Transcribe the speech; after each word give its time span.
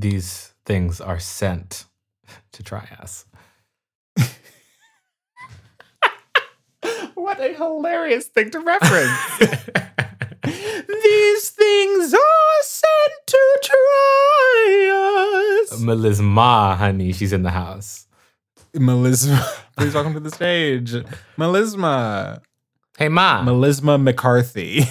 these 0.00 0.54
things 0.64 1.00
are 1.00 1.18
sent 1.18 1.86
to 2.52 2.62
try 2.62 2.88
us. 3.00 3.24
what 7.14 7.40
a 7.40 7.54
hilarious 7.54 8.26
thing 8.26 8.50
to 8.50 8.60
reference. 8.60 9.38
These 10.44 11.50
things 11.50 12.14
are 12.14 12.62
sent 12.62 13.12
to 13.26 13.58
try 13.62 14.90
us. 15.62 15.80
Melisma, 15.80 16.76
honey, 16.76 17.12
she's 17.12 17.32
in 17.32 17.42
the 17.42 17.50
house. 17.50 18.06
Melisma, 18.74 19.44
please 19.76 19.94
welcome 19.94 20.14
to 20.14 20.20
the 20.20 20.30
stage. 20.30 20.92
Melisma. 21.36 22.40
Hey, 22.96 23.08
Ma. 23.08 23.42
Melisma 23.44 24.00
McCarthy. 24.02 24.84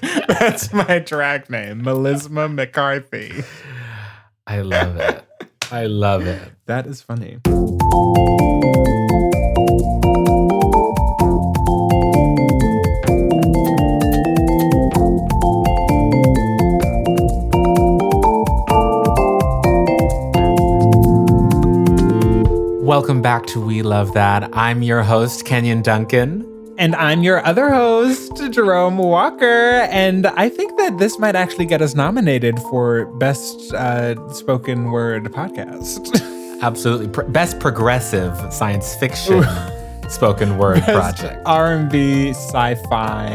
That's 0.00 0.72
my 0.72 0.98
drag 0.98 1.50
name, 1.50 1.82
Melisma 1.82 2.52
McCarthy. 2.52 3.44
I 4.46 4.60
love 4.62 4.96
it. 4.96 5.24
I 5.70 5.86
love 5.86 6.26
it. 6.26 6.52
That 6.66 6.86
is 6.86 7.02
funny. 7.02 7.38
Welcome 22.84 23.22
back 23.22 23.46
to 23.46 23.60
We 23.60 23.82
Love 23.82 24.12
That. 24.12 24.50
I'm 24.52 24.82
your 24.82 25.02
host, 25.02 25.46
Kenyon 25.46 25.80
Duncan. 25.80 26.51
And 26.82 26.96
I'm 26.96 27.22
your 27.22 27.46
other 27.46 27.70
host, 27.70 28.42
Jerome 28.50 28.98
Walker. 28.98 29.86
And 29.92 30.26
I 30.26 30.48
think 30.48 30.76
that 30.78 30.98
this 30.98 31.16
might 31.16 31.36
actually 31.36 31.66
get 31.66 31.80
us 31.80 31.94
nominated 31.94 32.58
for 32.58 33.06
Best 33.06 33.72
uh, 33.72 34.16
Spoken 34.32 34.90
Word 34.90 35.26
Podcast. 35.26 36.20
Absolutely. 36.60 37.06
Pro- 37.06 37.28
best 37.28 37.60
progressive 37.60 38.36
science 38.52 38.96
fiction 38.96 39.44
spoken 40.08 40.58
word 40.58 40.84
Best 40.84 41.18
project. 41.20 41.42
R&B 41.46 42.30
sci-fi 42.30 43.28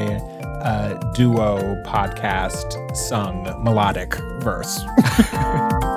uh, 0.61 0.95
duo 1.13 1.81
podcast 1.85 2.97
sung 2.97 3.43
melodic 3.63 4.13
verse. 4.41 4.81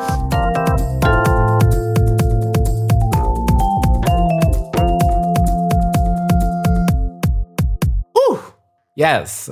Yes. 9.01 9.49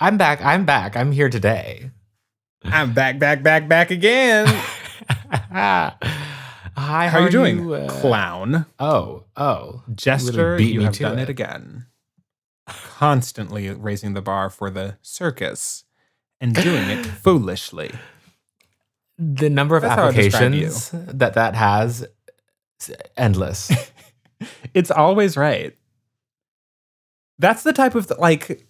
I'm 0.00 0.18
back. 0.18 0.44
I'm 0.44 0.66
back. 0.66 0.98
I'm 0.98 1.12
here 1.12 1.30
today. 1.30 1.90
I'm 2.62 2.92
back, 2.92 3.18
back, 3.18 3.42
back, 3.42 3.66
back 3.66 3.90
again. 3.90 4.46
Hi, 5.08 5.96
how, 6.76 7.08
How 7.08 7.18
are 7.20 7.22
you 7.24 7.30
doing, 7.30 7.72
uh, 7.72 7.88
clown? 7.88 8.66
oh, 8.78 9.24
oh. 9.34 9.82
Jester, 9.94 10.60
you 10.60 10.80
me 10.80 10.84
have 10.84 10.92
to 10.92 11.04
done 11.04 11.18
it. 11.18 11.22
it 11.22 11.28
again. 11.30 11.86
Constantly 12.68 13.70
raising 13.70 14.12
the 14.12 14.20
bar 14.20 14.50
for 14.50 14.68
the 14.68 14.98
circus 15.00 15.84
and 16.38 16.54
doing 16.54 16.90
it 16.90 17.06
foolishly. 17.22 17.92
The 19.16 19.48
number 19.48 19.74
of 19.74 19.84
That's 19.84 19.94
how 19.94 20.08
I 20.08 20.12
describe 20.12 20.52
you. 20.52 20.66
applications 20.66 20.90
that 20.92 21.32
that 21.32 21.54
has 21.54 22.06
endless. 23.16 23.72
It's 24.74 24.90
always 24.90 25.36
right. 25.36 25.76
That's 27.38 27.62
the 27.62 27.72
type 27.72 27.94
of 27.94 28.10
like 28.18 28.66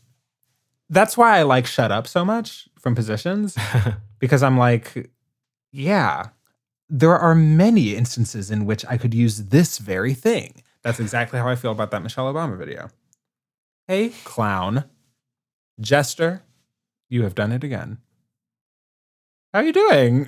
that's 0.93 1.17
why 1.17 1.39
I 1.39 1.43
like 1.43 1.67
shut 1.67 1.91
up 1.91 2.07
so 2.07 2.25
much 2.25 2.69
from 2.79 2.95
positions 2.95 3.57
because 4.21 4.43
I'm 4.43 4.57
like 4.57 5.11
yeah, 5.73 6.29
there 6.89 7.17
are 7.19 7.35
many 7.35 7.97
instances 7.97 8.51
in 8.51 8.67
which 8.67 8.85
I 8.87 8.99
could 8.99 9.15
use 9.15 9.47
this 9.49 9.79
very 9.79 10.13
thing. 10.15 10.63
That's 10.83 11.01
exactly 11.01 11.39
how 11.39 11.49
I 11.49 11.57
feel 11.57 11.73
about 11.73 11.91
that 11.93 12.03
Michelle 12.03 12.33
Obama 12.33 12.59
video. 12.59 12.91
Hey, 13.89 14.11
clown. 14.25 14.85
Jester, 15.81 16.43
you 17.09 17.23
have 17.23 17.35
done 17.35 17.53
it 17.53 17.65
again. 17.65 17.99
How 19.55 19.61
are 19.61 19.65
you 19.65 19.73
doing? 19.73 20.27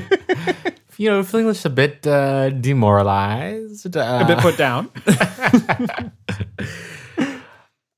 you 0.98 1.10
know, 1.10 1.22
feeling 1.22 1.46
just 1.46 1.64
a 1.64 1.70
bit 1.70 2.06
uh, 2.06 2.50
demoralized. 2.50 3.96
Uh, 3.96 4.20
A 4.22 4.26
bit 4.26 4.38
put 4.38 4.56
down. 4.56 4.90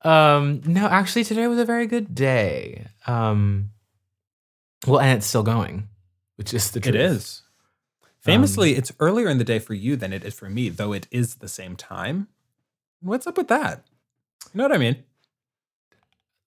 um, 0.09 0.61
no, 0.65 0.87
actually, 0.87 1.23
today 1.23 1.47
was 1.47 1.59
a 1.59 1.65
very 1.65 1.87
good 1.87 2.15
day. 2.15 2.87
Um, 3.07 3.71
well, 4.87 4.99
and 4.99 5.17
it's 5.17 5.27
still 5.27 5.43
going, 5.43 5.89
which 6.37 6.53
is 6.53 6.71
the 6.71 6.79
truth. 6.79 6.95
It 6.95 7.01
is. 7.01 7.41
Famously, 8.21 8.75
it's 8.75 8.91
earlier 8.99 9.29
in 9.29 9.37
the 9.37 9.43
day 9.43 9.59
for 9.59 9.73
you 9.73 9.95
than 9.95 10.11
it 10.11 10.25
is 10.25 10.33
for 10.33 10.49
me, 10.49 10.69
though 10.69 10.93
it 10.93 11.07
is 11.11 11.35
the 11.35 11.47
same 11.47 11.75
time. 11.75 12.27
What's 13.01 13.27
up 13.27 13.37
with 13.37 13.47
that? 13.47 13.85
You 14.53 14.57
know 14.57 14.65
what 14.65 14.73
I 14.73 14.77
mean? 14.77 15.03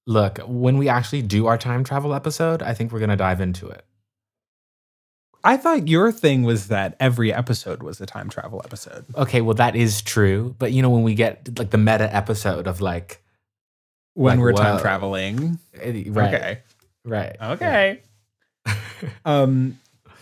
Look, 0.07 0.39
when 0.47 0.77
we 0.77 0.89
actually 0.89 1.23
do 1.23 1.47
our 1.47 1.57
time 1.57 1.85
travel 1.85 2.15
episode, 2.15 2.63
I 2.63 2.75
think 2.75 2.93
we're 2.93 2.99
going 2.99 3.11
to 3.11 3.17
dive 3.17 3.41
into 3.41 3.69
it. 3.69 3.85
I 5.45 5.57
thought 5.57 5.89
your 5.89 6.13
thing 6.13 6.43
was 6.43 6.69
that 6.69 6.97
every 7.01 7.33
episode 7.33 7.83
was 7.83 8.01
a 8.01 8.07
time 8.07 8.29
travel 8.29 8.61
episode. 8.65 9.07
Okay, 9.17 9.41
well, 9.41 9.55
that 9.55 9.75
is 9.75 10.03
true. 10.03 10.55
But, 10.59 10.73
you 10.73 10.83
know, 10.83 10.91
when 10.91 11.03
we 11.03 11.15
get 11.15 11.59
like 11.59 11.71
the 11.71 11.79
meta 11.79 12.15
episode 12.15 12.67
of 12.67 12.81
like, 12.81 13.22
When 14.15 14.37
Like, 14.39 14.43
we're 14.43 14.53
time 14.53 14.81
traveling. 14.81 15.59
right, 15.75 16.07
Okay. 16.35 16.59
right. 17.05 17.37
Okay. 17.43 18.03
um, 19.25 19.79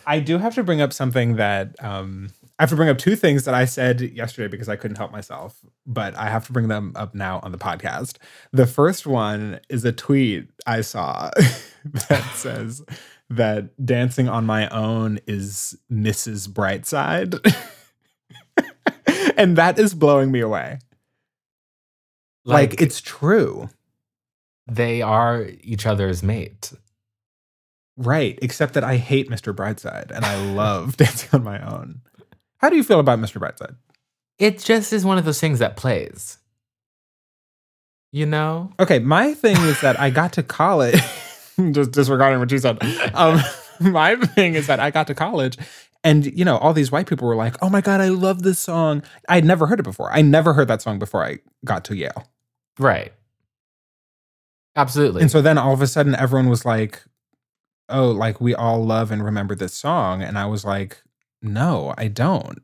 I 0.06 0.20
do 0.20 0.38
have 0.38 0.54
to 0.54 0.62
bring 0.62 0.80
up 0.80 0.92
something 0.92 1.36
that 1.36 1.74
um, 1.84 2.28
I 2.58 2.62
have 2.62 2.70
to 2.70 2.76
bring 2.76 2.88
up 2.88 2.98
two 2.98 3.16
things 3.16 3.44
that 3.44 3.54
I 3.54 3.64
said 3.64 4.00
yesterday 4.00 4.48
because 4.48 4.68
I 4.68 4.76
couldn't 4.76 4.96
help 4.96 5.12
myself, 5.12 5.56
but 5.86 6.14
I 6.16 6.28
have 6.30 6.46
to 6.46 6.52
bring 6.52 6.68
them 6.68 6.92
up 6.96 7.14
now 7.14 7.40
on 7.42 7.52
the 7.52 7.58
podcast. 7.58 8.16
The 8.52 8.66
first 8.66 9.06
one 9.06 9.60
is 9.68 9.84
a 9.84 9.92
tweet 9.92 10.48
I 10.66 10.80
saw 10.82 11.30
that 12.08 12.30
says 12.34 12.82
that 13.28 13.84
dancing 13.84 14.28
on 14.28 14.46
my 14.46 14.68
own 14.70 15.20
is 15.26 15.76
Mrs. 15.92 16.48
Brightside. 16.48 17.38
and 19.36 19.56
that 19.56 19.78
is 19.78 19.94
blowing 19.94 20.30
me 20.32 20.40
away. 20.40 20.78
Like, 22.44 22.80
it's 22.80 23.00
true. 23.00 23.68
They 24.70 25.02
are 25.02 25.48
each 25.62 25.86
other's 25.86 26.22
mate. 26.22 26.72
Right, 27.96 28.38
except 28.40 28.74
that 28.74 28.84
I 28.84 28.96
hate 28.96 29.28
Mr. 29.28 29.54
Brightside 29.54 30.10
and 30.10 30.24
I 30.24 30.52
love 30.52 30.96
dancing 30.96 31.28
on 31.32 31.44
my 31.44 31.60
own. 31.60 32.00
How 32.58 32.70
do 32.70 32.76
you 32.76 32.84
feel 32.84 33.00
about 33.00 33.18
Mr. 33.18 33.40
Brightside? 33.40 33.74
It 34.38 34.58
just 34.58 34.92
is 34.92 35.04
one 35.04 35.18
of 35.18 35.24
those 35.24 35.40
things 35.40 35.58
that 35.58 35.76
plays. 35.76 36.38
You 38.12 38.26
know? 38.26 38.72
Okay, 38.80 38.98
my 38.98 39.34
thing 39.34 39.56
is 39.56 39.80
that 39.82 40.00
I 40.00 40.10
got 40.10 40.32
to 40.34 40.42
college, 40.42 41.00
just 41.72 41.92
disregarding 41.92 42.40
what 42.40 42.50
you 42.50 42.58
said. 42.58 42.78
Um, 43.14 43.40
my 43.80 44.16
thing 44.16 44.54
is 44.54 44.66
that 44.66 44.80
I 44.80 44.90
got 44.90 45.06
to 45.08 45.14
college 45.14 45.58
and, 46.02 46.26
you 46.26 46.44
know, 46.44 46.56
all 46.56 46.72
these 46.72 46.90
white 46.90 47.06
people 47.06 47.28
were 47.28 47.36
like, 47.36 47.56
oh 47.62 47.68
my 47.68 47.80
God, 47.80 48.00
I 48.00 48.08
love 48.08 48.42
this 48.42 48.58
song. 48.58 49.02
I'd 49.28 49.44
never 49.44 49.66
heard 49.66 49.80
it 49.80 49.84
before. 49.84 50.10
I 50.10 50.22
never 50.22 50.54
heard 50.54 50.68
that 50.68 50.80
song 50.80 50.98
before 50.98 51.24
I 51.24 51.38
got 51.64 51.84
to 51.86 51.96
Yale. 51.96 52.26
Right. 52.78 53.12
Absolutely. 54.76 55.22
And 55.22 55.30
so 55.30 55.42
then 55.42 55.58
all 55.58 55.72
of 55.72 55.82
a 55.82 55.86
sudden 55.86 56.14
everyone 56.14 56.48
was 56.48 56.64
like, 56.64 57.02
oh, 57.88 58.10
like 58.10 58.40
we 58.40 58.54
all 58.54 58.84
love 58.84 59.10
and 59.10 59.24
remember 59.24 59.54
this 59.54 59.74
song. 59.74 60.22
And 60.22 60.38
I 60.38 60.46
was 60.46 60.64
like, 60.64 61.02
no, 61.42 61.94
I 61.98 62.08
don't. 62.08 62.60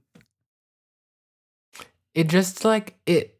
it 2.15 2.29
just 2.29 2.65
like 2.65 2.97
it 3.07 3.39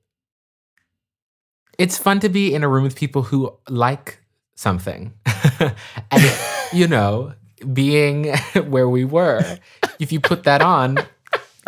it's 1.79 1.99
fun 1.99 2.21
to 2.21 2.29
be 2.29 2.55
in 2.55 2.63
a 2.63 2.69
room 2.69 2.85
with 2.85 2.95
people 2.97 3.23
who 3.23 3.53
like 3.69 4.21
something. 4.55 5.13
and 5.61 6.39
you 6.73 6.87
know, 6.87 7.33
being 7.73 8.35
where 8.67 8.89
we 8.89 9.05
were, 9.05 9.59
if 9.99 10.13
you 10.13 10.21
put 10.21 10.45
that 10.45 10.63
on, 10.63 10.99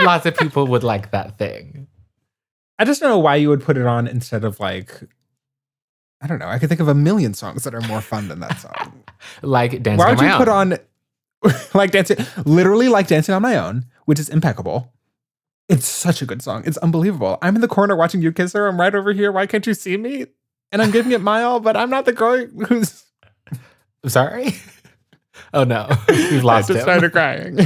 lots 0.01 0.27
of 0.27 0.37
people 0.37 0.67
would 0.69 0.85
like 0.85 1.11
that 1.13 1.39
thing. 1.39 1.89
I 2.79 2.85
just 2.85 3.01
don't 3.01 3.11
know 3.11 3.19
why 3.19 3.37
you 3.37 3.49
would 3.49 3.63
put 3.63 3.77
it 3.77 3.87
on 3.87 4.07
instead 4.07 4.45
of 4.45 4.61
like, 4.61 5.01
I 6.21 6.27
don't 6.27 6.39
know. 6.39 6.49
I 6.49 6.59
could 6.59 6.69
think 6.69 6.81
of 6.81 6.89
a 6.89 6.95
million 6.95 7.33
songs 7.35 7.65
that 7.65 7.75
are 7.75 7.81
more 7.83 8.01
fun 8.01 8.29
than 8.29 8.41
that 8.41 8.61
song. 8.61 9.05
Like 9.43 9.83
dancing 9.83 9.93
on. 9.93 9.99
why 9.99 10.15
would 10.15 10.31
you 10.31 10.37
put 10.37 10.49
on 10.49 10.79
like 11.75 11.91
dancing, 11.91 12.19
literally 12.45 12.89
like 12.89 13.09
dancing 13.09 13.35
on 13.35 13.43
my 13.43 13.57
own, 13.57 13.85
which 14.05 14.21
is 14.21 14.29
impeccable. 14.29 14.93
It's 15.69 15.87
such 15.87 16.23
a 16.23 16.27
good 16.27 16.41
song. 16.41 16.63
It's 16.65 16.77
unbelievable. 16.79 17.37
I'm 17.43 17.55
in 17.57 17.61
the 17.61 17.69
corner 17.69 17.97
watching 17.97 18.23
you 18.23 18.33
kiss 18.33 18.53
her. 18.53 18.69
I'm 18.69 18.81
right 18.81 18.95
over 18.95 19.13
here. 19.13 19.33
Why 19.33 19.47
can't 19.47 19.67
you 19.67 19.75
see 19.75 19.97
me? 19.97 20.27
And 20.71 20.81
I'm 20.81 20.93
giving 20.93 21.13
it 21.13 21.21
my 21.21 21.43
all, 21.43 21.61
but 21.61 21.77
I'm 21.77 21.91
not 21.91 22.05
the 22.05 22.13
girl 22.13 22.47
who's 22.47 23.05
Sorry? 24.07 24.55
Oh 25.53 25.65
no. 25.65 25.89
We've 26.09 26.45
lost 26.45 26.71
it. 26.71 26.75
I 26.75 26.77
just 26.77 26.79
him. 26.79 26.83
started 26.83 27.13
crying. 27.13 27.57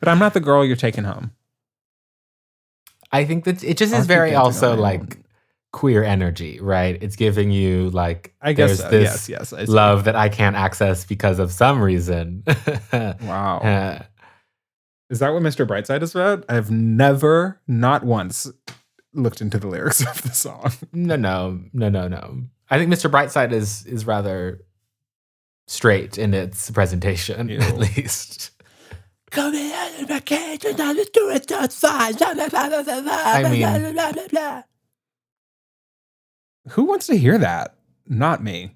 but 0.00 0.08
I'm 0.08 0.18
not 0.18 0.34
the 0.34 0.40
girl 0.40 0.64
you're 0.64 0.76
taking 0.76 1.04
home. 1.04 1.32
I 3.12 3.24
think 3.24 3.44
that 3.44 3.62
it 3.62 3.76
just 3.76 3.94
is 3.94 4.06
very 4.06 4.34
also 4.34 4.74
like. 4.74 5.18
Queer 5.74 6.04
energy, 6.04 6.60
right? 6.60 6.96
It's 7.02 7.16
giving 7.16 7.50
you 7.50 7.90
like 7.90 8.32
I 8.40 8.52
guess 8.52 8.78
there's 8.78 8.80
so. 8.80 8.90
this 8.90 9.28
yes, 9.28 9.50
yes. 9.50 9.52
I 9.52 9.64
love 9.64 10.04
that 10.04 10.14
I 10.14 10.28
can't 10.28 10.54
access 10.54 11.04
because 11.04 11.40
of 11.40 11.50
some 11.52 11.82
reason. 11.82 12.44
Wow. 12.92 13.58
Uh, 13.58 14.02
Is 15.10 15.18
that 15.18 15.32
what 15.32 15.42
Mr. 15.42 15.66
Brightside 15.66 16.02
is 16.02 16.14
about? 16.14 16.44
I've 16.48 16.70
never, 16.70 17.60
not 17.66 18.04
once, 18.04 18.46
looked 19.12 19.40
into 19.40 19.58
the 19.58 19.66
lyrics 19.66 20.00
of 20.12 20.22
the 20.22 20.30
song. 20.32 20.72
no, 20.92 21.16
no, 21.16 21.60
no, 21.72 21.88
no, 21.88 22.06
no. 22.06 22.44
I 22.70 22.78
think 22.78 22.92
Mr. 22.92 23.10
Brightside 23.10 23.52
is 23.52 23.84
is 23.86 24.06
rather 24.06 24.60
straight 25.66 26.18
in 26.18 26.34
its 26.34 26.70
presentation, 26.70 27.48
Ew. 27.48 27.58
at 27.60 27.76
least. 27.76 28.52
Come 29.32 29.54
here 29.54 29.90
in 29.98 30.06
vacation, 30.06 30.76
now 30.76 30.92
let's 30.92 31.10
do 31.10 31.30
it 31.30 31.50
outside. 31.50 32.22
I 32.22 33.42
I 33.42 33.50
mean- 33.50 33.96
Who 36.70 36.84
wants 36.84 37.06
to 37.08 37.16
hear 37.16 37.36
that? 37.38 37.74
Not 38.06 38.42
me. 38.42 38.72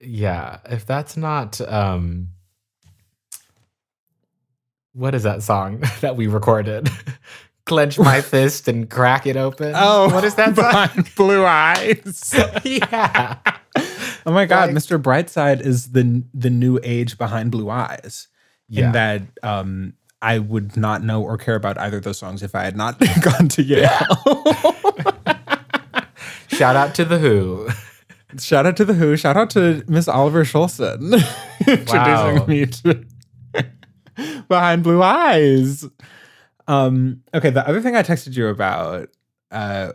Yeah, 0.00 0.58
if 0.66 0.86
that's 0.86 1.16
not 1.16 1.60
um 1.60 2.28
what 4.92 5.14
is 5.14 5.22
that 5.22 5.42
song 5.42 5.82
that 6.00 6.16
we 6.16 6.26
recorded? 6.26 6.88
Clench 7.66 7.98
my 7.98 8.20
fist 8.22 8.66
and 8.68 8.88
crack 8.90 9.26
it 9.26 9.36
open. 9.36 9.72
Oh, 9.76 10.08
what 10.12 10.24
is 10.24 10.34
that 10.36 10.56
song? 10.56 11.06
Blue 11.16 11.44
eyes. 11.44 12.34
yeah. 12.64 13.36
Oh 14.26 14.32
my 14.32 14.44
God, 14.46 14.70
Like- 14.70 14.76
Mr. 14.76 15.00
Brightside 15.00 15.60
is 15.60 15.92
the 15.92 16.24
the 16.34 16.50
new 16.50 16.80
age 16.82 17.16
behind 17.18 17.50
Blue 17.50 17.70
Eyes. 17.70 18.28
Yeah. 18.68 18.86
In 18.86 18.92
that 18.92 19.22
um, 19.42 19.94
I 20.22 20.38
would 20.38 20.76
not 20.76 21.02
know 21.02 21.22
or 21.22 21.36
care 21.38 21.54
about 21.54 21.78
either 21.78 21.98
of 21.98 22.02
those 22.04 22.18
songs 22.18 22.42
if 22.42 22.54
I 22.54 22.64
had 22.64 22.76
not 22.76 22.98
gone 23.22 23.48
to 23.48 23.62
Yale. 23.62 23.88
Shout 26.60 26.76
out 26.76 26.94
to 26.96 27.06
the 27.06 27.18
Who. 27.18 27.68
shout 28.38 28.66
out 28.66 28.76
to 28.76 28.84
the 28.84 28.92
Who. 28.92 29.16
Shout 29.16 29.34
out 29.34 29.48
to 29.50 29.82
Miss 29.88 30.06
Oliver 30.08 30.44
Schulson 30.44 31.14
introducing 31.66 32.46
me 32.46 32.66
to 32.66 33.06
behind 34.46 34.82
Blue 34.82 35.02
Eyes. 35.02 35.86
Um, 36.68 37.22
okay, 37.32 37.48
the 37.48 37.66
other 37.66 37.80
thing 37.80 37.96
I 37.96 38.02
texted 38.02 38.36
you 38.36 38.48
about. 38.48 39.08
Uh, 39.50 39.92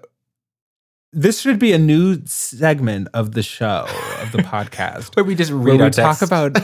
this 1.14 1.40
should 1.40 1.60
be 1.60 1.72
a 1.72 1.78
new 1.78 2.20
segment 2.26 3.10
of 3.14 3.34
the 3.34 3.44
show 3.44 3.86
of 4.22 4.32
the 4.32 4.40
podcast 4.40 5.16
Where 5.16 5.24
we 5.24 5.36
just 5.36 5.52
where 5.52 5.62
read 5.62 5.78
we 5.78 5.84
our 5.84 5.90
talk 5.92 6.18
text. 6.18 6.24
about 6.24 6.58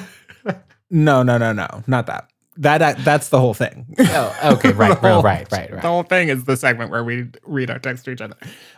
no 0.89 1.21
no 1.21 1.38
no 1.38 1.53
no 1.53 1.83
not 1.86 2.07
that 2.07 2.27
that 2.62 2.98
that's 3.04 3.30
the 3.30 3.40
whole 3.40 3.54
thing 3.54 3.86
Oh, 4.00 4.54
okay, 4.56 4.72
right, 4.72 4.96
The 5.02 5.13
whole- 5.13 5.22
right, 5.24 5.48
right, 5.52 5.69
the 5.72 5.81
whole 5.81 6.04
thing 6.04 6.30
is 6.30 6.46
the 6.46 6.56
segment 6.58 6.90
where 6.92 7.04
we 7.04 7.28
read 7.44 7.69
our 7.69 7.80
text 7.80 8.06
to 8.06 8.12
each 8.12 8.22
other 8.22 8.36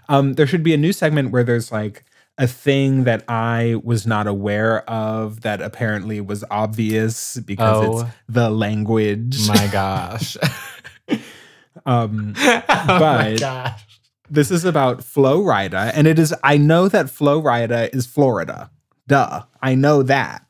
um 0.10 0.34
there 0.34 0.48
should 0.48 0.64
be 0.64 0.74
a 0.74 0.78
new 0.78 0.92
segment 0.94 1.32
where 1.32 1.44
there's 1.44 1.72
like 1.72 2.04
a 2.40 2.48
thing 2.48 3.04
that 3.04 3.24
i 3.30 3.76
was 3.84 4.08
not 4.08 4.26
aware 4.26 4.90
of 4.90 5.42
that 5.42 5.62
apparently 5.62 6.20
was 6.20 6.44
obvious 6.50 7.38
because 7.46 7.86
Oh. 7.86 8.00
it's 8.02 8.10
the 8.28 8.50
language 8.50 9.48
My 9.48 9.68
gosh. 9.72 10.36
um 11.86 12.34
oh 12.38 12.64
my 12.68 12.86
But- 13.00 13.40
gosh. 13.40 13.86
this 14.30 14.50
is 14.52 14.66
about 14.66 15.04
Flo 15.04 15.42
Rida, 15.42 15.92
and 15.94 16.08
it 16.08 16.18
is. 16.18 16.34
I 16.44 16.58
know 16.58 16.88
that 16.88 17.10
Flo 17.10 17.42
Rida 17.42 17.94
is 17.94 18.06
Florida. 18.08 18.72
Duh, 19.08 19.44
I 19.62 19.76
know 19.76 20.02
that, 20.04 20.46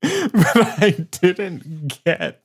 but 0.02 0.56
I 0.56 1.06
didn't 1.10 1.98
get 2.04 2.40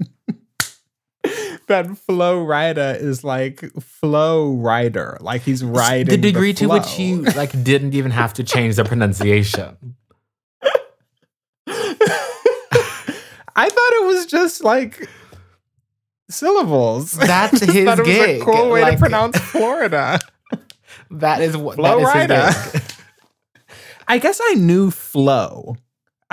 that 1.68 1.98
Flo 1.98 2.44
Rider 2.44 2.98
is 3.00 3.24
like 3.24 3.62
Flow 3.82 4.54
Rider, 4.54 5.18
like 5.22 5.42
he's 5.42 5.64
riding 5.64 6.08
the 6.08 6.18
degree 6.18 6.54
to 6.54 6.68
which 6.68 6.84
flow. 6.84 7.04
you 7.04 7.22
like 7.22 7.64
didn't 7.64 7.94
even 7.94 8.12
have 8.12 8.34
to 8.36 8.44
change 8.44 8.76
the 8.76 8.84
pronunciation. 8.84 9.96
I 13.56 13.70
thought 13.70 13.94
it 13.94 14.06
was 14.06 14.26
just 14.26 14.64
like 14.64 15.08
syllables. 16.30 17.12
That's 17.18 17.60
his 17.60 17.86
thought 17.86 18.00
it 18.00 18.08
was 18.08 18.16
gig, 18.16 18.42
a 18.42 18.46
cool 18.46 18.70
way 18.70 18.82
like- 18.82 18.94
to 18.94 19.00
pronounce 19.00 19.38
Florida. 19.38 20.20
That 21.12 21.42
is 21.42 21.56
what 21.56 21.76
Flo 21.76 22.00
that 22.00 22.64
his 22.64 22.72
gig. 22.72 22.82
I 24.08 24.18
guess 24.18 24.40
I 24.44 24.56
knew 24.56 24.92
flow. 24.92 25.78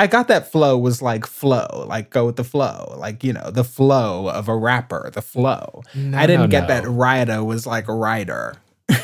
I 0.01 0.07
got 0.07 0.29
that 0.29 0.51
flow 0.51 0.79
was 0.79 1.03
like 1.03 1.27
flow, 1.27 1.85
like 1.87 2.09
go 2.09 2.25
with 2.25 2.37
the 2.37 2.45
flow, 2.45 2.95
like 2.97 3.23
you 3.23 3.35
know 3.35 3.51
the 3.51 3.65
flow 3.65 4.31
of 4.31 4.49
a 4.49 4.57
rapper, 4.57 5.11
the 5.13 5.21
flow. 5.21 5.83
No, 5.95 6.17
I 6.17 6.27
didn't 6.27 6.41
no, 6.41 6.49
get 6.49 6.63
no. 6.63 6.69
that 6.69 6.85
Rida 6.85 7.45
was 7.45 7.67
like 7.67 7.87
a 7.87 7.93
rider. 7.93 8.55
I 8.89 9.03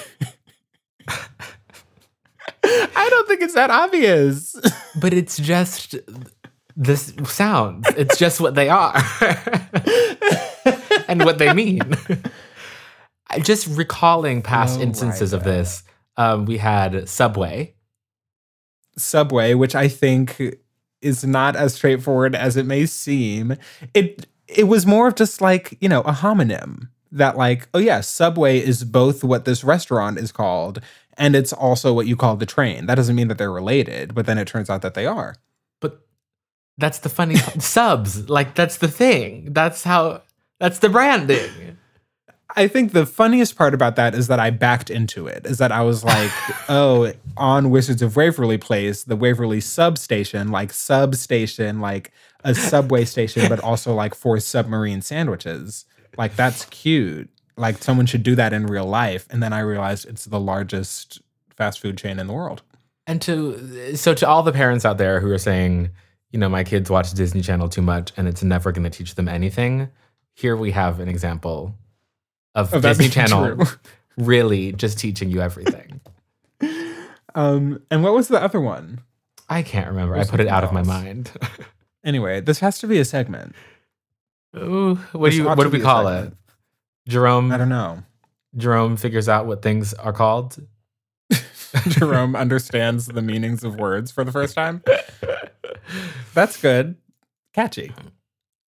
don't 3.10 3.28
think 3.28 3.42
it's 3.42 3.52
that 3.54 3.70
obvious. 3.70 4.56
But 4.98 5.12
it's 5.12 5.36
just 5.36 5.94
this 6.74 7.12
sounds. 7.24 7.86
It's 7.98 8.16
just 8.16 8.40
what 8.40 8.54
they 8.54 8.70
are. 8.70 8.96
and 11.08 11.22
what 11.22 11.36
they 11.36 11.52
mean. 11.52 11.82
Just 13.42 13.66
recalling 13.66 14.40
past 14.40 14.76
Flo 14.76 14.84
instances 14.84 15.34
of 15.34 15.44
this. 15.44 15.82
Um, 16.16 16.46
we 16.46 16.56
had 16.56 17.10
Subway. 17.10 17.74
Subway, 18.96 19.52
which 19.52 19.74
I 19.74 19.88
think 19.88 20.40
is 21.06 21.24
not 21.24 21.56
as 21.56 21.74
straightforward 21.74 22.34
as 22.34 22.56
it 22.56 22.66
may 22.66 22.86
seem. 22.86 23.56
It 23.94 24.26
it 24.48 24.64
was 24.64 24.86
more 24.86 25.08
of 25.08 25.14
just 25.14 25.40
like, 25.40 25.76
you 25.80 25.88
know, 25.88 26.00
a 26.02 26.12
homonym 26.12 26.88
that 27.10 27.36
like, 27.36 27.68
oh 27.72 27.78
yeah, 27.78 28.00
Subway 28.00 28.58
is 28.58 28.84
both 28.84 29.24
what 29.24 29.44
this 29.44 29.64
restaurant 29.64 30.18
is 30.18 30.32
called 30.32 30.80
and 31.16 31.34
it's 31.34 31.52
also 31.52 31.92
what 31.92 32.06
you 32.06 32.16
call 32.16 32.36
the 32.36 32.46
train. 32.46 32.86
That 32.86 32.96
doesn't 32.96 33.16
mean 33.16 33.28
that 33.28 33.38
they're 33.38 33.52
related, 33.52 34.14
but 34.14 34.26
then 34.26 34.38
it 34.38 34.46
turns 34.46 34.68
out 34.68 34.82
that 34.82 34.94
they 34.94 35.06
are. 35.06 35.36
But 35.80 36.06
that's 36.76 36.98
the 36.98 37.08
funny 37.08 37.36
subs. 37.58 38.28
Like 38.28 38.54
that's 38.54 38.78
the 38.78 38.88
thing. 38.88 39.52
That's 39.52 39.84
how 39.84 40.22
that's 40.58 40.78
the 40.78 40.88
branding. 40.88 41.78
I 42.58 42.68
think 42.68 42.92
the 42.92 43.04
funniest 43.04 43.54
part 43.54 43.74
about 43.74 43.96
that 43.96 44.14
is 44.14 44.28
that 44.28 44.40
I 44.40 44.48
backed 44.48 44.88
into 44.88 45.26
it. 45.26 45.44
Is 45.46 45.58
that 45.58 45.72
I 45.72 45.82
was 45.82 46.02
like, 46.02 46.32
oh, 46.70 47.12
on 47.36 47.68
Wizards 47.68 48.00
of 48.00 48.16
Waverly 48.16 48.56
Place, 48.56 49.04
the 49.04 49.16
Waverly 49.16 49.60
substation, 49.60 50.50
like 50.50 50.72
substation, 50.72 51.80
like 51.80 52.12
a 52.44 52.54
subway 52.54 53.04
station, 53.04 53.48
but 53.48 53.60
also 53.64 53.94
like 53.94 54.14
for 54.14 54.40
submarine 54.40 55.02
sandwiches. 55.02 55.84
Like 56.16 56.34
that's 56.34 56.64
cute. 56.66 57.28
Like 57.58 57.82
someone 57.82 58.06
should 58.06 58.22
do 58.22 58.34
that 58.36 58.54
in 58.54 58.66
real 58.66 58.86
life. 58.86 59.26
And 59.30 59.42
then 59.42 59.52
I 59.52 59.60
realized 59.60 60.06
it's 60.06 60.24
the 60.24 60.40
largest 60.40 61.20
fast 61.56 61.80
food 61.80 61.98
chain 61.98 62.18
in 62.18 62.26
the 62.26 62.32
world. 62.32 62.62
And 63.06 63.20
to 63.22 63.96
so 63.96 64.14
to 64.14 64.26
all 64.26 64.42
the 64.42 64.52
parents 64.52 64.84
out 64.84 64.98
there 64.98 65.20
who 65.20 65.30
are 65.30 65.38
saying, 65.38 65.90
you 66.30 66.38
know, 66.38 66.48
my 66.48 66.64
kids 66.64 66.90
watch 66.90 67.12
Disney 67.12 67.42
Channel 67.42 67.68
too 67.68 67.82
much 67.82 68.12
and 68.16 68.26
it's 68.26 68.42
never 68.42 68.72
going 68.72 68.84
to 68.84 68.90
teach 68.90 69.14
them 69.14 69.28
anything. 69.28 69.90
Here 70.34 70.56
we 70.56 70.70
have 70.70 71.00
an 71.00 71.08
example 71.08 71.74
of, 72.56 72.74
Of 72.74 72.82
Disney 72.82 73.08
Channel 73.10 73.54
true. 73.54 73.66
really 74.16 74.72
just 74.72 74.98
teaching 74.98 75.30
you 75.30 75.40
everything. 75.40 76.00
Um, 77.36 77.82
and 77.90 78.02
what 78.02 78.14
was 78.14 78.28
the 78.28 78.42
other 78.42 78.58
one? 78.62 79.00
I 79.46 79.62
can't 79.62 79.88
remember. 79.88 80.16
I 80.16 80.24
put 80.24 80.40
it 80.40 80.48
out 80.48 80.64
of 80.64 80.72
my 80.72 80.82
mind. 80.82 81.30
Anyway, 82.04 82.40
this 82.40 82.60
has 82.60 82.78
to 82.78 82.86
be 82.86 82.98
a 82.98 83.04
segment. 83.04 83.54
Ooh, 84.56 84.94
what 85.12 85.26
This 85.28 85.34
do 85.34 85.42
you 85.42 85.44
what 85.48 85.60
do 85.64 85.68
we 85.68 85.80
call 85.80 86.06
it? 86.08 86.32
Jerome 87.08 87.50
I 87.52 87.56
don't 87.58 87.68
know. 87.68 88.04
Jerome 88.56 88.96
figures 88.96 89.28
out 89.28 89.46
what 89.46 89.60
things 89.60 89.92
are 89.94 90.12
called. 90.12 90.56
Jerome 91.88 92.36
understands 92.36 93.06
the 93.06 93.20
meanings 93.22 93.64
of 93.64 93.74
words 93.76 94.10
for 94.12 94.22
the 94.24 94.30
first 94.32 94.54
time. 94.54 94.82
That's 96.32 96.56
good. 96.62 96.94
Catchy. 97.52 97.92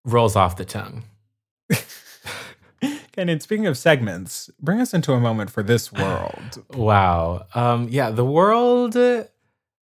Rolls 0.04 0.34
off 0.36 0.56
the 0.56 0.64
tongue. 0.64 1.04
And 3.18 3.28
in 3.28 3.40
speaking 3.40 3.66
of 3.66 3.76
segments, 3.76 4.48
bring 4.60 4.80
us 4.80 4.94
into 4.94 5.12
a 5.12 5.20
moment 5.20 5.50
for 5.50 5.62
this 5.62 5.92
world. 5.92 6.64
Wow. 6.72 7.46
Um, 7.54 7.88
yeah, 7.90 8.10
the 8.10 8.24
world, 8.24 8.96
uh, 8.96 9.24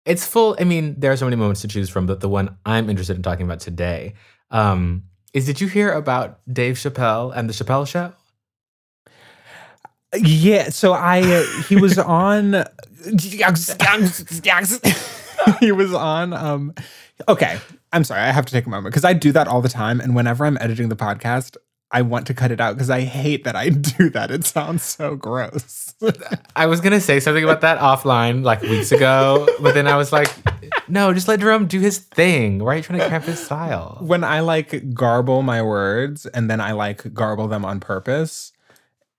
it's 0.04 0.26
full. 0.26 0.56
I 0.60 0.64
mean, 0.64 0.96
there 0.98 1.10
are 1.10 1.16
so 1.16 1.24
many 1.24 1.36
moments 1.36 1.62
to 1.62 1.68
choose 1.68 1.88
from, 1.88 2.06
but 2.06 2.20
the 2.20 2.28
one 2.28 2.56
I'm 2.66 2.90
interested 2.90 3.16
in 3.16 3.22
talking 3.22 3.46
about 3.46 3.60
today 3.60 4.14
um, 4.50 5.04
is 5.32 5.46
did 5.46 5.60
you 5.60 5.68
hear 5.68 5.92
about 5.92 6.40
Dave 6.52 6.76
Chappelle 6.76 7.32
and 7.34 7.48
the 7.48 7.54
Chappelle 7.54 7.88
Show? 7.88 8.12
Yeah, 10.14 10.68
so 10.68 10.92
I 10.92 11.22
uh, 11.22 11.62
he 11.62 11.76
was 11.76 11.98
on 11.98 12.52
he 15.60 15.72
was 15.72 15.92
on 15.92 16.32
um 16.32 16.74
okay, 17.28 17.58
I'm 17.92 18.04
sorry, 18.04 18.20
I 18.20 18.30
have 18.30 18.46
to 18.46 18.52
take 18.52 18.66
a 18.66 18.68
moment 18.68 18.92
because 18.92 19.04
I 19.04 19.12
do 19.12 19.32
that 19.32 19.48
all 19.48 19.60
the 19.60 19.68
time 19.68 20.00
and 20.00 20.14
whenever 20.14 20.46
I'm 20.46 20.58
editing 20.60 20.88
the 20.88 20.96
podcast, 20.96 21.56
I 21.94 22.02
want 22.02 22.26
to 22.26 22.34
cut 22.34 22.50
it 22.50 22.60
out 22.60 22.74
because 22.74 22.90
I 22.90 23.02
hate 23.02 23.44
that 23.44 23.54
I 23.54 23.68
do 23.98 24.10
that. 24.10 24.32
It 24.32 24.44
sounds 24.44 24.82
so 24.82 25.14
gross. 25.14 25.94
I 26.56 26.66
was 26.66 26.80
gonna 26.80 27.00
say 27.00 27.20
something 27.20 27.44
about 27.44 27.60
that 27.60 27.78
offline 27.78 28.42
like 28.42 28.62
weeks 28.62 28.90
ago, 28.90 29.48
but 29.60 29.74
then 29.74 29.86
I 29.86 29.96
was 29.96 30.12
like, 30.12 30.28
no, 30.88 31.14
just 31.14 31.28
let 31.28 31.38
Jerome 31.38 31.66
do 31.66 31.78
his 31.78 31.98
thing. 31.98 32.58
Why 32.58 32.74
are 32.74 32.76
you 32.78 32.82
trying 32.82 32.98
to 32.98 33.08
cramp 33.08 33.24
his 33.26 33.38
style? 33.38 33.98
when 34.00 34.24
I 34.24 34.40
like 34.40 34.92
garble 34.92 35.42
my 35.42 35.62
words 35.62 36.26
and 36.26 36.50
then 36.50 36.60
I 36.60 36.72
like 36.72 37.14
garble 37.14 37.46
them 37.46 37.64
on 37.64 37.78
purpose, 37.78 38.52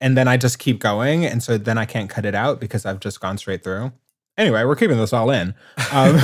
and 0.01 0.17
then 0.17 0.27
I 0.27 0.36
just 0.36 0.60
keep 0.60 0.79
going, 0.82 1.25
and 1.25 1.41
so 1.41 1.58
then 1.58 1.77
I 1.77 1.86
can't 1.86 2.10
cut 2.10 2.25
it 2.25 2.36
out 2.36 2.60
because 2.60 2.86
I've 2.86 3.00
just 3.00 3.22
gone 3.22 3.38
straight 3.38 3.63
through. 3.63 3.94
Anyway, 4.38 4.65
we're 4.65 4.75
keeping 4.75 4.98
this 4.98 5.13
all 5.13 5.32
in. 5.32 5.55
Um, 5.94 6.20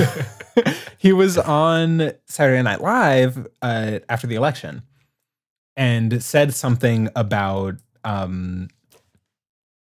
he 0.98 1.14
was 1.14 1.38
on 1.38 2.12
Saturday 2.26 2.60
Night 2.60 2.82
Live 2.82 3.46
uh, 3.62 4.00
after 4.10 4.26
the 4.26 4.34
election 4.34 4.82
and 5.76 6.22
said 6.22 6.54
something 6.54 7.08
about 7.16 7.76
um, 8.04 8.68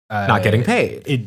uh, 0.09 0.27
Not 0.27 0.43
getting 0.43 0.63
paid. 0.63 1.03
It, 1.05 1.21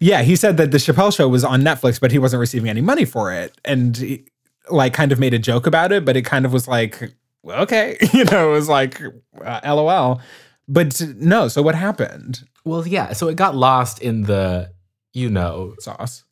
yeah, 0.00 0.22
he 0.22 0.36
said 0.36 0.56
that 0.56 0.70
the 0.70 0.78
Chappelle 0.78 1.14
Show 1.14 1.28
was 1.28 1.44
on 1.44 1.62
Netflix, 1.62 2.00
but 2.00 2.12
he 2.12 2.18
wasn't 2.18 2.40
receiving 2.40 2.68
any 2.68 2.80
money 2.80 3.04
for 3.04 3.32
it, 3.32 3.58
and 3.64 3.96
he, 3.96 4.24
like 4.70 4.94
kind 4.94 5.12
of 5.12 5.18
made 5.18 5.34
a 5.34 5.38
joke 5.38 5.66
about 5.66 5.92
it, 5.92 6.04
but 6.04 6.16
it 6.16 6.22
kind 6.22 6.44
of 6.44 6.52
was 6.52 6.66
like, 6.66 7.12
well, 7.42 7.62
okay, 7.62 7.96
you 8.12 8.24
know, 8.24 8.50
it 8.50 8.52
was 8.52 8.68
like, 8.68 9.00
uh, 9.44 9.60
LOL. 9.64 10.20
But 10.66 11.00
no, 11.16 11.48
so 11.48 11.62
what 11.62 11.74
happened? 11.74 12.42
Well, 12.64 12.86
yeah. 12.86 13.12
So 13.12 13.28
it 13.28 13.36
got 13.36 13.54
lost 13.54 14.00
in 14.00 14.22
the, 14.22 14.70
you 15.12 15.28
know, 15.28 15.74
Sauce. 15.78 16.24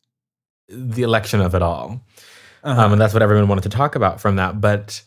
the 0.67 1.03
election 1.03 1.39
of 1.39 1.53
it 1.53 1.61
all. 1.61 2.01
Uh-huh. 2.63 2.81
Um, 2.81 2.93
and 2.93 3.01
that's 3.01 3.13
what 3.13 3.21
everyone 3.21 3.47
wanted 3.47 3.63
to 3.63 3.69
talk 3.69 3.95
about 3.95 4.19
from 4.19 4.37
that. 4.37 4.59
But 4.59 5.03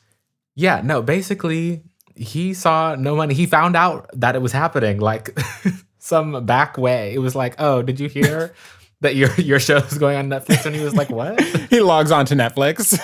yeah, 0.55 0.81
no, 0.85 1.03
basically, 1.03 1.83
he 2.17 2.55
saw 2.55 2.95
no 2.95 3.15
money. 3.17 3.35
He 3.35 3.47
found 3.47 3.77
out 3.77 4.09
that 4.15 4.35
it 4.35 4.43
was 4.43 4.53
happening 4.53 4.99
like 5.01 5.39
some 5.99 6.45
back 6.47 6.79
way. 6.79 7.13
It 7.15 7.19
was 7.19 7.35
like, 7.35 7.55
oh, 7.59 7.83
did 7.83 8.01
you 8.01 8.09
hear 8.09 8.55
that 9.01 9.15
your 9.17 9.33
your 9.35 9.61
show 9.61 9.77
is 9.79 9.99
going 9.99 10.17
on 10.17 10.29
Netflix? 10.29 10.65
And 10.67 10.75
he 10.75 10.83
was 10.83 10.95
like, 10.95 11.11
what? 11.11 11.41
he 11.71 11.81
logs 11.81 12.11
on 12.11 12.27
to 12.27 12.35
Netflix. 12.35 12.99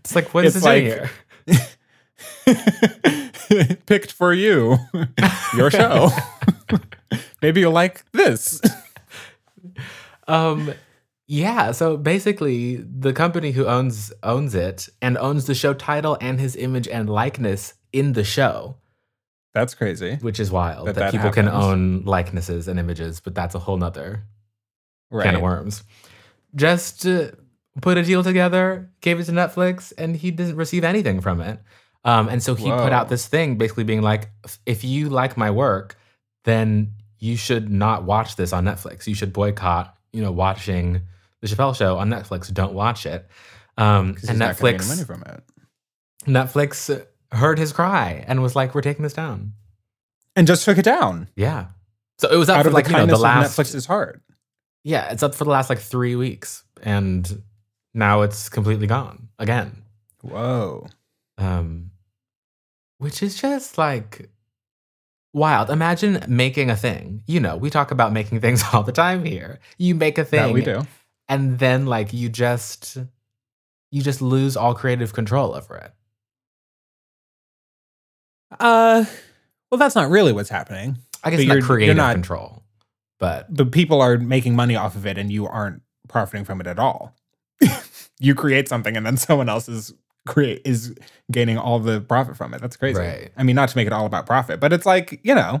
It's 0.00 0.14
like, 0.14 0.32
what 0.34 0.44
is 0.44 0.56
It's 0.56 0.64
this 0.64 0.66
like- 0.66 0.82
here? 0.82 1.10
Picked 3.86 4.12
for 4.12 4.32
you, 4.32 4.76
your 5.56 5.70
show. 5.70 6.10
Maybe 7.42 7.60
you'll 7.60 7.72
like 7.72 8.04
this. 8.12 8.60
Um, 10.28 10.72
yeah. 11.26 11.72
So 11.72 11.96
basically, 11.96 12.76
the 12.76 13.12
company 13.12 13.50
who 13.50 13.66
owns 13.66 14.12
owns 14.22 14.54
it 14.54 14.88
and 15.02 15.18
owns 15.18 15.46
the 15.46 15.54
show 15.54 15.74
title 15.74 16.16
and 16.20 16.38
his 16.38 16.54
image 16.54 16.86
and 16.86 17.10
likeness 17.10 17.74
in 17.92 18.12
the 18.12 18.24
show, 18.24 18.76
That's 19.54 19.74
crazy. 19.74 20.16
which 20.16 20.40
is 20.40 20.50
wild 20.50 20.88
That 20.88 20.94
that, 20.96 21.00
that 21.00 21.12
people 21.12 21.30
can 21.30 21.48
own 21.48 22.02
likenesses 22.04 22.68
and 22.68 22.78
images. 22.78 23.20
But 23.20 23.34
that's 23.34 23.54
a 23.54 23.58
whole 23.58 23.76
nother 23.76 24.24
Right. 25.10 25.24
can 25.24 25.34
of 25.36 25.42
worms. 25.42 25.82
Just 26.54 27.04
uh, 27.06 27.32
put 27.80 27.98
a 27.98 28.02
deal 28.04 28.22
together, 28.22 28.90
gave 29.00 29.18
it 29.18 29.24
to 29.24 29.32
Netflix, 29.32 29.92
and 29.98 30.14
he 30.16 30.30
didn't 30.30 30.56
receive 30.56 30.84
anything 30.84 31.20
from 31.20 31.40
it. 31.40 31.60
Um, 32.04 32.28
and 32.28 32.42
so 32.42 32.54
he 32.54 32.70
put 32.70 32.92
out 32.92 33.08
this 33.08 33.26
thing 33.26 33.58
basically 33.58 33.84
being 33.84 34.02
like, 34.02 34.30
if 34.66 34.84
you 34.84 35.10
like 35.10 35.36
my 35.36 35.50
work, 35.50 35.96
then 36.44 36.92
you 37.18 37.36
should 37.36 37.70
not 37.70 38.04
watch 38.04 38.36
this 38.36 38.52
on 38.52 38.64
Netflix. 38.64 39.06
You 39.06 39.14
should 39.14 39.32
boycott, 39.32 39.94
you 40.12 40.22
know, 40.22 40.32
watching 40.32 41.02
the 41.40 41.46
Chappelle 41.46 41.76
show 41.76 41.98
on 41.98 42.08
Netflix. 42.08 42.52
Don't 42.52 42.72
watch 42.72 43.04
it. 43.04 43.28
Um, 43.76 44.16
and 44.28 44.40
Netflix, 44.40 44.88
money 44.88 45.04
from 45.04 45.22
it. 45.22 45.42
Netflix 46.26 47.04
heard 47.32 47.58
his 47.58 47.72
cry 47.72 48.24
and 48.26 48.42
was 48.42 48.56
like, 48.56 48.74
"We're 48.74 48.80
taking 48.82 49.02
this 49.02 49.12
down." 49.12 49.52
And 50.36 50.46
just 50.46 50.64
took 50.64 50.78
it 50.78 50.84
down 50.84 51.28
Yeah. 51.36 51.66
So 52.18 52.28
it 52.30 52.36
was 52.36 52.48
up 52.48 52.58
out 52.58 52.62
for 52.62 52.68
of 52.68 52.74
like 52.74 52.84
the 52.84 52.92
you 52.92 52.96
know 52.98 53.06
the 53.06 53.16
last 53.18 53.56
Netflix's 53.58 53.86
heart. 53.86 54.22
Yeah, 54.84 55.10
it's 55.10 55.22
up 55.22 55.34
for 55.34 55.44
the 55.44 55.50
last 55.50 55.68
like 55.70 55.78
three 55.80 56.16
weeks, 56.16 56.64
and 56.82 57.42
now 57.94 58.22
it's 58.22 58.48
completely 58.48 58.86
gone 58.86 59.28
again. 59.38 59.82
Whoa. 60.22 60.86
Um, 61.38 61.90
which 62.98 63.22
is 63.22 63.40
just 63.40 63.78
like 63.78 64.28
wild. 65.32 65.70
Imagine 65.70 66.22
making 66.28 66.70
a 66.70 66.76
thing. 66.76 67.22
You 67.26 67.40
know, 67.40 67.56
we 67.56 67.70
talk 67.70 67.90
about 67.90 68.12
making 68.12 68.40
things 68.40 68.62
all 68.72 68.82
the 68.82 68.92
time 68.92 69.24
here. 69.24 69.58
You 69.78 69.94
make 69.94 70.18
a 70.18 70.24
thing, 70.24 70.48
That 70.48 70.52
we 70.54 70.62
do. 70.62 70.86
and 71.28 71.58
then 71.58 71.86
like 71.86 72.12
you 72.12 72.28
just 72.28 72.98
you 73.90 74.02
just 74.02 74.20
lose 74.22 74.56
all 74.56 74.74
creative 74.74 75.12
control 75.12 75.54
over 75.54 75.76
it. 75.76 75.92
Uh, 78.58 79.04
well, 79.70 79.78
that's 79.78 79.94
not 79.94 80.10
really 80.10 80.32
what's 80.32 80.48
happening. 80.48 80.98
I 81.22 81.30
guess 81.30 81.38
But 81.40 81.46
you're- 81.46 81.58
you're 81.58 81.66
creative 81.66 81.96
not- 81.96 82.14
control, 82.14 82.62
but 83.18 83.52
But 83.54 83.70
people 83.72 84.00
are 84.00 84.18
making 84.18 84.56
money 84.56 84.74
off 84.76 84.96
of 84.96 85.06
it, 85.06 85.18
and 85.18 85.30
you 85.30 85.46
aren't 85.46 85.82
profiting 86.08 86.44
from 86.44 86.60
it 86.60 86.66
at 86.66 86.78
all. 86.78 87.14
you 88.18 88.34
create 88.34 88.68
something, 88.68 88.96
and 88.96 89.04
then 89.06 89.16
someone 89.16 89.48
else 89.48 89.68
is 89.68 89.92
create 90.26 90.62
is 90.64 90.94
gaining 91.30 91.56
all 91.58 91.78
the 91.78 92.00
profit 92.00 92.36
from 92.36 92.52
it. 92.54 92.60
That's 92.60 92.76
crazy. 92.76 92.98
Right. 93.00 93.30
I 93.36 93.42
mean, 93.42 93.56
not 93.56 93.68
to 93.70 93.76
make 93.76 93.86
it 93.86 93.92
all 93.92 94.06
about 94.06 94.26
profit, 94.26 94.60
but 94.60 94.72
it's 94.72 94.86
like 94.86 95.20
you 95.22 95.34
know, 95.34 95.60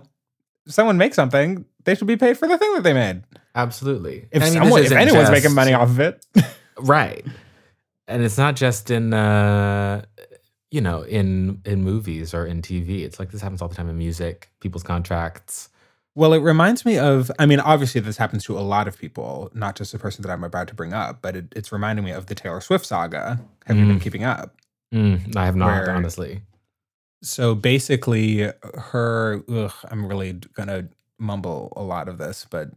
if 0.66 0.72
someone 0.72 0.96
makes 0.98 1.16
something, 1.16 1.64
they 1.84 1.94
should 1.94 2.06
be 2.06 2.16
paid 2.16 2.36
for 2.38 2.48
the 2.48 2.58
thing 2.58 2.72
that 2.74 2.82
they 2.82 2.92
made. 2.92 3.22
absolutely. 3.54 4.26
If 4.32 4.42
I 4.42 4.46
mean, 4.46 4.54
this 4.54 4.62
someone, 4.62 4.80
if 4.80 4.86
isn't 4.86 4.98
anyone's 4.98 5.30
making 5.30 5.54
money 5.54 5.72
off 5.74 5.88
of 5.88 6.00
it, 6.00 6.24
right 6.78 7.24
and 8.08 8.22
it's 8.24 8.36
not 8.38 8.56
just 8.56 8.90
in 8.90 9.12
uh 9.14 10.02
you 10.70 10.80
know 10.80 11.02
in 11.02 11.60
in 11.64 11.82
movies 11.82 12.32
or 12.34 12.46
in 12.46 12.62
tv 12.62 13.00
it's 13.02 13.18
like 13.18 13.30
this 13.32 13.40
happens 13.40 13.60
all 13.62 13.68
the 13.68 13.74
time 13.74 13.88
in 13.88 13.96
music 13.98 14.50
people's 14.60 14.82
contracts 14.84 15.68
Well, 16.16 16.32
it 16.34 16.42
reminds 16.42 16.84
me 16.84 16.98
of, 16.98 17.30
I 17.38 17.46
mean, 17.46 17.60
obviously, 17.60 18.00
this 18.00 18.16
happens 18.18 18.42
to 18.46 18.58
a 18.58 18.66
lot 18.74 18.88
of 18.88 18.98
people, 18.98 19.48
not 19.54 19.76
just 19.78 19.92
the 19.92 19.98
person 19.98 20.22
that 20.22 20.30
I'm 20.32 20.42
about 20.42 20.66
to 20.68 20.74
bring 20.74 20.92
up, 20.92 21.22
but 21.22 21.36
it, 21.36 21.44
it's 21.54 21.70
reminding 21.70 22.04
me 22.04 22.10
of 22.10 22.26
the 22.26 22.34
Taylor 22.34 22.60
Swift 22.60 22.84
saga. 22.84 23.38
Have 23.66 23.76
you 23.78 23.86
been 23.86 24.00
Mm. 24.00 24.02
keeping 24.02 24.24
up? 24.24 24.56
Mm, 24.92 25.36
i 25.36 25.44
have 25.46 25.54
not 25.54 25.66
Where- 25.66 25.94
honestly 25.96 26.42
So 27.22 27.54
basically, 27.54 28.50
her, 28.90 29.44
ugh, 29.48 29.72
I'm 29.88 30.04
really 30.04 30.32
going 30.58 30.68
to 30.68 30.88
mumble 31.18 31.72
a 31.76 31.82
lot 31.84 32.08
of 32.08 32.18
this, 32.18 32.44
but 32.50 32.70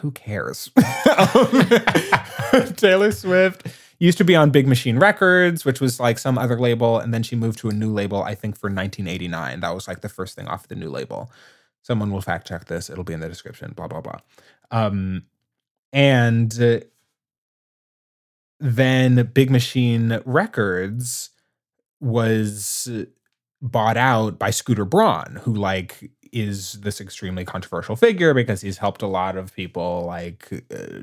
who 0.00 0.10
cares? 0.10 0.68
Taylor 2.76 3.12
Swift 3.12 3.66
used 4.04 4.18
to 4.18 4.24
be 4.24 4.34
on 4.34 4.50
Big 4.50 4.66
Machine 4.66 4.98
Records, 4.98 5.64
which 5.64 5.80
was 5.80 6.00
like 6.00 6.18
some 6.18 6.36
other 6.36 6.58
label. 6.58 6.98
And 6.98 7.14
then 7.14 7.22
she 7.22 7.36
moved 7.36 7.60
to 7.60 7.68
a 7.68 7.72
new 7.72 7.92
label, 7.92 8.22
I 8.22 8.34
think 8.34 8.56
for 8.56 8.66
1989. 8.66 9.60
That 9.60 9.74
was 9.74 9.86
like 9.86 10.00
the 10.00 10.08
first 10.08 10.34
thing 10.34 10.48
off 10.48 10.66
the 10.66 10.74
new 10.74 10.90
label. 10.90 11.30
Someone 11.82 12.10
will 12.10 12.20
fact 12.20 12.48
check 12.48 12.64
this. 12.64 12.90
It'll 12.90 13.04
be 13.04 13.12
in 13.12 13.20
the 13.20 13.28
description, 13.28 13.72
blah, 13.76 13.86
blah, 13.86 14.00
blah. 14.00 14.18
Um, 14.72 15.26
and 15.92 16.60
uh, 16.60 16.80
then 18.58 19.30
Big 19.34 19.50
Machine 19.50 20.20
Records 20.24 21.30
was 22.00 22.88
bought 23.60 23.96
out 23.96 24.36
by 24.36 24.50
Scooter 24.50 24.84
Braun, 24.84 25.38
who 25.44 25.54
like 25.54 26.10
is 26.32 26.72
this 26.80 27.00
extremely 27.00 27.44
controversial 27.44 27.94
figure 27.94 28.32
because 28.32 28.62
he's 28.62 28.78
helped 28.78 29.02
a 29.02 29.06
lot 29.06 29.36
of 29.36 29.54
people 29.54 30.04
like 30.06 30.64
uh, 30.74 31.00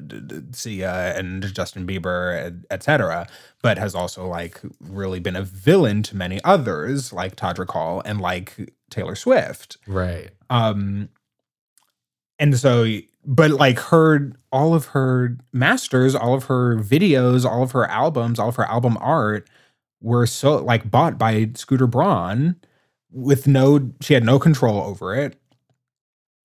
Sia 0.52 1.16
and 1.16 1.54
Justin 1.54 1.86
Bieber, 1.86 2.64
etc. 2.72 3.28
But 3.62 3.78
has 3.78 3.94
also 3.94 4.28
like 4.28 4.60
really 4.80 5.20
been 5.20 5.36
a 5.36 5.44
villain 5.44 6.02
to 6.04 6.16
many 6.16 6.44
others, 6.44 7.14
like 7.14 7.36
Todrick 7.36 7.70
Hall 7.70 8.02
and 8.06 8.20
like 8.20 8.74
Taylor 8.90 9.16
Swift. 9.16 9.78
right 9.88 10.32
Um, 10.50 11.10
and 12.40 12.58
so, 12.58 12.88
but 13.26 13.52
like 13.52 13.80
her, 13.80 14.34
all 14.52 14.74
of 14.74 14.88
her 14.88 15.38
masters, 15.54 16.16
all 16.16 16.34
of 16.34 16.46
her 16.46 16.78
videos, 16.78 17.46
all 17.46 17.62
of 17.62 17.72
her 17.74 17.86
albums, 17.86 18.40
all 18.40 18.50
of 18.50 18.56
her 18.56 18.66
album 18.66 18.98
art 19.00 19.48
were 20.02 20.26
so 20.26 20.58
like 20.58 20.90
bought 20.90 21.18
by 21.18 21.50
Scooter 21.56 21.88
Braun 21.88 22.56
with 23.12 23.48
no, 23.48 23.92
she 24.02 24.14
had 24.14 24.24
no 24.24 24.40
control 24.40 24.82
over 24.82 25.16
it. 25.16 25.40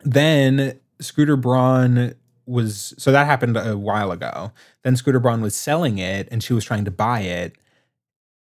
Then 0.01 0.79
Scooter 1.01 1.37
Braun 1.37 2.15
was, 2.47 2.95
so 2.99 3.13
that 3.13 3.27
happened 3.27 3.57
a 3.57 3.77
while 3.77 4.13
ago. 4.13 4.53
Then 4.83 4.97
Scooter 4.97 5.21
Braun 5.21 5.41
was 5.41 5.55
selling 5.55 5.99
it 5.99 6.29
and 6.31 6.43
she 6.43 6.53
was 6.53 6.65
trying 6.65 6.85
to 6.85 6.91
buy 6.91 7.21
it. 7.21 7.57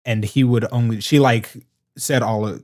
And 0.05 0.23
he 0.23 0.43
would 0.43 0.65
only, 0.71 0.99
she 0.99 1.19
like 1.19 1.65
said 1.97 2.23
all 2.23 2.47
of, 2.47 2.63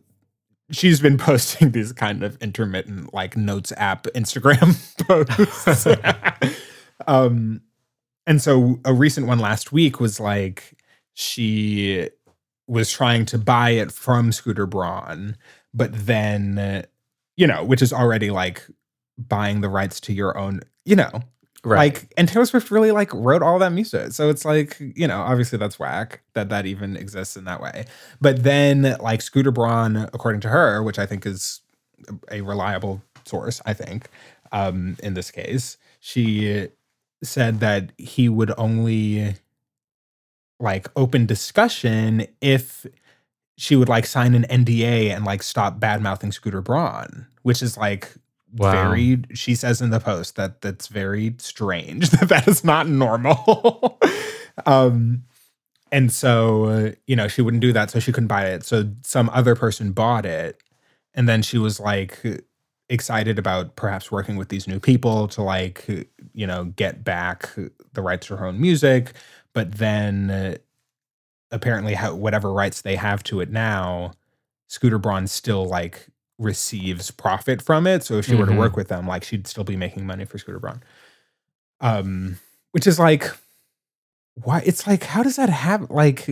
she's 0.72 1.00
been 1.00 1.18
posting 1.20 1.72
these 1.72 1.94
kind 1.94 2.24
of 2.24 2.38
intermittent 2.42 3.14
like 3.14 3.38
notes 3.38 3.72
app 3.78 4.04
Instagram 4.16 4.76
posts. 5.08 6.58
um 7.08 7.62
and 8.26 8.42
so 8.42 8.80
a 8.84 8.94
recent 8.94 9.28
one 9.28 9.40
last 9.40 9.72
week 9.72 10.00
was 10.00 10.20
like 10.20 10.78
she 11.14 12.10
was 12.68 12.92
trying 12.92 13.26
to 13.28 13.38
buy 13.38 13.72
it 13.72 13.92
from 13.92 14.32
Scooter 14.32 14.66
Braun, 14.66 15.38
but 15.74 15.92
then 15.94 16.86
you 17.38 17.48
know, 17.48 17.64
which 17.64 17.82
is 17.82 17.94
already 17.94 18.32
like 18.32 18.68
buying 19.18 19.62
the 19.62 19.70
rights 19.70 20.00
to 20.02 20.14
your 20.14 20.38
own, 20.38 20.62
you 20.86 20.96
know, 20.96 21.22
right 21.64 21.78
like 21.78 22.14
and 22.18 22.28
Taylor 22.28 22.46
Swift 22.46 22.72
really 22.72 22.92
like 22.92 23.14
wrote 23.14 23.42
all 23.42 23.60
that 23.60 23.72
music. 23.72 24.12
So 24.12 24.30
it's 24.30 24.44
like, 24.44 24.78
you 24.80 25.08
know, 25.08 25.22
obviously 25.22 25.58
that's 25.58 25.80
whack 25.80 26.22
that 26.34 26.50
that 26.50 26.66
even 26.66 26.98
exists 26.98 27.38
in 27.38 27.46
that 27.46 27.62
way. 27.62 27.86
But 28.20 28.44
then 28.44 28.98
like 29.00 29.22
Scooter 29.22 29.52
Braun, 29.52 29.96
according 30.14 30.42
to 30.42 30.50
her, 30.50 30.84
which 30.84 31.00
I 31.00 31.06
think 31.06 31.26
is 31.26 31.62
a 32.32 32.42
reliable 32.42 33.02
source, 33.26 33.62
I 33.66 33.74
think, 33.74 34.10
um, 34.52 34.98
in 35.04 35.14
this 35.14 35.32
case, 35.32 35.78
she 36.00 36.68
said 37.24 37.60
that 37.60 37.92
he 37.98 38.30
would 38.30 38.54
only 38.58 39.36
like 40.60 40.88
open 40.96 41.26
discussion 41.26 42.26
if 42.42 42.86
she 43.58 43.76
would 43.76 43.90
like 43.90 44.06
sign 44.06 44.34
an 44.36 44.46
NDA 44.50 45.10
and 45.16 45.26
like 45.26 45.42
stop 45.44 45.80
bad 45.80 46.02
mouthing 46.02 46.32
Scooter 46.32 46.62
Braun, 46.62 47.28
which 47.44 47.62
is 47.62 47.78
like 47.78 48.14
Wow. 48.56 48.72
very 48.72 49.24
she 49.34 49.56
says 49.56 49.82
in 49.82 49.90
the 49.90 50.00
post 50.00 50.38
that 50.38 50.62
that's 50.62 50.88
very 50.88 51.36
strange 51.38 52.10
that 52.12 52.30
that 52.30 52.48
is 52.48 52.64
not 52.64 52.88
normal. 52.88 54.00
Um 54.66 55.24
and 55.92 56.12
so 56.12 56.66
uh, 56.66 56.92
you 57.06 57.16
know 57.16 57.28
she 57.28 57.42
wouldn't 57.44 57.62
do 57.62 57.72
that 57.74 57.92
so 57.92 58.00
she 58.00 58.12
couldn't 58.12 58.28
buy 58.28 58.46
it. 58.48 58.64
So 58.66 58.90
some 59.04 59.30
other 59.32 59.54
person 59.56 59.92
bought 59.92 60.26
it 60.26 60.62
and 61.14 61.30
then 61.30 61.42
she 61.44 61.58
was 61.60 61.80
like 61.80 62.20
excited 62.90 63.38
about 63.38 63.76
perhaps 63.76 64.12
working 64.12 64.38
with 64.38 64.50
these 64.50 64.68
new 64.68 64.80
people 64.80 65.28
to 65.28 65.44
like 65.44 65.86
you 66.34 66.48
know 66.48 66.66
get 66.76 67.04
back 67.04 67.50
the 67.94 68.02
rights 68.02 68.28
to 68.28 68.38
her 68.38 68.48
own 68.48 68.60
music 68.60 69.14
but 69.58 69.72
then 69.80 70.30
uh, 70.30 70.56
apparently 71.50 71.96
how, 71.96 72.14
whatever 72.14 72.54
rights 72.54 72.82
they 72.84 72.96
have 72.96 73.24
to 73.24 73.40
it 73.42 73.50
now 73.50 74.12
scooter 74.68 75.00
braun 75.00 75.26
still 75.26 75.66
like 75.66 76.06
receives 76.38 77.10
profit 77.10 77.60
from 77.60 77.88
it 77.88 78.04
so 78.04 78.20
if 78.20 78.26
she 78.28 78.36
were 78.36 78.46
to 78.46 78.52
Mhm. 78.52 78.58
work 78.58 78.76
with 78.78 78.88
them 78.88 79.08
like 79.08 79.24
she'd 79.24 79.48
still 79.48 79.64
be 79.64 79.76
making 79.76 80.06
money 80.06 80.26
for 80.26 80.38
scooter 80.38 80.60
braun 80.60 80.84
um 81.82 82.38
which 82.74 82.86
is 82.86 83.00
like 83.00 83.32
why 84.44 84.62
it's 84.64 84.86
like 84.86 85.04
how 85.06 85.24
does 85.24 85.38
that 85.38 85.50
happen 85.50 85.88
like 85.90 86.30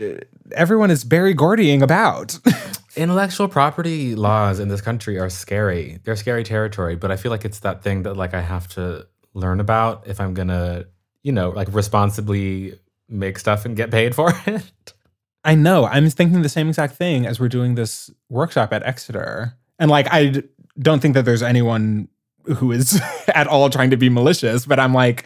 uh, 0.00 0.14
everyone 0.52 0.90
is 0.90 1.04
Berry 1.04 1.34
Gordying 1.34 1.82
about 1.82 2.38
Intellectual 2.96 3.48
property 3.48 4.14
laws 4.14 4.58
in 4.58 4.68
this 4.68 4.80
country 4.80 5.18
are 5.18 5.28
scary. 5.28 5.98
They're 6.04 6.16
scary 6.16 6.44
territory, 6.44 6.96
but 6.96 7.10
I 7.10 7.16
feel 7.16 7.30
like 7.30 7.44
it's 7.44 7.60
that 7.60 7.82
thing 7.82 8.04
that 8.04 8.14
like 8.16 8.32
I 8.32 8.40
have 8.40 8.68
to 8.68 9.06
learn 9.34 9.60
about 9.60 10.06
if 10.06 10.18
I'm 10.18 10.32
gonna, 10.32 10.86
you 11.26 11.32
know, 11.32 11.50
like 11.50 11.66
responsibly 11.72 12.78
make 13.08 13.36
stuff 13.36 13.64
and 13.64 13.76
get 13.76 13.90
paid 13.90 14.14
for 14.14 14.32
it. 14.46 14.94
I 15.42 15.56
know. 15.56 15.84
I'm 15.84 16.08
thinking 16.08 16.42
the 16.42 16.48
same 16.48 16.68
exact 16.68 16.94
thing 16.94 17.26
as 17.26 17.40
we're 17.40 17.48
doing 17.48 17.74
this 17.74 18.10
workshop 18.28 18.72
at 18.72 18.84
Exeter. 18.84 19.54
And 19.80 19.90
like, 19.90 20.06
I 20.12 20.44
don't 20.78 21.02
think 21.02 21.14
that 21.14 21.24
there's 21.24 21.42
anyone 21.42 22.06
who 22.44 22.70
is 22.70 23.02
at 23.34 23.48
all 23.48 23.68
trying 23.70 23.90
to 23.90 23.96
be 23.96 24.08
malicious, 24.08 24.66
but 24.66 24.78
I'm 24.78 24.94
like, 24.94 25.24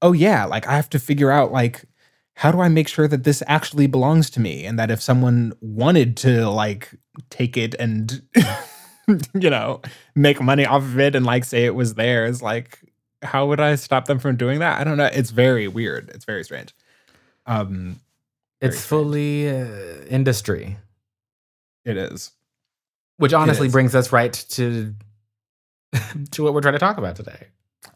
oh 0.00 0.12
yeah, 0.12 0.44
like 0.44 0.68
I 0.68 0.76
have 0.76 0.88
to 0.90 1.00
figure 1.00 1.32
out 1.32 1.50
like, 1.50 1.84
how 2.34 2.52
do 2.52 2.60
I 2.60 2.68
make 2.68 2.86
sure 2.86 3.08
that 3.08 3.24
this 3.24 3.42
actually 3.48 3.88
belongs 3.88 4.30
to 4.30 4.40
me? 4.40 4.64
And 4.64 4.78
that 4.78 4.92
if 4.92 5.02
someone 5.02 5.52
wanted 5.60 6.16
to 6.18 6.48
like 6.48 6.94
take 7.28 7.56
it 7.56 7.74
and, 7.74 8.22
you 9.34 9.50
know, 9.50 9.82
make 10.14 10.40
money 10.40 10.64
off 10.64 10.82
of 10.82 11.00
it 11.00 11.16
and 11.16 11.26
like 11.26 11.44
say 11.44 11.64
it 11.64 11.74
was 11.74 11.94
theirs, 11.94 12.40
like, 12.40 12.78
how 13.22 13.46
would 13.46 13.60
I 13.60 13.74
stop 13.76 14.06
them 14.06 14.18
from 14.18 14.36
doing 14.36 14.58
that? 14.60 14.80
I 14.80 14.84
don't 14.84 14.96
know. 14.96 15.10
It's 15.12 15.30
very 15.30 15.68
weird. 15.68 16.10
It's 16.10 16.24
very 16.24 16.44
strange. 16.44 16.74
Um, 17.46 18.00
Very 18.60 18.72
It's 18.72 18.78
strange. 18.78 18.88
fully 18.88 19.48
uh, 19.50 20.04
industry, 20.08 20.76
it 21.84 21.96
is. 21.96 22.32
which 23.16 23.32
honestly 23.32 23.66
is. 23.66 23.72
brings 23.72 23.94
us 23.94 24.12
right 24.12 24.32
to 24.50 24.94
to 26.32 26.42
what 26.42 26.54
we're 26.54 26.60
trying 26.62 26.74
to 26.74 26.78
talk 26.78 26.96
about 26.98 27.16
today. 27.16 27.48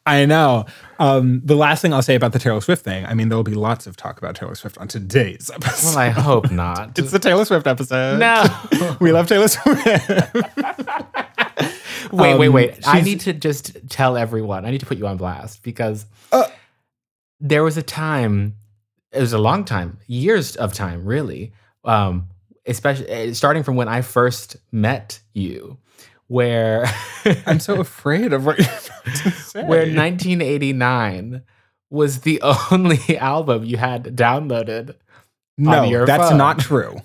I 0.06 0.26
know. 0.26 0.66
Um, 0.98 1.40
the 1.44 1.56
last 1.56 1.80
thing 1.82 1.92
I'll 1.94 2.02
say 2.02 2.14
about 2.14 2.32
the 2.32 2.38
Taylor 2.38 2.60
Swift 2.60 2.84
thing, 2.84 3.06
I 3.06 3.14
mean, 3.14 3.28
there 3.30 3.36
will 3.38 3.42
be 3.44 3.54
lots 3.54 3.86
of 3.86 3.96
talk 3.96 4.18
about 4.18 4.34
Taylor 4.34 4.54
Swift 4.54 4.76
on 4.78 4.88
today's 4.88 5.50
episode. 5.54 5.88
Well, 5.90 5.98
I 5.98 6.08
hope 6.10 6.50
not. 6.50 6.98
it's 6.98 7.10
the 7.10 7.18
Taylor 7.18 7.44
Swift 7.46 7.66
episode. 7.66 8.18
no. 8.18 8.44
we 9.00 9.12
love 9.12 9.28
Taylor 9.28 9.48
Swift. 9.48 10.10
Wait, 12.12 12.38
wait, 12.38 12.46
Um, 12.48 12.52
wait. 12.52 12.78
I 12.86 13.00
need 13.00 13.20
to 13.20 13.32
just 13.32 13.76
tell 13.88 14.16
everyone. 14.16 14.66
I 14.66 14.70
need 14.70 14.80
to 14.80 14.86
put 14.86 14.98
you 14.98 15.06
on 15.06 15.16
blast 15.16 15.62
because 15.62 16.06
Uh. 16.32 16.44
there 17.40 17.64
was 17.64 17.76
a 17.76 17.82
time, 17.82 18.56
it 19.10 19.20
was 19.20 19.32
a 19.32 19.38
long 19.38 19.64
time, 19.64 19.98
years 20.06 20.54
of 20.56 20.72
time, 20.74 21.04
really, 21.06 21.52
um, 21.84 22.28
especially 22.66 23.30
uh, 23.30 23.34
starting 23.34 23.62
from 23.62 23.76
when 23.76 23.88
I 23.88 24.02
first 24.02 24.56
met 24.70 25.20
you, 25.32 25.78
where 26.28 26.84
I'm 27.46 27.58
so 27.60 27.80
afraid 27.80 28.32
of 28.32 28.44
what 28.46 28.58
you're 28.58 28.66
about 28.68 29.14
to 29.22 29.30
say. 29.30 29.64
where 29.64 29.80
1989 29.86 31.42
was 31.90 32.20
the 32.20 32.40
only 32.70 33.18
album 33.18 33.64
you 33.64 33.76
had 33.78 34.04
downloaded. 34.16 34.94
no, 35.58 36.04
that's 36.04 36.28
phone. 36.30 36.38
not 36.38 36.58
true. 36.58 36.96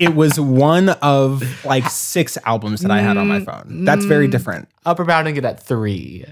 It 0.00 0.14
was 0.14 0.38
one 0.38 0.88
of 0.90 1.42
like 1.64 1.88
six 1.90 2.38
albums 2.44 2.80
that 2.82 2.90
I 2.90 3.00
had 3.00 3.16
on 3.16 3.26
my 3.28 3.40
Mm, 3.40 3.44
phone. 3.44 3.84
That's 3.84 4.04
very 4.04 4.28
mm. 4.28 4.30
different. 4.30 4.68
Upper 4.86 5.04
bounding 5.04 5.36
it 5.36 5.44
at 5.44 5.62
three. 5.62 6.24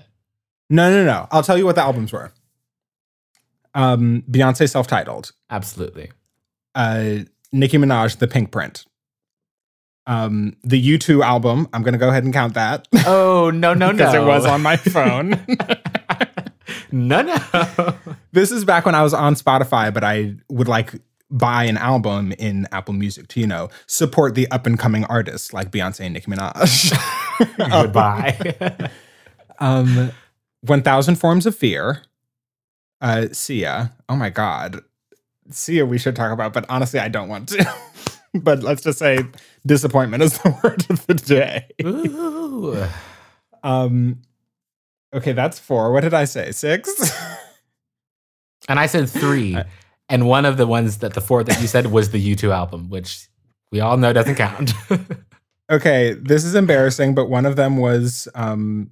No, 0.70 0.90
no, 0.90 1.04
no. 1.04 1.26
I'll 1.30 1.42
tell 1.42 1.56
you 1.58 1.64
what 1.66 1.74
the 1.76 1.82
albums 1.82 2.12
were. 2.12 2.32
Um, 3.74 4.22
Beyonce 4.30 4.68
self-titled. 4.70 5.32
Absolutely. 5.50 6.10
uh, 6.74 7.18
Nicki 7.52 7.78
Minaj, 7.78 8.18
The 8.18 8.26
Pink 8.28 8.50
Print. 8.50 8.84
Um, 10.06 10.56
the 10.62 10.80
U2 10.98 11.24
album, 11.24 11.68
I'm 11.72 11.82
going 11.82 11.92
to 11.92 11.98
go 11.98 12.08
ahead 12.08 12.22
and 12.24 12.32
count 12.32 12.54
that 12.54 12.86
Oh 13.06 13.50
no 13.50 13.74
no 13.74 13.86
no! 13.90 13.92
because 13.92 14.14
it 14.14 14.22
was 14.24 14.46
on 14.46 14.62
my 14.62 14.76
phone. 14.76 15.30
no 16.92 17.22
no. 17.22 17.94
this 18.32 18.52
is 18.52 18.64
back 18.64 18.86
when 18.86 18.94
I 18.94 19.02
was 19.02 19.12
on 19.14 19.34
Spotify, 19.34 19.92
but 19.92 20.04
I 20.04 20.34
would 20.48 20.68
like 20.68 20.92
buy 21.30 21.64
an 21.64 21.76
album 21.76 22.32
in 22.38 22.66
Apple 22.72 22.94
Music 22.94 23.28
to, 23.28 23.40
you 23.40 23.46
know, 23.46 23.68
support 23.86 24.34
the 24.34 24.48
up 24.50 24.66
and 24.66 24.78
coming 24.78 25.04
artists 25.04 25.52
like 25.52 25.70
Beyonce 25.70 26.00
and 26.00 26.14
Nicki 26.14 26.30
Minaj. 26.30 26.92
Goodbye. 27.70 28.90
Um, 29.58 30.12
1000 30.60 31.16
Forms 31.16 31.46
of 31.46 31.56
Fear. 31.56 32.02
Uh, 33.00 33.28
Sia. 33.32 33.94
Oh 34.06 34.14
my 34.14 34.28
God. 34.28 34.82
Sia, 35.50 35.86
we 35.86 35.96
should 35.96 36.14
talk 36.14 36.30
about, 36.30 36.52
but 36.52 36.66
honestly, 36.68 37.00
I 37.00 37.08
don't 37.08 37.30
want 37.30 37.48
to. 37.48 37.74
but 38.34 38.62
let's 38.62 38.82
just 38.82 38.98
say 38.98 39.24
disappointment 39.64 40.22
is 40.22 40.38
the 40.40 40.50
word 40.62 40.84
of 40.90 41.06
the 41.06 41.14
day. 41.14 41.68
Ooh. 41.82 42.84
Um, 43.62 44.20
okay, 45.14 45.32
that's 45.32 45.58
four. 45.58 45.90
What 45.90 46.02
did 46.02 46.12
I 46.12 46.26
say? 46.26 46.52
Six? 46.52 47.16
And 48.68 48.78
I 48.78 48.86
said 48.86 49.08
three, 49.08 49.56
and 50.08 50.26
one 50.26 50.44
of 50.44 50.56
the 50.56 50.66
ones 50.66 50.98
that 50.98 51.14
the 51.14 51.20
four 51.20 51.42
that 51.44 51.60
you 51.60 51.66
said 51.66 51.86
was 51.92 52.10
the 52.10 52.34
U2 52.36 52.50
album, 52.54 52.88
which 52.88 53.28
we 53.72 53.80
all 53.80 53.96
know 53.96 54.12
doesn't 54.12 54.36
count. 54.36 54.72
okay, 55.70 56.12
this 56.14 56.44
is 56.44 56.54
embarrassing, 56.54 57.14
but 57.14 57.28
one 57.28 57.44
of 57.46 57.56
them 57.56 57.76
was 57.78 58.28
um, 58.34 58.90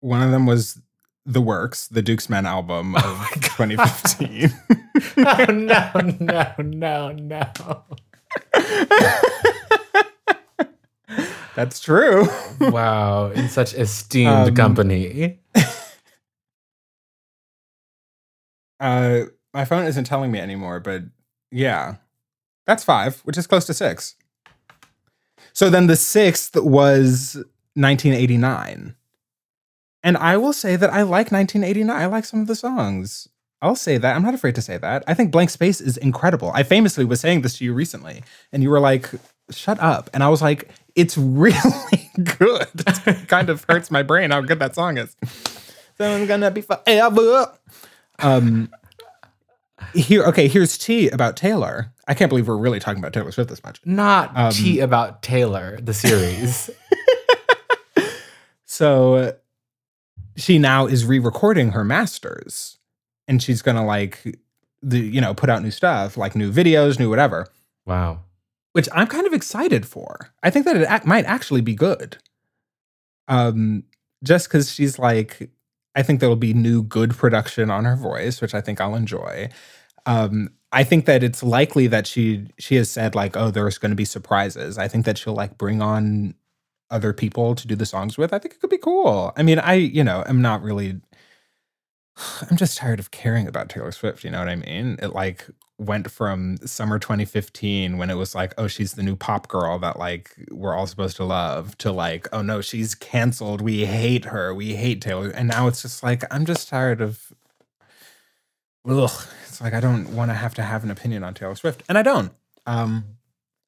one 0.00 0.22
of 0.22 0.30
them 0.30 0.46
was 0.46 0.80
The 1.26 1.40
Works, 1.40 1.88
the 1.88 2.02
Duke's 2.02 2.28
Men 2.28 2.46
album 2.46 2.94
of 2.96 3.02
Oh 3.04 3.28
2015. 3.34 4.50
oh 5.18 5.44
no 5.50 5.90
no 6.20 6.54
no 6.58 7.12
no! 7.12 7.84
That's 11.56 11.80
true. 11.80 12.28
Wow, 12.60 13.30
in 13.32 13.48
such 13.48 13.74
esteemed 13.74 14.48
Um, 14.48 14.54
company. 14.54 15.38
Uh, 18.80 19.26
my 19.52 19.64
phone 19.64 19.84
isn't 19.84 20.04
telling 20.04 20.32
me 20.32 20.40
anymore, 20.40 20.80
but 20.80 21.02
yeah, 21.50 21.96
that's 22.66 22.84
five, 22.84 23.20
which 23.20 23.38
is 23.38 23.46
close 23.46 23.66
to 23.66 23.74
six. 23.74 24.16
So 25.52 25.68
then 25.68 25.86
the 25.86 25.96
sixth 25.96 26.56
was 26.56 27.34
1989. 27.74 28.94
And 30.02 30.16
I 30.16 30.36
will 30.36 30.52
say 30.52 30.76
that 30.76 30.90
I 30.90 31.02
like 31.02 31.30
1989. 31.30 31.94
I 31.94 32.06
like 32.06 32.24
some 32.24 32.40
of 32.40 32.46
the 32.46 32.54
songs. 32.54 33.28
I'll 33.62 33.76
say 33.76 33.98
that. 33.98 34.16
I'm 34.16 34.22
not 34.22 34.32
afraid 34.32 34.54
to 34.54 34.62
say 34.62 34.78
that. 34.78 35.04
I 35.06 35.12
think 35.12 35.30
Blank 35.30 35.50
Space 35.50 35.80
is 35.80 35.98
incredible. 35.98 36.50
I 36.54 36.62
famously 36.62 37.04
was 37.04 37.20
saying 37.20 37.42
this 37.42 37.58
to 37.58 37.64
you 37.64 37.74
recently, 37.74 38.22
and 38.52 38.62
you 38.62 38.70
were 38.70 38.80
like, 38.80 39.10
shut 39.50 39.78
up. 39.80 40.08
And 40.14 40.22
I 40.22 40.30
was 40.30 40.40
like, 40.40 40.70
it's 40.94 41.18
really 41.18 42.10
good. 42.22 42.68
It 43.06 43.28
kind 43.28 43.50
of 43.50 43.64
hurts 43.68 43.90
my 43.90 44.02
brain 44.02 44.30
how 44.30 44.40
good 44.40 44.58
that 44.60 44.74
song 44.74 44.98
is. 44.98 45.16
So 45.98 46.10
I'm 46.10 46.24
gonna 46.24 46.50
be 46.50 46.62
forever. 46.62 47.52
Um, 48.22 48.70
here, 49.94 50.24
okay, 50.24 50.48
here's 50.48 50.76
tea 50.76 51.08
about 51.08 51.36
Taylor. 51.36 51.92
I 52.06 52.14
can't 52.14 52.28
believe 52.28 52.48
we're 52.48 52.56
really 52.56 52.80
talking 52.80 52.98
about 52.98 53.12
Taylor 53.12 53.32
Swift 53.32 53.50
this 53.50 53.62
much. 53.62 53.80
Not 53.84 54.36
um, 54.36 54.52
tea 54.52 54.80
about 54.80 55.22
Taylor, 55.22 55.78
the 55.80 55.94
series. 55.94 56.70
So 58.80 59.36
she 60.36 60.58
now 60.58 60.86
is 60.86 61.04
re-recording 61.04 61.72
her 61.72 61.84
masters, 61.84 62.78
and 63.28 63.42
she's 63.42 63.60
gonna 63.60 63.84
like 63.84 64.38
the 64.80 65.00
you 65.00 65.20
know 65.20 65.34
put 65.34 65.50
out 65.50 65.62
new 65.62 65.70
stuff, 65.70 66.16
like 66.16 66.34
new 66.34 66.50
videos, 66.50 66.98
new 66.98 67.10
whatever, 67.10 67.46
wow. 67.84 68.20
which 68.72 68.88
I'm 68.94 69.06
kind 69.06 69.26
of 69.26 69.34
excited 69.34 69.84
for. 69.84 70.32
I 70.42 70.48
think 70.48 70.64
that 70.64 70.78
it 70.78 70.88
ac- 70.88 71.04
might 71.04 71.26
actually 71.26 71.60
be 71.60 71.74
good. 71.74 72.16
Um, 73.28 73.84
just 74.24 74.48
because 74.48 74.72
she's 74.72 74.98
like, 74.98 75.50
I 75.94 76.02
think 76.02 76.20
there'll 76.20 76.36
be 76.36 76.54
new 76.54 76.82
good 76.82 77.16
production 77.16 77.70
on 77.70 77.84
her 77.84 77.96
voice, 77.96 78.40
which 78.40 78.54
I 78.54 78.60
think 78.60 78.80
I'll 78.80 78.94
enjoy. 78.94 79.48
Um, 80.06 80.50
I 80.72 80.84
think 80.84 81.06
that 81.06 81.22
it's 81.22 81.42
likely 81.42 81.88
that 81.88 82.06
she 82.06 82.46
she 82.58 82.76
has 82.76 82.90
said 82.90 83.14
like, 83.14 83.36
oh, 83.36 83.50
there's 83.50 83.78
going 83.78 83.90
to 83.90 83.96
be 83.96 84.04
surprises. 84.04 84.78
I 84.78 84.88
think 84.88 85.04
that 85.06 85.18
she'll 85.18 85.34
like 85.34 85.58
bring 85.58 85.82
on 85.82 86.34
other 86.90 87.12
people 87.12 87.54
to 87.54 87.66
do 87.66 87.76
the 87.76 87.86
songs 87.86 88.16
with. 88.18 88.32
I 88.32 88.38
think 88.38 88.54
it 88.54 88.60
could 88.60 88.70
be 88.70 88.78
cool. 88.78 89.32
I 89.36 89.42
mean, 89.42 89.58
I 89.58 89.74
you 89.74 90.04
know 90.04 90.22
I'm 90.26 90.42
not 90.42 90.62
really 90.62 91.00
I'm 92.50 92.56
just 92.56 92.78
tired 92.78 92.98
of 92.98 93.10
caring 93.10 93.46
about 93.46 93.68
Taylor 93.68 93.92
Swift. 93.92 94.24
You 94.24 94.30
know 94.30 94.38
what 94.38 94.48
I 94.48 94.56
mean? 94.56 94.98
It 95.02 95.14
like 95.14 95.46
went 95.78 96.10
from 96.10 96.58
summer 96.58 96.98
2015 96.98 97.96
when 97.96 98.10
it 98.10 98.14
was 98.14 98.34
like, 98.34 98.52
oh, 98.58 98.66
she's 98.66 98.92
the 98.92 99.02
new 99.02 99.16
pop 99.16 99.48
girl 99.48 99.78
that 99.78 99.98
like 99.98 100.34
we're 100.50 100.74
all 100.74 100.86
supposed 100.86 101.16
to 101.16 101.24
love 101.24 101.76
to 101.78 101.90
like, 101.90 102.28
oh 102.32 102.42
no, 102.42 102.60
she's 102.60 102.94
canceled. 102.94 103.60
We 103.60 103.86
hate 103.86 104.26
her. 104.26 104.54
We 104.54 104.74
hate 104.74 105.00
Taylor. 105.00 105.30
And 105.30 105.48
now 105.48 105.68
it's 105.68 105.82
just 105.82 106.02
like, 106.02 106.22
I'm 106.32 106.44
just 106.44 106.68
tired 106.68 107.00
of. 107.00 107.32
Ugh. 108.88 109.10
It's 109.46 109.60
like 109.60 109.74
I 109.74 109.80
don't 109.80 110.14
want 110.14 110.30
to 110.30 110.34
have 110.34 110.54
to 110.54 110.62
have 110.62 110.84
an 110.84 110.90
opinion 110.90 111.22
on 111.22 111.34
Taylor 111.34 111.54
Swift, 111.54 111.82
and 111.88 111.98
I 111.98 112.02
don't. 112.02 112.32
Um, 112.66 113.04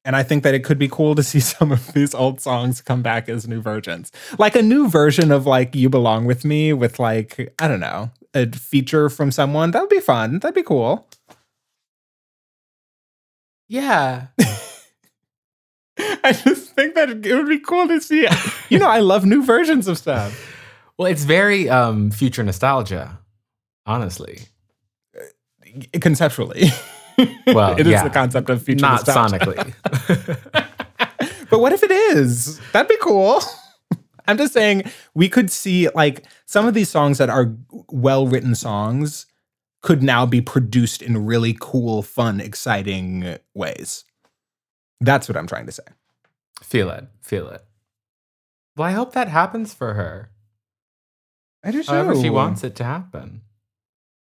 and 0.05 0.15
I 0.15 0.23
think 0.23 0.43
that 0.43 0.53
it 0.53 0.63
could 0.63 0.79
be 0.79 0.87
cool 0.87 1.15
to 1.15 1.23
see 1.23 1.39
some 1.41 1.71
of 1.71 1.93
these 1.93 2.13
old 2.13 2.41
songs 2.41 2.81
come 2.81 3.01
back 3.01 3.29
as 3.29 3.47
new 3.47 3.61
versions. 3.61 4.11
Like 4.37 4.55
a 4.55 4.61
new 4.61 4.89
version 4.89 5.31
of 5.31 5.45
like 5.45 5.75
You 5.75 5.89
Belong 5.89 6.25
With 6.25 6.45
Me 6.45 6.73
with 6.73 6.99
like, 6.99 7.53
I 7.59 7.67
don't 7.67 7.79
know, 7.79 8.11
a 8.33 8.47
feature 8.51 9.09
from 9.09 9.31
someone. 9.31 9.71
That 9.71 9.81
would 9.81 9.89
be 9.89 9.99
fun. 9.99 10.39
That'd 10.39 10.55
be 10.55 10.63
cool. 10.63 11.07
Yeah. 13.67 14.27
I 15.97 16.31
just 16.33 16.73
think 16.75 16.95
that 16.95 17.09
it 17.09 17.35
would 17.35 17.47
be 17.47 17.59
cool 17.59 17.87
to 17.87 18.01
see. 18.01 18.27
You 18.69 18.79
know, 18.79 18.87
I 18.89 18.99
love 18.99 19.25
new 19.25 19.43
versions 19.43 19.87
of 19.87 19.97
stuff. 19.97 20.49
Well, 20.95 21.11
it's 21.11 21.23
very 21.23 21.67
um, 21.69 22.11
future 22.11 22.43
nostalgia, 22.43 23.17
honestly. 23.87 24.41
Conceptually. 25.93 26.69
Well, 27.47 27.73
it 27.73 27.87
is 27.87 27.91
yeah. 27.93 28.03
the 28.03 28.09
concept 28.09 28.49
of 28.49 28.63
future 28.63 28.81
Not 28.81 29.05
nostalgia. 29.05 29.37
sonically. 29.37 29.73
But 31.53 31.59
what 31.59 31.71
if 31.71 31.83
it 31.83 31.91
is? 31.91 32.59
That'd 32.71 32.89
be 32.89 32.97
cool. 32.99 33.39
I'm 34.27 34.37
just 34.37 34.53
saying 34.53 34.83
we 35.13 35.29
could 35.29 35.51
see 35.51 35.89
like 35.89 36.25
some 36.45 36.65
of 36.67 36.73
these 36.73 36.89
songs 36.89 37.17
that 37.17 37.29
are 37.29 37.53
well 37.89 38.27
written 38.27 38.55
songs 38.55 39.25
could 39.81 40.01
now 40.01 40.25
be 40.25 40.41
produced 40.41 41.01
in 41.01 41.25
really 41.25 41.55
cool, 41.59 42.01
fun, 42.01 42.39
exciting 42.39 43.37
ways. 43.53 44.05
That's 45.01 45.27
what 45.27 45.35
I'm 45.37 45.47
trying 45.47 45.65
to 45.65 45.71
say. 45.73 45.83
feel 46.61 46.89
it. 46.89 47.05
Feel 47.21 47.49
it. 47.49 47.63
Well, 48.77 48.87
I 48.87 48.91
hope 48.93 49.13
that 49.13 49.27
happens 49.27 49.73
for 49.73 49.93
her. 49.93 50.29
I 51.63 51.71
do 51.71 51.83
too. 51.83 51.91
However, 51.91 52.15
she 52.15 52.29
wants 52.29 52.63
it 52.63 52.75
to 52.77 52.83
happen. 52.83 53.41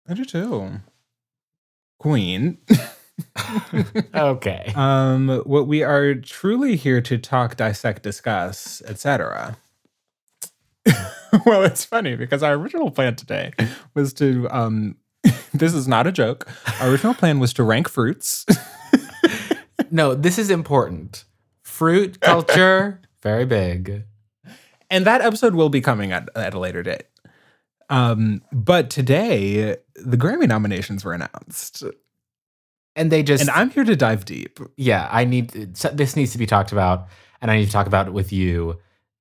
I 0.09 0.15
do 0.15 0.25
too. 0.25 0.81
Queen. 1.99 2.59
Okay. 4.15 4.73
um, 4.75 5.29
what 5.45 5.67
we 5.67 5.83
are 5.83 6.15
truly 6.15 6.77
here 6.77 7.03
to 7.03 7.19
talk, 7.19 7.57
dissect, 7.57 8.03
discuss, 8.03 8.83
etc. 8.87 9.59
well, 11.47 11.63
it's 11.65 11.85
funny 11.85 12.17
because 12.17 12.43
our 12.43 12.55
original 12.55 12.91
plan 12.91 13.17
today 13.17 13.53
was 13.95 14.13
to 14.15 14.49
um 14.51 14.97
this 15.55 15.75
is 15.75 15.87
not 15.87 16.07
a 16.07 16.13
joke. 16.13 16.49
Our 16.81 16.91
original 16.91 17.15
plan 17.15 17.39
was 17.39 17.53
to 17.55 17.63
rank 17.63 17.89
fruits. 17.89 18.47
No, 19.91 20.15
this 20.15 20.39
is 20.39 20.51
important. 20.51 21.25
Fruit 21.63 22.21
culture, 22.21 23.01
very 23.23 23.45
big. 23.45 24.05
and 24.89 25.05
that 25.05 25.21
episode 25.21 25.55
will 25.57 25.69
be 25.69 25.81
coming 25.81 26.13
at, 26.13 26.29
at 26.37 26.55
a 26.55 26.61
later 26.61 26.85
date. 26.85 27.05
Um, 27.89 28.43
but 28.53 28.89
today 28.89 29.79
the 29.97 30.17
Grammy 30.17 30.47
nominations 30.47 31.05
were 31.05 31.13
announced. 31.13 31.83
And 32.95 33.11
they 33.11 33.25
just, 33.25 33.41
And 33.41 33.51
I'm 33.51 33.71
here 33.71 33.83
to 33.83 33.97
dive 33.97 34.25
deep. 34.25 34.61
yeah, 34.77 35.09
I 35.11 35.25
need, 35.25 35.51
this 35.51 36.15
needs 36.15 36.33
to 36.33 36.39
be 36.39 36.47
talked 36.47 36.71
about, 36.71 37.09
and 37.43 37.51
I 37.51 37.57
need 37.57 37.67
to 37.67 37.73
talk 37.73 37.89
about 37.89 38.07
it 38.07 38.13
with 38.13 38.33
you. 38.33 38.79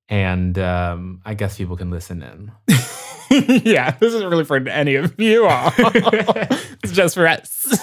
And 0.10 0.58
um, 0.58 1.22
I 1.24 1.36
guess 1.36 1.58
people 1.58 1.78
can 1.78 1.91
listen 1.91 2.24
in. 2.24 2.52
yeah, 3.63 3.91
this 3.91 4.13
isn't 4.13 4.30
really 4.30 4.43
for 4.43 4.58
any 4.67 4.95
of 4.95 5.19
you 5.19 5.45
all. 5.45 5.72
it's 5.78 6.91
just 6.91 7.13
for 7.13 7.28
us. 7.28 7.80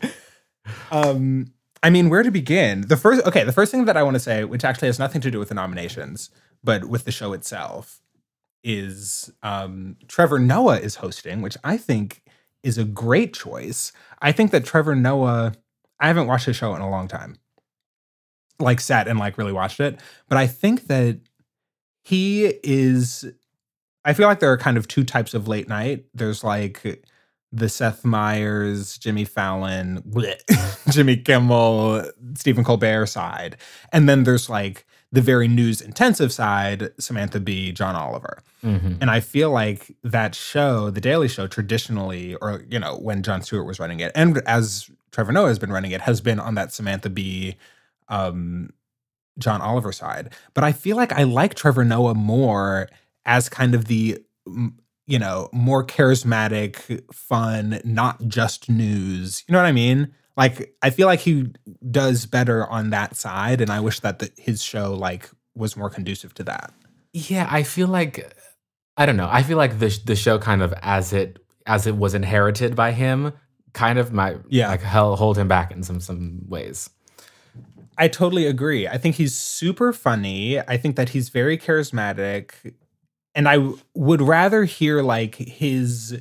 um, 0.90 1.52
I 1.82 1.90
mean, 1.90 2.08
where 2.08 2.22
to 2.22 2.30
begin? 2.30 2.86
The 2.88 2.96
first, 2.96 3.26
okay, 3.26 3.44
the 3.44 3.52
first 3.52 3.70
thing 3.70 3.84
that 3.84 3.96
I 3.96 4.02
want 4.02 4.14
to 4.14 4.20
say, 4.20 4.44
which 4.44 4.64
actually 4.64 4.88
has 4.88 4.98
nothing 4.98 5.20
to 5.20 5.30
do 5.30 5.38
with 5.38 5.50
the 5.50 5.54
nominations, 5.54 6.30
but 6.64 6.86
with 6.86 7.04
the 7.04 7.12
show 7.12 7.34
itself, 7.34 8.00
is 8.64 9.30
um, 9.42 9.96
Trevor 10.08 10.38
Noah 10.38 10.78
is 10.78 10.96
hosting, 10.96 11.42
which 11.42 11.56
I 11.62 11.76
think 11.76 12.22
is 12.62 12.78
a 12.78 12.84
great 12.84 13.34
choice. 13.34 13.92
I 14.20 14.32
think 14.32 14.50
that 14.50 14.64
Trevor 14.64 14.94
Noah, 14.94 15.54
I 15.98 16.06
haven't 16.06 16.26
watched 16.26 16.46
the 16.46 16.52
show 16.52 16.74
in 16.74 16.82
a 16.82 16.90
long 16.90 17.08
time, 17.08 17.36
like 18.58 18.80
sat 18.80 19.08
and 19.08 19.18
like 19.18 19.38
really 19.38 19.52
watched 19.52 19.80
it, 19.80 19.98
but 20.28 20.36
I 20.36 20.46
think 20.46 20.86
that 20.88 21.20
he 22.10 22.46
is 22.64 23.24
I 24.04 24.12
feel 24.14 24.26
like 24.26 24.40
there 24.40 24.50
are 24.52 24.58
kind 24.58 24.76
of 24.76 24.88
two 24.88 25.04
types 25.04 25.34
of 25.34 25.46
late 25.46 25.68
night. 25.68 26.06
There's 26.14 26.42
like 26.42 27.04
the 27.52 27.68
Seth 27.68 28.04
Meyers, 28.04 28.96
Jimmy 28.98 29.24
Fallon, 29.24 30.02
bleh, 30.08 30.40
Jimmy 30.92 31.16
Kimmel, 31.16 32.10
Stephen 32.34 32.64
Colbert 32.64 33.06
side. 33.06 33.56
And 33.92 34.08
then 34.08 34.22
there's 34.24 34.48
like 34.48 34.86
the 35.12 35.20
very 35.20 35.48
news 35.48 35.80
intensive 35.80 36.32
side, 36.32 36.90
Samantha 36.98 37.40
Bee, 37.40 37.72
John 37.72 37.96
Oliver. 37.96 38.42
Mhm. 38.64 38.98
And 39.00 39.10
I 39.10 39.20
feel 39.20 39.50
like 39.50 39.94
that 40.04 40.34
show, 40.34 40.90
The 40.90 41.00
Daily 41.00 41.26
Show, 41.28 41.46
traditionally, 41.48 42.36
or, 42.36 42.62
you 42.68 42.78
know, 42.78 42.96
when 42.96 43.22
Jon 43.22 43.42
Stewart 43.42 43.66
was 43.66 43.80
running 43.80 44.00
it, 44.00 44.12
and 44.14 44.38
as 44.46 44.88
Trevor 45.10 45.32
Noah 45.32 45.48
has 45.48 45.58
been 45.58 45.72
running 45.72 45.90
it, 45.90 46.02
has 46.02 46.20
been 46.20 46.38
on 46.38 46.54
that 46.54 46.72
Samantha 46.72 47.10
Bee, 47.10 47.56
um, 48.08 48.70
John 49.38 49.60
Oliver 49.60 49.92
side. 49.92 50.32
But 50.54 50.64
I 50.64 50.72
feel 50.72 50.96
like 50.96 51.12
I 51.12 51.22
like 51.24 51.54
Trevor 51.54 51.84
Noah 51.84 52.14
more 52.14 52.88
as 53.26 53.48
kind 53.48 53.74
of 53.74 53.86
the, 53.86 54.18
you 55.06 55.18
know, 55.18 55.48
more 55.52 55.84
charismatic, 55.84 57.02
fun, 57.14 57.80
not 57.84 58.26
just 58.28 58.68
news. 58.70 59.44
You 59.46 59.52
know 59.52 59.58
what 59.58 59.66
I 59.66 59.72
mean? 59.72 60.12
Like, 60.36 60.74
I 60.82 60.90
feel 60.90 61.06
like 61.06 61.20
he 61.20 61.48
does 61.90 62.26
better 62.26 62.66
on 62.66 62.90
that 62.90 63.16
side. 63.16 63.60
And 63.60 63.70
I 63.70 63.80
wish 63.80 64.00
that 64.00 64.20
the, 64.20 64.30
his 64.38 64.62
show, 64.62 64.94
like, 64.94 65.28
was 65.54 65.76
more 65.76 65.90
conducive 65.90 66.32
to 66.34 66.44
that. 66.44 66.72
Yeah, 67.12 67.48
I 67.50 67.62
feel 67.64 67.88
like 67.88 68.32
I 68.96 69.04
don't 69.06 69.16
know. 69.16 69.28
I 69.30 69.42
feel 69.42 69.56
like 69.56 69.78
the 69.78 69.98
the 70.04 70.14
show 70.14 70.38
kind 70.38 70.62
of 70.62 70.72
as 70.80 71.12
it 71.12 71.38
as 71.66 71.86
it 71.86 71.96
was 71.96 72.14
inherited 72.14 72.76
by 72.76 72.92
him, 72.92 73.32
kind 73.72 73.98
of 73.98 74.12
might 74.12 74.38
Yeah. 74.48 74.68
like 74.68 74.80
hell 74.80 75.16
hold 75.16 75.36
him 75.36 75.48
back 75.48 75.72
in 75.72 75.82
some 75.82 76.00
some 76.00 76.42
ways. 76.48 76.88
I 78.00 78.08
totally 78.08 78.46
agree. 78.46 78.88
I 78.88 78.96
think 78.96 79.16
he's 79.16 79.36
super 79.36 79.92
funny. 79.92 80.58
I 80.58 80.78
think 80.78 80.96
that 80.96 81.10
he's 81.10 81.28
very 81.28 81.58
charismatic. 81.58 82.52
And 83.34 83.46
I 83.46 83.56
w- 83.56 83.78
would 83.94 84.22
rather 84.22 84.64
hear 84.64 85.02
like 85.02 85.34
his 85.34 86.18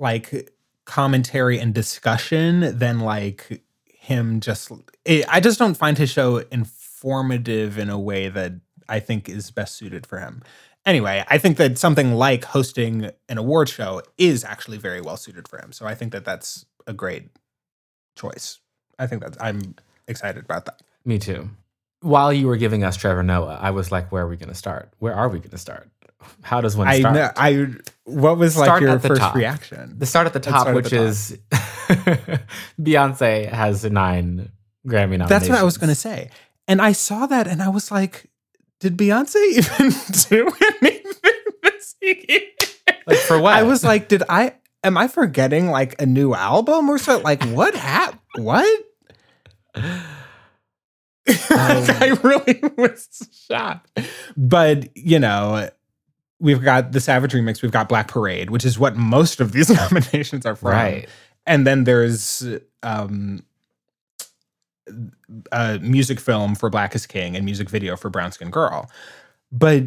like 0.00 0.50
commentary 0.84 1.60
and 1.60 1.72
discussion 1.72 2.76
than 2.76 2.98
like 2.98 3.62
him 3.86 4.40
just 4.40 4.72
it, 5.04 5.24
I 5.28 5.38
just 5.38 5.60
don't 5.60 5.76
find 5.76 5.96
his 5.96 6.10
show 6.10 6.38
informative 6.50 7.78
in 7.78 7.88
a 7.88 7.98
way 7.98 8.28
that 8.28 8.54
I 8.88 8.98
think 8.98 9.28
is 9.28 9.52
best 9.52 9.76
suited 9.76 10.08
for 10.08 10.18
him. 10.18 10.42
Anyway, 10.84 11.24
I 11.28 11.38
think 11.38 11.56
that 11.58 11.78
something 11.78 12.14
like 12.14 12.44
hosting 12.46 13.10
an 13.28 13.38
award 13.38 13.68
show 13.68 14.02
is 14.18 14.44
actually 14.44 14.78
very 14.78 15.00
well 15.00 15.16
suited 15.16 15.46
for 15.46 15.58
him. 15.58 15.70
So 15.70 15.86
I 15.86 15.94
think 15.94 16.10
that 16.10 16.24
that's 16.24 16.66
a 16.88 16.92
great 16.92 17.30
choice. 18.16 18.58
I 18.98 19.06
think 19.06 19.22
that 19.22 19.36
I'm 19.40 19.76
excited 20.08 20.44
about 20.44 20.66
that. 20.66 20.80
Me 21.04 21.18
too. 21.18 21.50
While 22.00 22.32
you 22.32 22.46
were 22.46 22.56
giving 22.56 22.84
us 22.84 22.96
Trevor 22.96 23.22
Noah, 23.22 23.58
I 23.60 23.70
was 23.70 23.90
like, 23.90 24.12
where 24.12 24.24
are 24.24 24.28
we 24.28 24.36
going 24.36 24.50
to 24.50 24.54
start? 24.54 24.92
Where 24.98 25.14
are 25.14 25.28
we 25.28 25.38
going 25.38 25.50
to 25.50 25.58
start? 25.58 25.90
How 26.42 26.60
does 26.60 26.76
one 26.76 26.88
I 26.88 27.00
start? 27.00 27.14
know. 27.14 27.30
I 27.36 27.66
what 28.04 28.38
was 28.38 28.56
like 28.56 28.66
Start 28.66 28.82
your 28.82 28.96
the 28.96 29.08
first 29.08 29.20
top. 29.20 29.34
reaction? 29.34 29.98
the 29.98 30.06
start 30.06 30.26
at 30.26 30.32
the 30.32 30.40
top, 30.40 30.74
which 30.74 30.90
the 30.90 31.02
is 31.02 31.38
Beyonce 32.80 33.48
has 33.48 33.84
nine 33.84 34.50
Grammy 34.86 35.18
nominations. 35.18 35.28
That's 35.28 35.48
what 35.48 35.58
I 35.58 35.62
was 35.64 35.78
going 35.78 35.88
to 35.88 35.94
say. 35.94 36.30
And 36.66 36.80
I 36.80 36.92
saw 36.92 37.26
that 37.26 37.46
and 37.46 37.62
I 37.62 37.68
was 37.68 37.90
like, 37.90 38.26
did 38.80 38.96
Beyonce 38.96 39.36
even 39.52 39.92
do 40.28 40.50
anything 40.80 41.42
this 41.62 41.94
year? 42.00 42.40
Like, 43.06 43.18
for 43.18 43.38
what? 43.38 43.54
I 43.54 43.62
was 43.62 43.84
like, 43.84 44.08
did 44.08 44.22
I 44.28 44.54
am 44.82 44.96
I 44.96 45.08
forgetting 45.08 45.68
like 45.68 46.00
a 46.00 46.06
new 46.06 46.34
album 46.34 46.88
or 46.88 46.98
something? 46.98 47.24
Like 47.24 47.42
what 47.44 47.74
happened? 47.74 48.20
What? 48.44 48.84
I 51.28 52.18
really 52.22 52.60
was 52.76 53.08
shocked. 53.48 53.98
But, 54.36 54.94
you 54.96 55.18
know, 55.18 55.68
we've 56.40 56.62
got 56.62 56.92
the 56.92 57.00
Savage 57.00 57.32
remix, 57.32 57.62
we've 57.62 57.72
got 57.72 57.88
Black 57.88 58.08
Parade, 58.08 58.50
which 58.50 58.64
is 58.64 58.78
what 58.78 58.96
most 58.96 59.40
of 59.40 59.52
these 59.52 59.70
nominations 59.90 60.44
are 60.44 60.56
from. 60.56 60.70
right. 60.70 61.08
and 61.46 61.66
then 61.66 61.84
there's 61.84 62.46
um 62.82 63.42
a 65.52 65.78
music 65.78 66.20
film 66.20 66.54
for 66.54 66.68
black 66.68 66.94
is 66.94 67.06
king 67.06 67.34
and 67.34 67.44
music 67.44 67.70
video 67.70 67.96
for 67.96 68.10
brown 68.10 68.30
skin 68.30 68.50
girl 68.50 68.90
but 69.50 69.82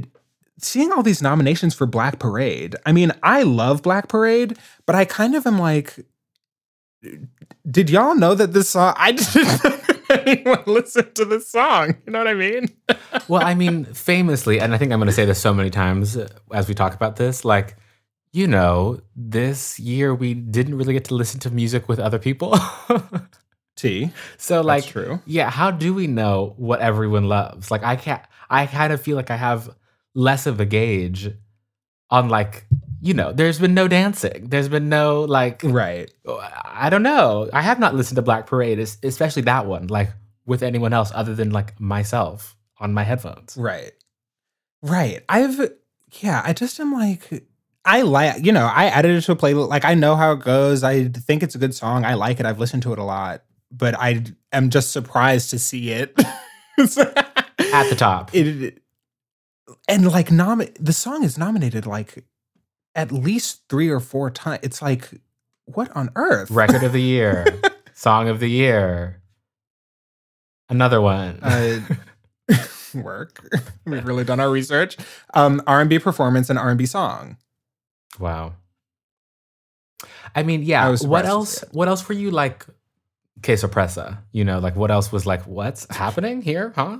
seeing 0.60 0.92
all 0.92 1.04
these 1.04 1.22
nominations 1.22 1.76
for 1.76 1.86
black 1.86 2.18
parade 2.18 2.76
i 2.88 2.92
mean 2.92 3.12
i 3.22 3.44
love 3.44 3.84
black 3.84 4.08
parade 4.08 4.58
but 4.88 4.96
i 4.96 5.06
kind 5.06 5.36
of 5.36 5.46
am 5.46 5.60
like 5.60 6.00
did 7.70 7.90
y'all 7.90 8.16
know 8.16 8.34
that 8.34 8.54
this 8.54 8.70
song 8.70 8.94
i 8.98 9.12
didn't 9.12 9.64
know 9.64 9.80
anyone 10.26 10.64
listen 10.66 11.12
to 11.14 11.26
this 11.26 11.50
song 11.50 11.96
you 12.06 12.12
know 12.12 12.20
what 12.20 12.28
i 12.28 12.34
mean 12.34 12.68
well, 13.28 13.44
I 13.44 13.56
mean, 13.56 13.86
famously, 13.86 14.60
and 14.60 14.74
I 14.74 14.78
think 14.78 14.92
I'm 14.92 15.00
going 15.00 15.08
to 15.08 15.14
say 15.14 15.26
this 15.26 15.40
so 15.40 15.54
many 15.54 15.70
times 15.70 16.18
as 16.54 16.68
we 16.68 16.74
talk 16.74 16.94
about 16.94 17.16
this, 17.16 17.44
like, 17.44 17.76
you 18.32 18.48
know, 18.48 19.02
this 19.16 19.80
year 19.80 20.14
we 20.14 20.34
didn't 20.34 20.76
really 20.76 20.94
get 20.94 21.06
to 21.06 21.16
listen 21.16 21.40
to 21.42 21.50
music 21.50 21.88
with 21.88 22.00
other 22.00 22.20
people. 22.20 22.58
T. 23.76 24.12
so 24.38 24.62
like 24.62 24.86
true. 24.86 25.22
yeah, 25.28 25.52
how 25.52 25.70
do 25.70 25.94
we 25.94 26.08
know 26.08 26.56
what 26.58 26.80
everyone 26.80 27.26
loves? 27.30 27.70
Like 27.70 27.84
I 27.84 27.96
can't 27.96 28.24
I 28.50 28.66
kind 28.66 28.92
of 28.92 29.00
feel 29.00 29.16
like 29.16 29.30
I 29.30 29.36
have 29.36 29.70
less 30.16 30.48
of 30.48 30.60
a 30.60 30.66
gauge 30.66 31.30
on 32.10 32.28
like, 32.28 32.66
you 33.02 33.14
know, 33.14 33.32
there's 33.32 33.60
been 33.60 33.74
no 33.74 33.88
dancing. 33.88 34.48
There's 34.50 34.70
been 34.70 34.90
no 34.90 35.22
like 35.22 35.62
Right. 35.64 36.12
I 36.66 36.90
don't 36.90 37.04
know. 37.04 37.50
I 37.54 37.62
have 37.62 37.80
not 37.80 37.96
listened 37.96 38.16
to 38.18 38.22
Black 38.22 38.48
Parade, 38.48 38.80
especially 38.80 39.44
that 39.44 39.66
one, 39.66 39.88
like 39.88 40.10
with 40.46 40.64
anyone 40.64 40.94
else 40.94 41.12
other 41.14 41.36
than 41.36 41.52
like 41.52 41.80
myself 41.80 42.56
on 42.80 42.94
my 42.94 43.04
headphones. 43.04 43.56
Right. 43.58 43.92
Right. 44.82 45.24
I've 45.30 45.72
yeah, 46.22 46.42
I 46.44 46.54
just 46.54 46.80
am 46.80 46.94
like 46.94 47.44
I 47.86 48.02
like 48.02 48.44
you 48.46 48.52
know, 48.52 48.66
I 48.66 48.86
added 48.86 49.16
it 49.16 49.22
to 49.22 49.34
a 49.34 49.36
playlist. 49.36 49.70
Like 49.70 49.86
I 49.86 49.94
know 49.94 50.16
how 50.16 50.32
it 50.34 50.40
goes. 50.40 50.84
I 50.84 51.06
think 51.10 51.44
it's 51.44 51.56
a 51.56 51.60
good 51.60 51.76
song. 51.76 52.06
I 52.06 52.16
like 52.16 52.40
it. 52.40 52.46
I've 52.46 52.60
listened 52.60 52.84
to 52.84 52.94
it 52.94 53.00
a 53.00 53.04
lot. 53.04 53.44
But 53.70 53.96
I 54.00 54.24
am 54.54 54.70
just 54.70 54.92
surprised 54.92 55.50
to 55.50 55.60
see 55.60 55.92
it 55.92 56.18
At 56.80 57.90
the 57.90 57.96
top. 57.98 58.34
It 58.34 58.82
and 59.88 60.10
like 60.10 60.32
nom 60.32 60.62
the 60.80 60.94
song 60.94 61.24
is 61.24 61.38
nominated 61.38 61.86
like 61.86 62.24
at 62.98 63.12
least 63.12 63.62
three 63.70 63.90
or 63.90 64.02
four 64.02 64.30
times. 64.30 64.60
It's 64.64 64.82
like 64.82 65.10
what 65.66 65.96
on 65.96 66.10
earth? 66.16 66.50
Record 66.52 66.84
of 66.84 66.92
the 66.92 67.02
year, 67.02 67.46
song 67.94 68.28
of 68.28 68.40
the 68.42 68.50
year. 68.50 69.22
Another 70.70 71.00
one. 71.00 71.40
uh, 71.42 71.80
work. 72.94 73.48
We've 73.86 74.06
really 74.06 74.24
done 74.26 74.40
our 74.40 74.50
research. 74.50 74.98
Um, 75.34 75.62
R&B 75.68 76.00
performance 76.00 76.50
and 76.50 76.60
R&B 76.60 76.86
song. 76.88 77.38
wow. 78.20 78.54
I 80.36 80.44
mean, 80.44 80.64
yeah. 80.64 80.88
I 80.88 80.96
what 81.08 81.26
else? 81.26 81.64
What 81.72 81.88
else 81.88 82.08
were 82.08 82.14
you 82.16 82.32
like? 82.32 82.66
Queso 83.44 83.68
Presa, 83.68 84.20
you 84.32 84.44
know, 84.44 84.60
like 84.60 84.76
what 84.76 84.92
else 84.92 85.12
was 85.12 85.26
like? 85.26 85.44
What's 85.44 85.88
happening 85.96 86.42
here, 86.42 86.74
huh? 86.76 87.00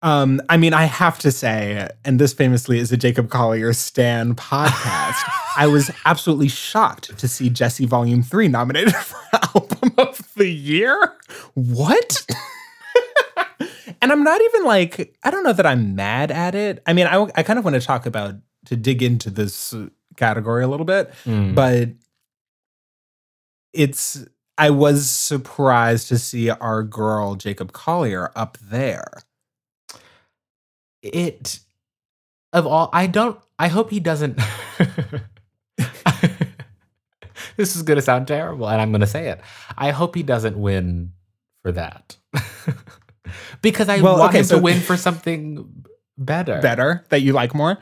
Um, 0.00 0.40
I 0.48 0.56
mean, 0.58 0.74
I 0.74 0.84
have 0.84 1.18
to 1.20 1.32
say, 1.32 1.88
and 2.04 2.20
this 2.20 2.32
famously 2.32 2.78
is 2.78 2.92
a 2.92 2.96
Jacob 2.96 3.30
Collier 3.30 3.72
Stan 3.72 4.34
podcast. 4.36 5.16
I 5.56 5.66
was 5.66 5.90
absolutely 6.04 6.46
shocked 6.48 7.18
to 7.18 7.26
see 7.26 7.50
Djesse 7.50 7.84
Volume 7.86 8.22
3 8.22 8.46
nominated 8.48 8.94
for 8.96 9.18
Album 9.56 9.92
of 9.98 10.20
the 10.36 10.46
Year. 10.48 11.14
What? 11.54 12.24
and 14.00 14.12
I'm 14.12 14.22
not 14.22 14.40
even 14.40 14.64
like, 14.64 15.16
I 15.24 15.30
don't 15.32 15.42
know 15.42 15.52
that 15.52 15.66
I'm 15.66 15.96
mad 15.96 16.30
at 16.30 16.54
it. 16.54 16.80
I 16.86 16.92
mean, 16.92 17.08
I, 17.08 17.20
I 17.34 17.42
kind 17.42 17.58
of 17.58 17.64
want 17.64 17.74
to 17.74 17.80
talk 17.84 18.06
about, 18.06 18.36
to 18.66 18.76
dig 18.76 19.02
into 19.02 19.30
this 19.30 19.74
category 20.16 20.62
a 20.62 20.68
little 20.68 20.86
bit, 20.86 21.12
Mm. 21.24 21.56
but 21.56 21.88
it's, 23.72 24.24
I 24.56 24.70
was 24.70 25.08
surprised 25.08 26.08
to 26.08 26.18
see 26.18 26.50
our 26.50 26.82
girl, 26.84 27.34
Jacob 27.34 27.72
Collier, 27.72 28.30
up 28.36 28.58
there. 28.62 29.04
It 31.08 31.60
of 32.52 32.66
all 32.66 32.88
i 32.92 33.06
don't 33.06 33.38
i 33.58 33.68
hope 33.68 33.90
he 33.90 34.00
doesn't 34.00 34.38
this 37.56 37.74
is 37.76 37.82
going 37.82 37.96
to 37.96 38.02
sound 38.02 38.26
terrible 38.28 38.68
and 38.68 38.80
i'm 38.80 38.90
going 38.90 39.00
to 39.00 39.06
say 39.06 39.28
it 39.28 39.40
i 39.76 39.90
hope 39.90 40.14
he 40.14 40.22
doesn't 40.22 40.56
win 40.58 41.12
for 41.62 41.72
that 41.72 42.16
because 43.62 43.88
i 43.88 44.00
Well, 44.00 44.18
want 44.18 44.30
okay, 44.30 44.38
him 44.40 44.44
so- 44.44 44.56
to 44.56 44.62
win 44.62 44.80
for 44.80 44.96
something 44.96 45.84
better 46.16 46.60
better 46.60 47.04
that 47.10 47.22
you 47.22 47.32
like 47.32 47.54
more. 47.54 47.78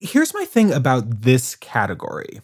Here's 0.00 0.32
my 0.34 0.44
thing 0.44 0.70
about 0.72 1.22
this 1.22 1.56
category. 1.56 2.40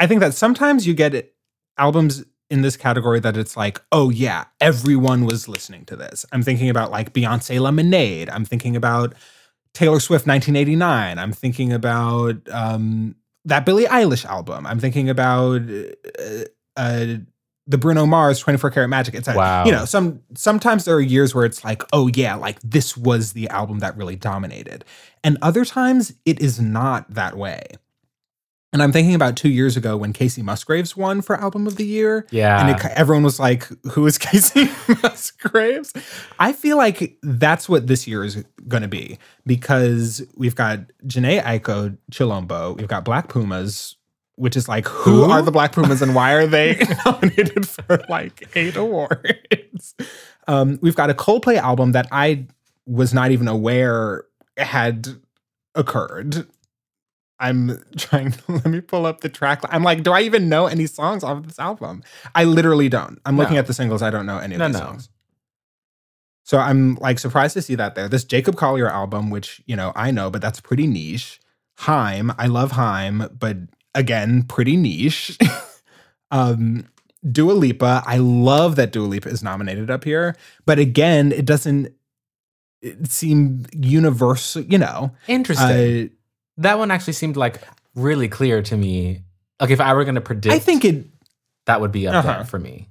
I 0.00 0.06
think 0.08 0.20
that 0.20 0.34
sometimes 0.34 0.86
you 0.88 0.94
get 0.94 1.32
albums 1.76 2.24
in 2.50 2.62
this 2.62 2.76
category 2.76 3.20
that 3.20 3.36
it's 3.36 3.56
like, 3.56 3.80
oh 3.92 4.10
yeah, 4.10 4.44
everyone 4.60 5.24
was 5.24 5.48
listening 5.48 5.84
to 5.86 5.96
this. 5.96 6.24
I'm 6.32 6.42
thinking 6.42 6.70
about 6.70 6.90
like 6.90 7.12
Beyonce 7.12 7.60
Lemonade. 7.60 8.30
I'm 8.30 8.44
thinking 8.44 8.74
about 8.76 9.14
Taylor 9.74 10.00
Swift 10.00 10.26
1989. 10.26 11.18
I'm 11.18 11.32
thinking 11.32 11.72
about 11.72 12.36
um, 12.50 13.16
that 13.44 13.66
Billie 13.66 13.84
Eilish 13.84 14.24
album. 14.24 14.66
I'm 14.66 14.80
thinking 14.80 15.10
about 15.10 15.62
uh, 15.62 16.44
uh, 16.76 17.06
the 17.66 17.76
Bruno 17.78 18.06
Mars 18.06 18.38
24 18.40 18.70
Karat 18.70 18.88
Magic. 18.88 19.14
It's 19.14 19.28
Wow. 19.28 19.66
you 19.66 19.72
know, 19.72 19.84
some 19.84 20.20
sometimes 20.34 20.86
there 20.86 20.96
are 20.96 21.00
years 21.00 21.34
where 21.34 21.44
it's 21.44 21.64
like, 21.64 21.82
oh 21.92 22.08
yeah, 22.08 22.34
like 22.34 22.58
this 22.62 22.96
was 22.96 23.34
the 23.34 23.48
album 23.50 23.80
that 23.80 23.96
really 23.96 24.16
dominated. 24.16 24.84
And 25.22 25.36
other 25.42 25.66
times 25.66 26.14
it 26.24 26.40
is 26.40 26.58
not 26.58 27.12
that 27.12 27.36
way. 27.36 27.62
And 28.72 28.82
I'm 28.82 28.92
thinking 28.92 29.14
about 29.14 29.36
two 29.36 29.48
years 29.48 29.76
ago 29.78 29.96
when 29.96 30.12
Kacey 30.12 30.42
Musgraves 30.42 30.94
won 30.94 31.22
for 31.22 31.36
Album 31.36 31.66
of 31.66 31.76
the 31.76 31.86
Year. 31.86 32.26
yeah 32.30 32.60
And 32.60 32.78
it, 32.78 32.92
everyone 32.94 33.22
was 33.24 33.40
like, 33.40 33.66
who 33.92 34.06
is 34.06 34.18
Kacey 34.18 34.68
Musgraves? 35.02 35.92
I 36.38 36.52
feel 36.52 36.76
like 36.76 37.16
that's 37.22 37.68
what 37.68 37.86
this 37.86 38.06
year 38.06 38.24
is 38.24 38.44
going 38.66 38.82
to 38.82 38.88
be 38.88 39.18
because 39.46 40.22
we've 40.36 40.54
got 40.54 40.80
Jhené 41.06 41.42
Aiko 41.42 41.96
Chilombo, 42.12 42.76
we've 42.76 42.88
got 42.88 43.04
Black 43.04 43.28
Pumas, 43.28 43.96
which 44.36 44.54
is 44.56 44.68
like, 44.68 44.86
who, 44.86 45.24
Who? 45.24 45.30
are 45.30 45.40
the 45.40 45.50
Black 45.50 45.72
Pumas 45.72 46.02
and 46.02 46.14
why 46.14 46.32
are 46.32 46.46
they 46.46 46.78
nominated 47.06 47.66
for 47.66 48.04
like 48.10 48.48
eight 48.54 48.76
awards? 48.76 49.94
Um, 50.46 50.78
we've 50.82 50.94
got 50.94 51.08
a 51.08 51.14
Coldplay 51.14 51.56
album 51.56 51.92
that 51.92 52.06
I 52.12 52.46
was 52.86 53.14
not 53.14 53.30
even 53.30 53.48
aware 53.48 54.24
had 54.58 55.08
occurred. 55.74 56.46
I'm 57.40 57.82
trying 57.96 58.32
to 58.32 58.42
let 58.52 58.66
me 58.66 58.80
pull 58.80 59.06
up 59.06 59.20
the 59.20 59.28
track. 59.28 59.62
I'm 59.68 59.82
like, 59.82 60.02
do 60.02 60.12
I 60.12 60.22
even 60.22 60.48
know 60.48 60.66
any 60.66 60.86
songs 60.86 61.22
off 61.22 61.38
of 61.38 61.46
this 61.46 61.58
album? 61.58 62.02
I 62.34 62.44
literally 62.44 62.88
don't. 62.88 63.18
I'm 63.24 63.36
looking 63.36 63.56
at 63.56 63.66
the 63.66 63.74
singles. 63.74 64.02
I 64.02 64.10
don't 64.10 64.26
know 64.26 64.38
any 64.38 64.54
of 64.54 64.58
No, 64.58 64.66
these 64.68 64.74
no. 64.78 64.86
songs. 64.86 65.08
So 66.44 66.58
I'm 66.58 66.94
like 66.96 67.18
surprised 67.18 67.54
to 67.54 67.62
see 67.62 67.74
that 67.74 67.94
there. 67.94 68.08
This 68.08 68.24
Jacob 68.24 68.56
Collier 68.56 68.88
album, 68.88 69.28
which 69.28 69.60
you 69.66 69.76
know 69.76 69.92
I 69.94 70.10
know, 70.10 70.30
but 70.30 70.40
that's 70.40 70.60
pretty 70.60 70.86
niche. 70.86 71.40
HAIM, 71.80 72.32
I 72.38 72.46
love 72.46 72.72
HAIM, 72.72 73.28
but 73.38 73.56
again, 73.94 74.42
pretty 74.44 74.76
niche. 74.76 75.36
um, 76.30 76.86
Dua 77.30 77.52
Lipa, 77.52 78.02
I 78.06 78.16
love 78.16 78.76
that 78.76 78.92
Dua 78.92 79.06
Lipa 79.06 79.28
is 79.28 79.42
nominated 79.42 79.90
up 79.90 80.04
here, 80.04 80.34
but 80.64 80.78
again, 80.78 81.32
it 81.32 81.44
doesn't 81.44 81.92
it 82.80 83.08
seem 83.10 83.66
universal. 83.74 84.62
You 84.62 84.78
know, 84.78 85.12
interesting 85.26 86.06
uh, 86.06 86.08
that 86.58 86.78
one 86.78 86.90
actually 86.90 87.14
seemed 87.14 87.36
like 87.36 87.60
really 87.94 88.28
clear 88.28 88.62
to 88.62 88.76
me 88.76 89.22
like 89.60 89.70
if 89.70 89.80
i 89.80 89.92
were 89.94 90.04
going 90.04 90.14
to 90.14 90.20
predict 90.20 90.54
I 90.54 90.58
think 90.58 90.84
it 90.84 91.06
that 91.66 91.80
would 91.80 91.90
be 91.92 92.06
up 92.06 92.14
Uh-huh. 92.14 92.32
there 92.38 92.44
for 92.44 92.58
me 92.58 92.88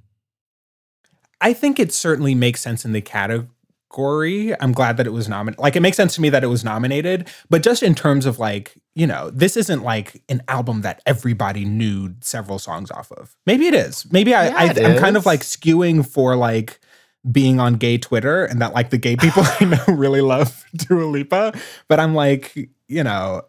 I 1.40 1.52
think 1.52 1.78
it 1.78 1.92
certainly 1.92 2.34
makes 2.34 2.60
sense 2.60 2.84
in 2.84 2.90
the 2.92 3.00
category. 3.00 4.60
I'm 4.60 4.72
glad 4.72 4.96
that 4.96 5.06
it 5.06 5.12
was 5.12 5.28
nominated. 5.28 5.60
Like 5.62 5.76
it 5.76 5.80
makes 5.80 5.96
sense 5.96 6.16
to 6.16 6.20
me 6.20 6.30
that 6.30 6.42
it 6.42 6.48
was 6.48 6.64
nominated, 6.64 7.28
but 7.48 7.62
just 7.62 7.82
in 7.84 7.94
terms 7.94 8.26
of 8.26 8.40
like, 8.40 8.74
you 8.96 9.06
know, 9.06 9.30
this 9.30 9.56
isn't 9.56 9.84
like 9.84 10.20
an 10.28 10.42
album 10.48 10.80
that 10.82 11.00
everybody 11.06 11.64
knew 11.64 12.14
several 12.20 12.58
songs 12.58 12.90
off 12.90 13.12
of. 13.12 13.36
Maybe 13.46 13.68
it 13.68 13.74
is. 13.74 14.04
Maybe 14.10 14.34
I, 14.34 14.48
Yeah, 14.48 14.82
I 14.82 14.84
I'm 14.94 14.98
kind 14.98 15.16
of 15.16 15.26
like 15.26 15.40
skewing 15.42 16.04
for 16.04 16.34
like 16.34 16.80
being 17.30 17.60
on 17.60 17.74
gay 17.74 17.98
Twitter 17.98 18.44
and 18.44 18.60
that 18.60 18.74
like 18.74 18.90
the 18.90 18.98
gay 18.98 19.14
people 19.14 19.44
I 19.60 19.64
know 19.64 19.94
really 19.94 20.20
love 20.22 20.64
Dua 20.74 21.04
Lipa, 21.04 21.56
but 21.86 22.00
I'm 22.00 22.16
like, 22.16 22.68
you 22.88 23.04
know, 23.04 23.42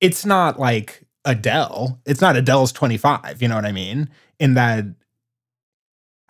it's 0.00 0.26
not 0.26 0.58
like 0.58 1.04
Adele. 1.24 2.00
It's 2.06 2.20
not 2.20 2.36
Adele's 2.36 2.72
25, 2.72 3.42
you 3.42 3.48
know 3.48 3.56
what 3.56 3.64
I 3.64 3.72
mean? 3.72 4.08
In 4.38 4.54
that 4.54 4.84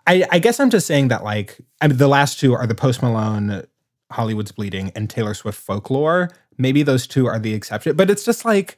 I, 0.07 0.23
I 0.31 0.39
guess 0.39 0.59
I'm 0.59 0.69
just 0.69 0.87
saying 0.87 1.09
that 1.09 1.23
like 1.23 1.59
I 1.81 1.87
mean 1.87 1.97
the 1.97 2.07
last 2.07 2.39
two 2.39 2.53
are 2.53 2.65
the 2.65 2.73
Post 2.73 3.03
Malone 3.03 3.63
Hollywood's 4.11 4.53
Bleeding 4.53 4.91
and 4.95 5.09
Taylor 5.09 5.33
Swift 5.33 5.59
Folklore. 5.59 6.31
Maybe 6.57 6.81
those 6.81 7.05
two 7.05 7.27
are 7.27 7.37
the 7.37 7.53
exception, 7.53 7.95
but 7.95 8.09
it's 8.09 8.23
just 8.25 8.45
like 8.45 8.77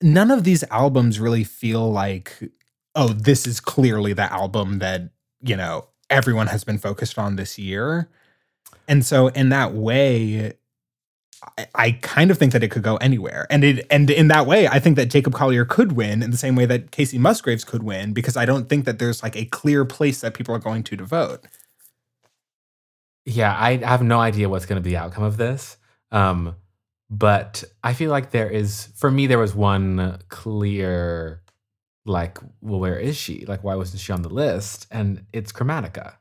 none 0.00 0.30
of 0.30 0.44
these 0.44 0.64
albums 0.70 1.20
really 1.20 1.44
feel 1.44 1.90
like 1.90 2.50
oh 2.94 3.08
this 3.08 3.46
is 3.46 3.60
clearly 3.60 4.12
the 4.12 4.32
album 4.32 4.78
that 4.78 5.10
you 5.42 5.56
know 5.56 5.88
everyone 6.08 6.46
has 6.46 6.64
been 6.64 6.78
focused 6.78 7.18
on 7.18 7.36
this 7.36 7.58
year. 7.58 8.08
And 8.86 9.04
so 9.04 9.28
in 9.28 9.48
that 9.50 9.74
way 9.74 10.54
I, 11.58 11.66
I 11.74 11.90
kind 12.02 12.30
of 12.30 12.38
think 12.38 12.52
that 12.52 12.62
it 12.62 12.70
could 12.70 12.82
go 12.82 12.96
anywhere. 12.96 13.46
And 13.50 13.64
it 13.64 13.86
and 13.90 14.10
in 14.10 14.28
that 14.28 14.46
way, 14.46 14.68
I 14.68 14.78
think 14.78 14.96
that 14.96 15.10
Jacob 15.10 15.34
Collier 15.34 15.64
could 15.64 15.92
win 15.92 16.22
in 16.22 16.30
the 16.30 16.36
same 16.36 16.54
way 16.54 16.66
that 16.66 16.90
Kacey 16.90 17.18
Musgraves 17.18 17.64
could 17.64 17.82
win, 17.82 18.12
because 18.12 18.36
I 18.36 18.44
don't 18.44 18.68
think 18.68 18.84
that 18.84 18.98
there's 18.98 19.22
like 19.22 19.36
a 19.36 19.46
clear 19.46 19.84
place 19.84 20.20
that 20.20 20.34
people 20.34 20.54
are 20.54 20.58
going 20.58 20.82
to 20.84 20.96
to 20.96 21.04
vote. 21.04 21.46
Yeah, 23.26 23.54
I 23.56 23.76
have 23.76 24.02
no 24.02 24.18
idea 24.20 24.48
what's 24.48 24.66
going 24.66 24.80
to 24.80 24.82
be 24.82 24.90
the 24.90 24.96
outcome 24.96 25.24
of 25.24 25.36
this. 25.36 25.76
Um, 26.10 26.56
but 27.10 27.64
I 27.84 27.92
feel 27.92 28.10
like 28.10 28.30
there 28.30 28.48
is, 28.48 28.88
for 28.96 29.10
me, 29.10 29.26
there 29.26 29.38
was 29.38 29.54
one 29.54 30.18
clear, 30.28 31.42
like, 32.06 32.38
well, 32.60 32.80
where 32.80 32.98
is 32.98 33.16
she? 33.16 33.44
Like, 33.46 33.62
why 33.62 33.74
wasn't 33.74 34.00
she 34.00 34.12
on 34.12 34.22
the 34.22 34.28
list? 34.28 34.86
And 34.90 35.26
it's 35.32 35.52
Chromatica. 35.52 36.14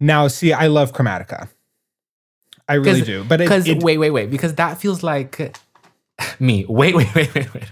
Now, 0.00 0.28
see, 0.28 0.52
I 0.52 0.68
love 0.68 0.92
Chromatica. 0.92 1.48
I 2.68 2.74
really 2.74 3.02
do. 3.02 3.24
But 3.24 3.38
Because, 3.38 3.66
it- 3.68 3.82
wait, 3.82 3.98
wait, 3.98 4.10
wait, 4.10 4.30
because 4.30 4.54
that 4.54 4.78
feels 4.78 5.02
like 5.02 5.56
Me. 6.38 6.64
Wait, 6.68 6.94
wait, 6.94 7.12
wait, 7.14 7.34
wait, 7.34 7.52
wait. 7.54 7.64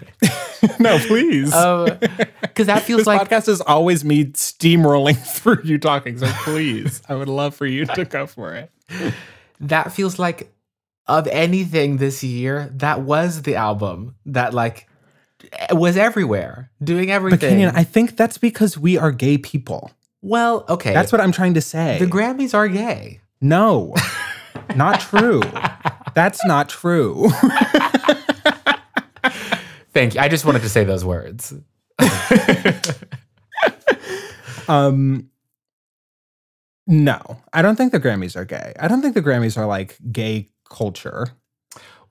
wait. 0.62 0.70
no, 0.80 0.98
please. 0.98 1.52
Um, 1.54 1.98
because 2.42 2.66
that 2.66 2.82
feels 2.86 3.00
this 3.00 3.06
like 3.06 3.28
podcast 3.28 3.48
is 3.48 3.60
always 3.60 4.04
me 4.04 4.24
steamrolling 4.26 5.16
through 5.16 5.60
you 5.64 5.78
talking. 5.78 6.18
So 6.18 6.26
please, 6.44 7.00
I 7.08 7.14
would 7.14 7.28
love 7.28 7.54
for 7.54 7.66
you 7.66 7.86
to 7.86 8.04
go 8.04 8.26
for 8.26 8.54
it. 8.54 8.70
that 9.60 9.92
feels 9.92 10.18
like 10.18 10.52
of 11.06 11.26
anything 11.28 11.98
this 11.98 12.22
year, 12.24 12.70
that 12.76 13.02
was 13.02 13.42
the 13.42 13.54
album 13.56 14.16
that 14.26 14.52
like 14.54 14.88
eh, 15.52 15.72
was 15.74 15.96
everywhere, 15.96 16.70
doing 16.82 17.06
But 17.08 17.12
everything. 17.14 17.50
Kenyon, 17.50 17.72
I 17.76 17.84
think 17.84 18.16
that's 18.16 18.38
because 18.38 18.76
we 18.76 18.98
are 18.98 19.12
gay 19.12 19.38
people. 19.38 19.92
well, 20.22 20.64
okay. 20.68 20.92
That's 20.92 21.12
what 21.12 21.20
I'm 21.20 21.32
trying 21.32 21.54
to 21.54 21.60
say. 21.60 21.98
the 21.98 22.06
Grammys 22.06 22.52
are 22.54 22.68
gay. 22.68 23.20
no, 23.40 23.94
not 24.76 25.00
true. 25.00 25.42
That's 26.14 26.44
not 26.44 26.68
true. 26.68 27.28
Thank 29.92 30.14
you. 30.14 30.20
I 30.20 30.28
just 30.28 30.44
wanted 30.44 30.62
to 30.62 30.68
say 30.68 30.84
those 30.84 31.04
words. 31.04 31.54
Um, 34.70 35.28
no, 36.86 37.20
I 37.52 37.60
don't 37.60 37.74
think 37.74 37.90
the 37.90 37.98
Grammys 37.98 38.36
are 38.36 38.44
gay. 38.44 38.72
I 38.78 38.86
don't 38.86 39.02
think 39.02 39.14
the 39.14 39.22
Grammys 39.22 39.58
are 39.58 39.66
like 39.66 39.98
gay 40.12 40.48
culture. 40.68 41.28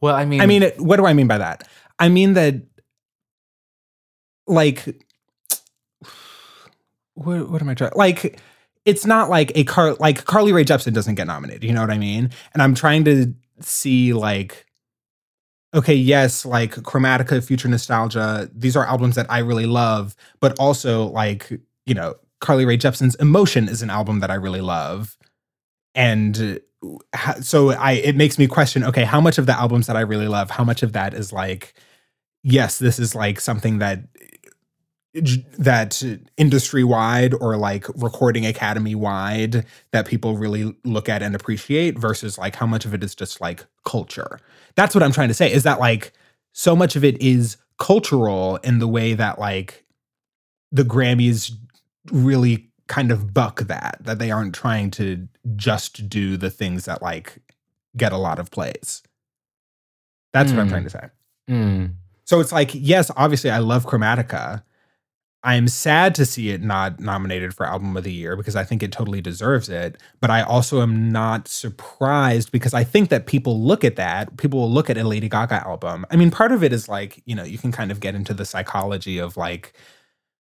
Well, 0.02 0.14
I 0.16 0.26
mean, 0.26 0.42
I 0.42 0.46
mean, 0.46 0.70
what 0.78 0.98
do 0.98 1.06
I 1.06 1.14
mean 1.14 1.28
by 1.28 1.38
that? 1.38 1.68
I 1.98 2.10
mean 2.10 2.34
that, 2.34 2.56
like, 4.46 4.86
what, 7.14 7.50
what 7.50 7.62
am 7.62 7.70
I 7.70 7.74
trying? 7.76 7.92
Like, 7.96 8.40
it's 8.86 9.06
not 9.06 9.30
like 9.30 9.52
a 9.56 9.64
car 9.64 9.96
like 9.96 10.26
Carly 10.26 10.52
Rae 10.52 10.66
Jepsen 10.66 10.94
doesn't 10.94 11.16
get 11.16 11.28
nominated. 11.28 11.64
You 11.64 11.74
know 11.74 11.82
what 11.82 11.92
I 11.92 11.98
mean? 11.98 12.32
And 12.54 12.64
I'm 12.64 12.76
trying 12.76 13.06
to 13.06 13.34
see 13.60 14.14
like, 14.14 14.66
okay, 15.74 15.94
yes, 15.94 16.46
like 16.46 16.76
Chromatica, 16.76 17.44
Future 17.44 17.68
Nostalgia. 17.68 18.50
These 18.54 18.76
are 18.76 18.86
albums 18.86 19.16
that 19.16 19.30
I 19.30 19.40
really 19.40 19.66
love, 19.66 20.16
but 20.40 20.58
also 20.60 21.06
like 21.06 21.52
you 21.86 21.94
know, 21.96 22.16
Carly 22.40 22.66
Rae 22.66 22.78
Jepsen's 22.78 23.16
Emotion 23.16 23.68
is 23.68 23.82
an 23.82 23.90
album 23.90 24.20
that 24.20 24.32
I 24.32 24.36
really 24.36 24.62
love, 24.62 25.18
and 25.96 26.62
uh, 27.14 27.42
so 27.42 27.72
I 27.72 27.94
it 27.94 28.16
makes 28.16 28.38
me 28.38 28.48
question 28.48 28.84
okay 28.84 29.04
how 29.04 29.20
much 29.20 29.38
of 29.38 29.46
the 29.46 29.54
albums 29.54 29.88
that 29.88 29.98
I 29.98 30.02
really 30.02 30.28
love 30.30 30.50
how 30.50 30.64
much 30.64 30.82
of 30.82 30.94
that 30.94 31.14
is 31.14 31.34
like 31.34 31.74
yes 32.42 32.80
this 32.80 33.00
is 33.00 33.16
like 33.16 33.42
something 33.42 33.80
that 33.80 34.04
that 35.14 36.04
industry 36.38 36.84
wide 36.84 37.34
or 37.36 37.58
like 37.58 37.88
recording 37.96 38.46
academy 38.46 38.94
wide 38.94 39.66
that 39.92 40.06
people 40.08 40.38
really 40.38 40.76
look 40.84 41.10
at 41.10 41.24
and 41.24 41.36
appreciate 41.36 41.98
versus 41.98 42.38
like 42.38 42.56
how 42.56 42.68
much 42.68 42.86
of 42.86 42.94
it 42.94 43.04
is 43.04 43.16
just 43.16 43.42
like 43.42 43.66
culture 43.86 44.40
that's 44.76 44.94
what 44.94 45.04
I'm 45.04 45.12
trying 45.12 45.30
to 45.30 45.34
say 45.34 45.52
is 45.52 45.64
that 45.64 45.80
like 45.80 46.14
so 46.54 46.76
much 46.76 46.96
of 46.96 47.04
it 47.04 47.20
is 47.22 47.58
cultural 47.80 48.58
in 48.58 48.78
the 48.80 48.88
way 48.88 49.14
that 49.16 49.40
like 49.40 49.84
the 50.72 50.84
Grammys 50.84 51.52
really 52.12 52.70
kind 52.88 53.12
of 53.12 53.34
buck 53.34 53.62
that 53.62 53.98
that 54.02 54.20
they 54.20 54.30
aren't 54.32 54.54
trying 54.54 54.92
to 54.92 55.28
just 55.56 56.08
do 56.08 56.38
the 56.38 56.50
things 56.52 56.86
that 56.86 57.02
like 57.02 57.40
get 57.98 58.12
a 58.12 58.18
lot 58.18 58.38
of 58.40 58.52
plays. 58.52 59.02
That's 60.34 60.52
what 60.52 60.60
I'm 60.60 60.68
Mm. 60.68 60.70
trying 60.70 60.84
to 60.84 60.90
say. 60.92 61.08
mm, 61.50 61.94
So 62.26 62.40
it's 62.40 62.52
like, 62.52 62.72
yes, 62.74 63.10
obviously 63.18 63.50
I 63.50 63.58
love 63.58 63.86
Chromatica. 63.88 64.62
I'm 65.42 65.70
sad 65.70 66.16
to 66.16 66.26
see 66.26 66.50
it 66.50 66.62
not 66.62 67.00
nominated 67.00 67.54
for 67.54 67.66
album 67.66 67.96
of 67.96 68.04
the 68.04 68.12
year 68.12 68.36
because 68.36 68.58
I 68.58 68.66
think 68.66 68.84
it 68.84 68.92
totally 68.92 69.22
deserves 69.22 69.70
it, 69.70 69.96
but 70.20 70.30
I 70.30 70.42
also 70.42 70.82
am 70.82 71.10
not 71.12 71.48
surprised 71.48 72.52
because 72.52 72.74
I 72.74 72.84
think 72.84 73.08
that 73.10 73.26
people 73.26 73.62
look 73.64 73.86
at 73.86 73.96
that, 73.96 74.36
people 74.36 74.60
will 74.60 74.72
look 74.72 74.90
at 74.90 74.98
a 74.98 75.06
Lady 75.06 75.30
Gaga 75.30 75.66
album. 75.66 76.06
I 76.12 76.18
mean, 76.18 76.30
part 76.30 76.52
of 76.52 76.62
it 76.62 76.74
is 76.74 76.90
like, 76.90 77.22
you 77.26 77.36
know, 77.36 77.44
you 77.46 77.58
can 77.58 77.72
kind 77.72 77.90
of 77.90 78.02
get 78.02 78.16
into 78.16 78.34
the 78.34 78.44
psychology 78.44 79.18
of 79.18 79.38
like 79.38 79.72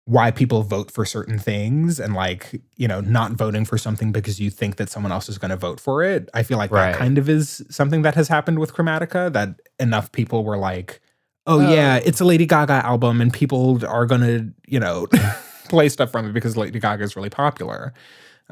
why 0.06 0.32
people 0.32 0.64
vote 0.64 0.90
for 0.90 1.06
certain 1.06 1.38
things 1.38 2.00
and 2.00 2.16
like, 2.16 2.60
you 2.76 2.88
know, 2.88 3.02
not 3.02 3.34
voting 3.34 3.66
for 3.66 3.78
something 3.78 4.12
because 4.12 4.40
you 4.40 4.50
think 4.50 4.78
that 4.78 4.90
someone 4.90 5.12
else 5.12 5.30
is 5.30 5.38
going 5.38 5.52
to 5.52 5.58
vote 5.58 5.80
for 5.80 6.02
it. 6.04 6.28
I 6.34 6.42
feel 6.42 6.58
like 6.58 6.72
Right. 6.72 6.92
that 6.92 6.98
kind 6.98 7.20
of 7.20 7.30
is 7.30 7.64
something 7.70 8.02
that 8.02 8.16
has 8.16 8.28
happened 8.28 8.58
with 8.58 8.74
Chromatica 8.74 9.32
that 9.34 9.62
enough 9.80 10.12
people 10.12 10.44
were 10.44 10.58
like, 10.58 11.02
oh, 11.48 11.60
Oh. 11.60 11.72
yeah, 11.74 11.98
it's 12.04 12.20
a 12.22 12.26
Lady 12.26 12.46
Gaga 12.46 12.86
album 12.86 13.22
and 13.22 13.32
people 13.34 13.84
are 13.86 14.06
going 14.06 14.22
to, 14.22 14.54
you 14.68 14.80
know, 14.80 15.08
play 15.70 15.90
stuff 15.90 16.12
from 16.12 16.28
it 16.30 16.34
because 16.34 16.56
Lady 16.58 16.80
Gaga 16.80 17.04
is 17.04 17.16
really 17.16 17.30
popular. 17.30 17.94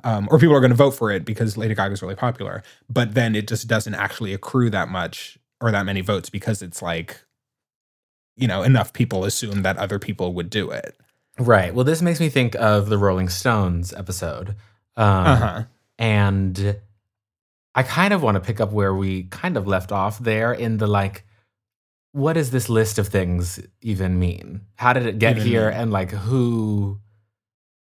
Um, 0.03 0.27
or 0.31 0.39
people 0.39 0.55
are 0.55 0.61
going 0.61 0.69
to 0.71 0.75
vote 0.77 0.91
for 0.91 1.11
it 1.11 1.25
because 1.25 1.57
Lady 1.57 1.75
Gaga 1.75 1.93
is 1.93 2.01
really 2.01 2.15
popular. 2.15 2.63
But 2.89 3.15
then 3.15 3.35
it 3.35 3.47
just 3.47 3.67
doesn't 3.67 3.95
actually 3.95 4.33
accrue 4.33 4.69
that 4.69 4.87
much 4.89 5.37
or 5.59 5.71
that 5.71 5.85
many 5.85 5.99
votes 6.01 6.29
because 6.29 6.61
it's 6.61 6.81
like, 6.81 7.21
you 8.37 8.47
know, 8.47 8.63
enough 8.63 8.93
people 8.93 9.25
assume 9.25 9.63
that 9.63 9.75
other 9.77 9.99
people 9.99 10.33
would 10.33 10.49
do 10.49 10.71
it. 10.71 10.95
right. 11.37 11.73
Well, 11.75 11.83
this 11.83 12.01
makes 12.01 12.19
me 12.21 12.29
think 12.29 12.55
of 12.55 12.87
the 12.87 12.97
Rolling 12.97 13.27
Stones 13.27 13.93
episode. 13.93 14.49
Um, 14.95 15.05
Uh 15.27 15.35
huh. 15.35 15.63
And 15.97 16.77
I 17.75 17.83
kind 17.83 18.13
of 18.13 18.23
want 18.23 18.35
to 18.35 18.41
pick 18.41 18.61
up 18.61 18.71
where 18.71 18.95
we 18.95 19.23
kind 19.23 19.57
of 19.57 19.67
left 19.67 19.91
off 19.91 20.17
there 20.19 20.53
in 20.53 20.77
the 20.77 20.87
like, 20.87 21.25
what 22.11 22.33
does 22.33 22.51
this 22.51 22.69
list 22.69 22.97
of 22.97 23.07
things 23.07 23.59
even 23.81 24.17
mean? 24.19 24.61
How 24.75 24.93
did 24.93 25.05
it 25.05 25.19
get 25.19 25.37
Even 25.37 25.47
here? 25.47 25.69
mean. 25.69 25.79
And 25.79 25.91
like, 25.91 26.11
who, 26.11 26.99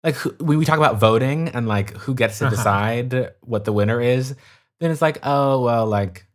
like, 0.03 0.15
who, 0.15 0.31
when 0.43 0.57
we 0.57 0.65
talk 0.65 0.77
about 0.77 0.99
voting 0.99 1.49
and 1.49 1.67
like 1.67 1.95
who 1.95 2.13
gets 2.13 2.39
to 2.39 2.45
Uh-huh. 2.47 2.55
decide 2.55 3.31
what 3.41 3.65
the 3.65 3.73
winner 3.73 4.01
is, 4.01 4.35
then 4.79 4.91
it's 4.91 5.01
like, 5.01 5.19
oh, 5.23 5.61
well, 5.63 5.85
like, 5.85 6.25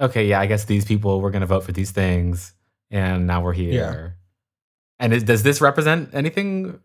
okay, 0.00 0.26
yeah, 0.28 0.40
I 0.40 0.46
guess 0.46 0.64
these 0.64 0.84
people 0.84 1.20
were 1.20 1.30
going 1.30 1.40
to 1.40 1.46
vote 1.46 1.64
for 1.64 1.72
these 1.72 1.90
things. 1.90 2.52
And 2.90 3.26
now 3.26 3.42
we're 3.42 3.52
here. 3.52 4.16
And 5.00 5.12
is, 5.12 5.22
does 5.24 5.42
this 5.42 5.60
represent 5.60 6.10
anything 6.14 6.80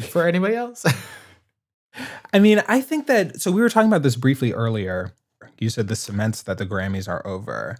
for 0.00 0.26
anybody 0.26 0.54
else? 0.56 0.84
I 2.32 2.38
mean, 2.40 2.62
I 2.66 2.80
think 2.80 3.06
that 3.06 3.40
so 3.40 3.52
we 3.52 3.60
were 3.60 3.68
talking 3.68 3.88
about 3.88 4.02
this 4.02 4.16
briefly 4.16 4.52
earlier. 4.52 5.12
You 5.60 5.70
said 5.70 5.86
this 5.88 6.00
cements 6.00 6.42
that 6.42 6.58
the 6.58 6.66
Grammys 6.66 7.08
are 7.08 7.24
over. 7.26 7.78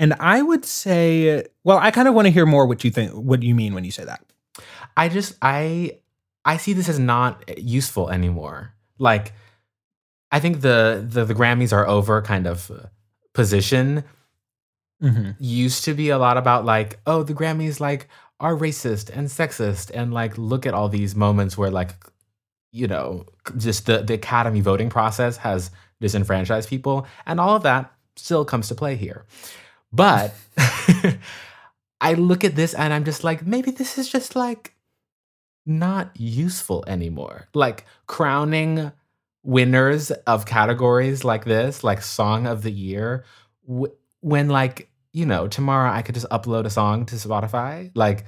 And 0.00 0.14
I 0.18 0.40
would 0.40 0.64
say, 0.64 1.44
well, 1.62 1.78
I 1.78 1.90
kind 1.90 2.08
of 2.08 2.14
want 2.14 2.26
to 2.26 2.32
hear 2.32 2.46
more 2.46 2.66
what 2.66 2.82
you 2.84 2.90
think 2.90 3.12
what 3.12 3.42
you 3.42 3.54
mean 3.54 3.74
when 3.74 3.84
you 3.84 3.92
say 3.92 4.04
that. 4.04 4.24
I 4.96 5.08
just 5.08 5.34
I 5.42 5.98
I 6.44 6.56
see 6.56 6.72
this 6.72 6.88
as 6.88 6.98
not 6.98 7.44
useful 7.58 8.10
anymore. 8.10 8.74
Like 8.98 9.34
I 10.32 10.40
think 10.40 10.62
the 10.62 11.06
the, 11.06 11.24
the 11.26 11.34
Grammys 11.34 11.72
are 11.72 11.86
over 11.86 12.22
kind 12.22 12.46
of 12.46 12.70
uh, 12.70 12.86
position 13.34 14.04
Mm-hmm. 15.02 15.30
used 15.38 15.84
to 15.84 15.94
be 15.94 16.10
a 16.10 16.18
lot 16.18 16.36
about 16.36 16.66
like 16.66 17.00
oh 17.06 17.22
the 17.22 17.32
Grammys 17.32 17.80
like 17.80 18.06
are 18.38 18.54
racist 18.54 19.08
and 19.08 19.28
sexist 19.28 19.90
and 19.94 20.12
like 20.12 20.36
look 20.36 20.66
at 20.66 20.74
all 20.74 20.90
these 20.90 21.16
moments 21.16 21.56
where 21.56 21.70
like 21.70 21.94
you 22.70 22.86
know 22.86 23.24
just 23.56 23.86
the 23.86 24.02
the 24.02 24.12
academy 24.12 24.60
voting 24.60 24.90
process 24.90 25.38
has 25.38 25.70
disenfranchised 26.02 26.68
people 26.68 27.06
and 27.24 27.40
all 27.40 27.56
of 27.56 27.62
that 27.62 27.90
still 28.16 28.44
comes 28.44 28.68
to 28.68 28.74
play 28.74 28.94
here. 28.94 29.24
But 29.92 30.34
I 32.00 32.14
look 32.14 32.44
at 32.44 32.56
this 32.56 32.74
and 32.74 32.92
I'm 32.92 33.04
just 33.04 33.24
like 33.24 33.46
maybe 33.46 33.70
this 33.70 33.98
is 33.98 34.08
just 34.08 34.36
like 34.36 34.74
not 35.66 36.10
useful 36.18 36.84
anymore. 36.86 37.48
Like 37.54 37.84
crowning 38.06 38.92
winners 39.42 40.10
of 40.10 40.46
categories 40.46 41.24
like 41.24 41.44
this, 41.44 41.82
like 41.84 42.02
song 42.02 42.46
of 42.46 42.62
the 42.62 42.70
year, 42.70 43.24
w- 43.66 43.92
when 44.20 44.48
like, 44.48 44.90
you 45.12 45.26
know, 45.26 45.48
tomorrow 45.48 45.90
I 45.90 46.02
could 46.02 46.14
just 46.14 46.28
upload 46.28 46.66
a 46.66 46.70
song 46.70 47.06
to 47.06 47.16
Spotify, 47.16 47.90
like 47.94 48.26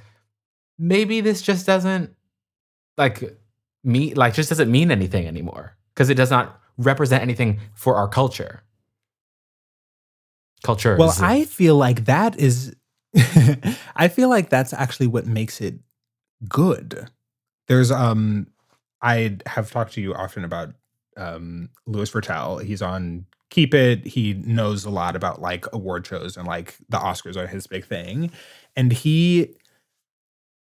maybe 0.79 1.21
this 1.21 1.43
just 1.43 1.67
doesn't 1.67 2.15
like 2.99 3.39
me 3.85 4.15
like 4.15 4.35
just 4.35 4.49
doesn't 4.49 4.71
mean 4.71 4.91
anything 4.91 5.27
anymore 5.27 5.77
because 5.95 6.11
it 6.11 6.15
does 6.15 6.31
not 6.31 6.61
represent 6.79 7.23
anything 7.23 7.61
for 7.75 7.97
our 7.97 8.09
culture. 8.09 8.63
Culture. 10.63 10.97
Well, 10.97 11.15
I 11.21 11.45
feel 11.45 11.77
like 11.77 12.05
that 12.05 12.39
is 12.39 12.75
I 13.97 14.09
feel 14.09 14.29
like 14.29 14.49
that's 14.49 14.73
actually 14.73 15.09
what 15.09 15.27
makes 15.27 15.61
it 15.61 15.75
good. 16.49 17.09
There's 17.69 17.91
um 17.91 18.47
I 19.01 19.39
have 19.47 19.71
talked 19.71 19.95
to 19.95 20.01
you 20.01 20.15
often 20.15 20.45
about 20.45 20.71
um 21.17 21.71
Louis 21.87 22.11
Virtel. 22.11 22.63
He's 22.63 22.83
on 22.83 23.27
Keep 23.51 23.75
It. 23.75 24.07
He 24.07 24.35
knows 24.35 24.85
a 24.85 24.91
lot 24.91 25.17
about 25.17 25.41
like 25.43 25.67
award 25.73 26.07
shows 26.07 26.37
and 26.37 26.47
like 26.47 26.77
the 26.89 26.99
Oscars 26.99 27.37
are 27.37 27.47
his 27.47 27.67
big 27.67 27.85
thing. 27.85 28.31
And 28.77 28.93
he 28.93 29.57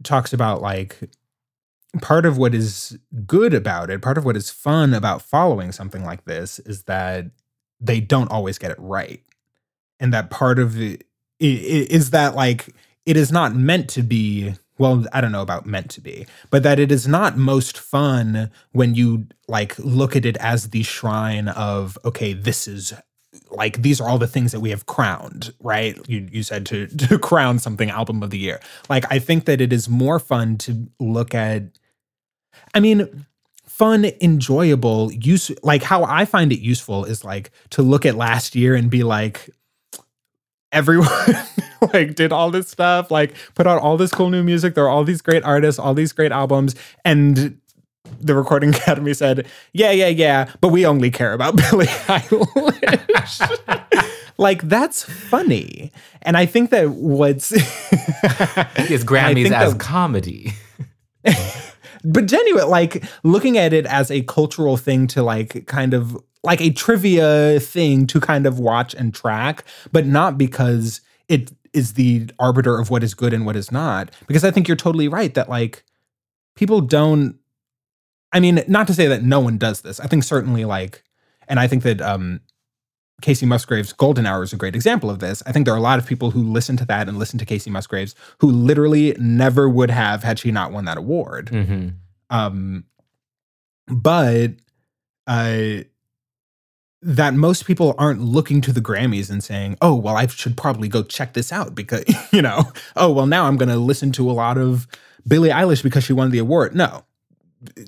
talks 0.05 0.33
about 0.33 0.63
like 0.63 0.99
part 2.01 2.27
of 2.27 2.39
what 2.39 2.55
is 2.55 2.99
good 3.27 3.55
about 3.55 3.91
it, 3.91 4.03
part 4.03 4.19
of 4.19 4.25
what 4.25 4.37
is 4.37 4.51
fun 4.51 4.95
about 4.95 5.23
following 5.23 5.73
something 5.73 6.05
like 6.05 6.25
this 6.27 6.59
is 6.61 6.85
that 6.85 7.27
they 7.81 8.01
don't 8.01 8.31
always 8.31 8.59
get 8.59 8.71
it 8.71 8.79
right. 8.79 9.23
And 10.01 10.13
that 10.13 10.31
part 10.31 10.59
of 10.59 10.81
it 10.81 11.05
is 11.41 12.11
that 12.11 12.35
like 12.35 12.75
it 13.05 13.17
is 13.17 13.31
not 13.31 13.55
meant 13.55 13.91
to 13.91 14.03
be 14.03 14.55
well 14.79 15.05
i 15.13 15.21
don't 15.21 15.33
know 15.33 15.43
about 15.43 15.67
meant 15.67 15.91
to 15.91 16.01
be 16.01 16.27
but 16.49 16.63
that 16.63 16.79
it 16.79 16.91
is 16.91 17.07
not 17.07 17.37
most 17.37 17.77
fun 17.77 18.51
when 18.73 18.95
you 18.95 19.27
like 19.47 19.79
look 19.79 20.17
at 20.17 20.25
it 20.25 20.39
as 20.39 20.71
the 20.71 20.83
shrine 20.83 21.49
of 21.49 21.99
okay 22.07 22.33
this 22.33 22.67
is 22.67 22.95
like 23.51 23.83
these 23.83 24.01
are 24.01 24.09
all 24.09 24.19
the 24.19 24.27
things 24.27 24.53
that 24.53 24.61
we 24.61 24.71
have 24.71 24.87
crowned, 24.87 25.53
right? 25.61 25.99
You 26.09 26.29
you 26.31 26.43
said 26.43 26.67
to 26.67 26.87
to 27.09 27.19
crown 27.19 27.59
something 27.59 27.91
album 27.91 28.23
of 28.23 28.31
the 28.31 28.39
year. 28.39 28.61
Like 28.89 29.05
I 29.11 29.19
think 29.19 29.45
that 29.47 29.61
it 29.61 29.73
is 29.73 29.89
more 29.89 30.19
fun 30.19 30.59
to 30.59 30.89
look 31.01 31.35
at 31.35 31.65
I 32.75 32.81
mean 32.81 33.27
fun, 33.67 34.07
enjoyable, 34.23 35.13
use 35.13 35.51
like 35.63 35.83
how 35.83 36.05
I 36.05 36.25
find 36.25 36.51
it 36.51 36.61
useful 36.61 37.05
is 37.05 37.25
like 37.25 37.51
to 37.71 37.83
look 37.83 38.07
at 38.07 38.15
last 38.15 38.55
year 38.55 38.75
and 38.75 38.91
be 38.91 39.03
like 39.03 39.51
everyone 40.73 41.09
like 41.93 42.15
did 42.15 42.33
all 42.33 42.51
this 42.51 42.69
stuff, 42.69 43.11
like 43.11 43.35
put 43.55 43.67
out 43.67 43.81
all 43.83 43.97
this 43.97 44.13
cool 44.13 44.31
new 44.31 44.43
music. 44.43 44.75
There 44.75 44.85
are 44.85 44.89
all 44.91 45.05
these 45.05 45.23
great 45.23 45.43
artists, 45.45 45.79
all 45.79 45.95
these 45.95 46.13
great 46.13 46.33
albums, 46.33 46.75
and 47.05 47.59
the 48.21 48.35
Recording 48.35 48.71
Academy 48.75 49.15
said, 49.15 49.47
"Yeah, 49.73 49.91
yeah, 49.91 50.09
yeah, 50.09 50.53
but 50.61 50.69
we 50.69 50.87
only 50.87 51.11
care 51.11 51.33
about 51.33 51.57
Billie 51.71 51.87
Eilish." 51.87 53.41
like 54.39 54.63
that's 54.63 55.03
funny, 55.05 55.91
and 56.23 56.37
I 56.37 56.47
think 56.47 56.71
that 56.71 56.91
what's 56.91 57.53
It's 57.53 59.05
Grammys 59.05 59.51
as 59.51 59.73
that- 59.73 59.81
comedy. 59.81 60.53
but 62.05 62.27
genuine 62.27 62.69
like 62.69 63.03
looking 63.25 63.59
at 63.59 63.73
it 63.73 63.85
as 63.87 64.11
a 64.13 64.23
cultural 64.23 64.77
thing 64.77 65.07
to 65.09 65.23
like 65.25 65.67
kind 65.67 65.93
of 65.95 66.17
like 66.47 66.61
a 66.61 66.71
trivia 66.71 67.61
thing 67.61 68.07
to 68.07 68.21
kind 68.21 68.47
of 68.47 68.59
watch 68.59 68.95
and 68.95 69.15
track 69.15 69.65
but 69.93 70.07
not 70.07 70.39
because 70.39 71.01
it 71.29 71.53
is 71.73 71.93
the 71.95 72.31
arbiter 72.39 72.79
of 72.79 72.89
what 72.89 73.03
is 73.03 73.13
good 73.15 73.35
and 73.35 73.45
what 73.45 73.57
is 73.57 73.71
not 73.71 74.11
because 74.27 74.45
i 74.45 74.51
think 74.51 74.67
you're 74.67 74.77
totally 74.77 75.09
right 75.09 75.35
that 75.35 75.49
like 75.49 75.85
people 76.55 76.81
don't 76.81 77.37
i 78.33 78.41
mean 78.41 78.63
not 78.69 78.87
to 78.87 78.95
say 78.95 79.07
that 79.07 79.23
no 79.23 79.41
one 79.41 79.59
does 79.59 79.83
this 79.83 80.01
i 80.01 80.07
think 80.07 80.25
certainly 80.25 80.65
like 80.65 81.03
and 81.49 81.61
i 81.61 81.67
think 81.67 81.83
that 81.83 82.01
um 82.01 82.41
Kacey 83.23 83.47
Musgraves' 83.47 83.95
Golden 83.95 84.27
Hour 84.27 84.43
is 84.43 84.53
a 84.53 84.57
great 84.59 84.75
example 84.75 85.09
of 85.09 85.21
this. 85.21 85.43
I 85.47 85.53
think 85.53 85.65
there 85.65 85.73
are 85.73 85.79
a 85.79 85.81
lot 85.81 85.99
of 85.99 86.05
people 86.05 86.33
who 86.33 86.43
listen 86.43 86.77
to 86.77 86.85
that 86.85 87.09
and 87.09 87.19
listen 87.19 87.39
to 87.39 87.47
Kacey 87.47 87.71
Musgraves 87.71 88.15
who 88.41 88.51
literally 88.51 89.17
never 89.19 89.71
would 89.71 89.91
have 89.91 90.23
had 90.23 90.39
she 90.39 90.51
not 90.51 90.71
won 90.71 90.85
that 90.85 90.99
award. 90.99 91.49
hmm 91.49 91.89
Um, 92.29 92.85
but 93.89 94.51
uh, 95.27 95.85
that 97.09 97.35
most 97.35 97.67
people 97.67 97.95
aren't 97.99 98.21
looking 98.21 98.61
to 98.63 98.73
the 98.73 98.81
Grammys 98.81 99.31
and 99.31 99.43
saying, 99.43 99.77
"Oh, 99.81 99.95
well, 99.95 100.17
I 100.17 100.27
should 100.27 100.57
probably 100.57 100.89
go 100.89 101.03
check 101.05 101.35
this 101.35 101.53
out," 101.53 101.75
because 101.75 102.05
you 102.33 102.43
know, 102.43 102.73
oh, 102.97 103.11
well, 103.13 103.27
now 103.27 103.45
I'm 103.47 103.57
going 103.57 103.69
to 103.69 103.77
listen 103.77 104.11
to 104.13 104.29
a 104.31 104.33
lot 104.33 104.59
of 104.59 104.89
Billie 105.27 105.51
Eilish 105.51 105.83
because 105.83 106.05
she 106.05 106.13
won 106.13 106.31
the 106.31 106.39
award. 106.39 106.75
No. 106.75 107.05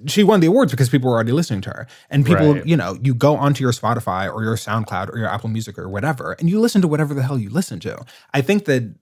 She 0.07 0.25
won 0.25 0.41
the 0.41 0.47
awards 0.47 0.73
because 0.73 0.89
people 0.89 1.09
were 1.11 1.15
already 1.17 1.31
listening 1.33 1.61
to 1.63 1.71
her. 1.71 1.87
And 2.11 2.25
people, 2.25 2.55
Right. 2.55 2.67
you 2.67 2.77
know, 2.77 2.97
you 3.03 3.15
go 3.15 3.37
onto 3.37 3.63
your 3.63 3.73
Spotify 3.73 4.33
or 4.33 4.43
your 4.43 4.57
SoundCloud 4.57 5.13
or 5.13 5.19
your 5.19 5.29
Apple 5.29 5.51
Music 5.51 5.79
or 5.79 5.89
whatever, 5.89 6.33
and 6.39 6.49
you 6.49 6.59
listen 6.59 6.81
to 6.83 6.89
whatever 6.89 7.13
the 7.15 7.23
hell 7.23 7.39
you 7.39 7.51
listen 7.51 7.79
to. 7.81 8.05
I 8.33 8.41
think 8.41 8.65
that, 8.65 8.95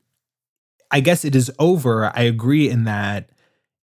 I 0.91 1.01
guess 1.01 1.25
it 1.25 1.35
is 1.35 1.51
over. 1.59 2.07
I 2.15 2.23
agree 2.23 2.69
in 2.69 2.85
that 2.85 3.31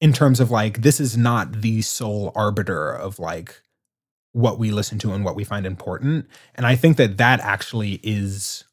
in 0.02 0.14
terms 0.14 0.40
of 0.40 0.52
like 0.52 0.82
this 0.82 1.00
is 1.00 1.16
not 1.18 1.62
the 1.62 1.82
sole 1.82 2.32
arbiter 2.36 2.92
of 2.92 3.18
like 3.18 3.63
what 4.34 4.60
we 4.60 4.72
listen 4.72 5.00
to 5.00 5.14
and 5.14 5.24
what 5.24 5.36
we 5.36 5.44
find 5.44 5.66
important. 5.66 6.28
And 6.56 6.66
i 6.66 6.76
think 6.76 6.98
that 6.98 7.18
that 7.18 7.40
actually 7.40 8.00
is 8.04 8.66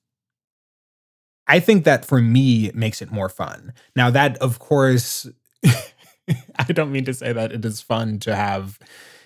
i 1.46 1.60
think 1.60 1.84
that 1.84 2.04
for 2.04 2.20
me 2.20 2.70
makes 2.74 3.00
it 3.00 3.12
more 3.12 3.28
fun. 3.28 3.72
Now 3.94 4.10
that 4.10 4.36
of 4.38 4.58
course 4.58 5.28
i 5.64 6.64
don't 6.68 6.92
mean 6.92 7.04
to 7.04 7.14
say 7.14 7.32
that 7.32 7.52
it 7.52 7.64
is 7.64 7.80
fun 7.80 8.18
to 8.20 8.34
have 8.34 8.78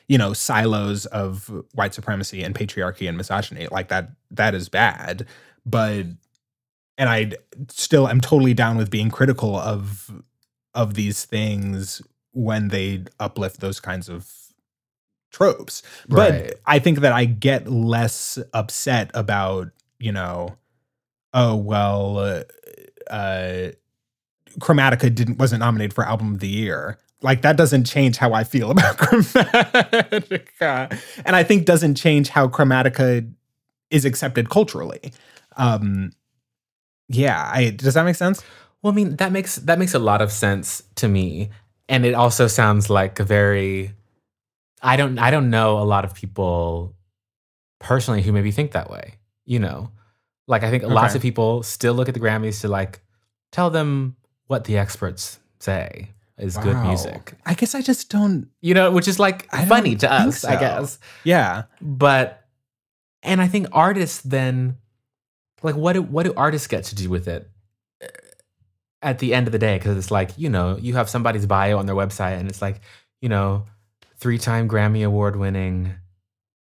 you 0.09 0.18
know 0.18 0.32
silos 0.32 1.07
of 1.07 1.51
white 1.72 1.95
supremacy 1.95 2.43
and 2.43 2.55
patriarchy 2.55 3.09
and 3.09 3.16
misogyny. 3.16 3.68
Like 3.70 3.89
that 3.89 4.11
that 4.30 4.55
is 4.55 4.68
bad. 4.68 5.26
But 5.64 6.07
and 6.99 7.09
i 7.09 7.32
still 7.68 8.09
am 8.09 8.20
totally 8.20 8.55
down 8.55 8.76
with 8.76 8.91
being 8.91 9.11
critical 9.11 9.57
of 9.57 10.11
of 10.74 10.95
these 10.95 11.24
things 11.24 12.03
when 12.32 12.68
they 12.68 13.05
uplift 13.20 13.61
those 13.61 13.80
kinds 13.80 14.09
of 14.09 14.43
tropes. 15.35 15.82
But 16.09 16.32
Right. 16.32 16.55
I 16.66 16.78
think 16.78 17.01
that 17.01 17.12
I 17.12 17.24
get 17.24 17.68
less 17.68 18.39
upset 18.53 19.11
about, 19.14 19.68
you 19.99 20.12
know, 20.12 20.57
oh 21.32 21.57
well, 21.57 22.18
uh, 22.18 22.43
uh, 23.11 23.70
Chromatica 24.61 25.12
didn't 25.12 25.39
wasn't 25.39 25.61
nominated 25.61 25.93
for 25.93 26.07
album 26.07 26.35
of 26.35 26.41
the 26.41 26.49
year. 26.49 26.99
Like 27.20 27.43
that 27.43 27.57
doesn't 27.57 27.85
change 27.85 28.16
how 28.16 28.32
I 28.32 28.45
feel 28.45 28.70
about 28.70 28.97
Chromatica, 28.99 30.97
and 31.24 31.35
I 31.35 31.43
think 31.43 31.64
doesn't 31.64 31.97
change 31.97 32.28
how 32.28 32.49
Chromatica 32.49 33.28
is 33.91 34.05
accepted 34.05 34.51
culturally. 34.51 35.12
Um, 35.57 36.12
yeah, 37.09 37.51
I 37.53 37.70
does 37.70 37.95
that 37.95 38.05
make 38.05 38.16
sense? 38.16 38.43
Well, 38.82 38.93
I 38.93 38.97
mean, 38.97 39.16
that 39.16 39.32
makes 39.32 39.57
that 39.57 39.78
makes 39.78 39.95
a 39.95 39.99
lot 39.99 40.22
of 40.22 40.30
sense 40.30 40.82
to 40.97 41.09
me. 41.09 41.51
And 41.89 42.07
it 42.07 42.14
also 42.14 42.47
sounds 42.47 42.89
like 42.89 43.20
a 43.20 43.24
very 43.24 43.93
I 44.85 44.97
don't 44.97 45.18
I 45.18 45.30
don't 45.30 45.51
know 45.51 45.78
a 45.78 45.85
lot 45.85 46.05
of 46.05 46.14
people 46.14 46.95
personally 47.80 48.22
who 48.22 48.32
maybe 48.32 48.51
think 48.51 48.72
that 48.72 48.91
way. 48.91 49.14
You 49.45 49.59
know. 49.59 49.91
Like 50.47 50.62
I 50.62 50.70
think 50.70 50.82
lots 50.82 51.14
of 51.14 51.22
people 51.22 51.62
still 51.62 51.95
look 51.95 52.09
at 52.09 52.14
the 52.14 52.20
Grammys 52.20 52.61
to 52.61 52.68
like 52.68 53.01
tell 53.51 53.70
them 53.70 54.16
what 54.47 54.64
the 54.64 54.76
experts 54.76 55.39
say 55.59 56.11
is 56.37 56.59
good 56.59 56.76
music. 56.82 57.32
I 57.47 57.55
guess 57.55 57.74
I 57.74 57.80
just 57.80 58.11
don't. 58.11 58.49
You 58.61 58.74
know, 58.74 58.91
which 58.91 59.09
is 59.09 59.18
like 59.18 59.49
I 59.53 59.64
funny 59.64 59.97
to 59.97 60.12
us, 60.12 60.45
I 60.45 60.61
guess. 60.61 60.99
Yeah, 61.24 61.64
But 61.80 62.45
and 63.22 63.41
I 63.41 63.49
think 63.49 63.68
artists 63.72 64.20
then 64.20 64.76
like 65.62 65.76
what 65.76 65.95
do 65.95 66.03
what 66.03 66.24
do 66.24 66.35
artists 66.37 66.66
get 66.68 66.85
to 66.85 66.95
do 66.95 67.09
with 67.09 67.26
it 67.26 67.51
uh, 68.03 68.09
at 69.01 69.18
the 69.18 69.35
end 69.35 69.49
of 69.49 69.53
the 69.53 69.59
day 69.59 69.78
because 69.78 69.97
it's 69.97 70.11
like 70.11 70.32
you 70.37 70.51
know 70.51 70.76
you 70.78 70.95
have 70.95 71.09
somebody's 71.09 71.47
bio 71.47 71.78
on 71.78 71.87
their 71.87 71.95
website 71.95 72.39
and 72.39 72.49
it's 72.51 72.61
like 72.61 72.82
you 73.22 73.30
know 73.30 73.64
three-time 74.25 74.66
Grammy 74.66 75.05
award 75.05 75.37
winning. 75.37 75.97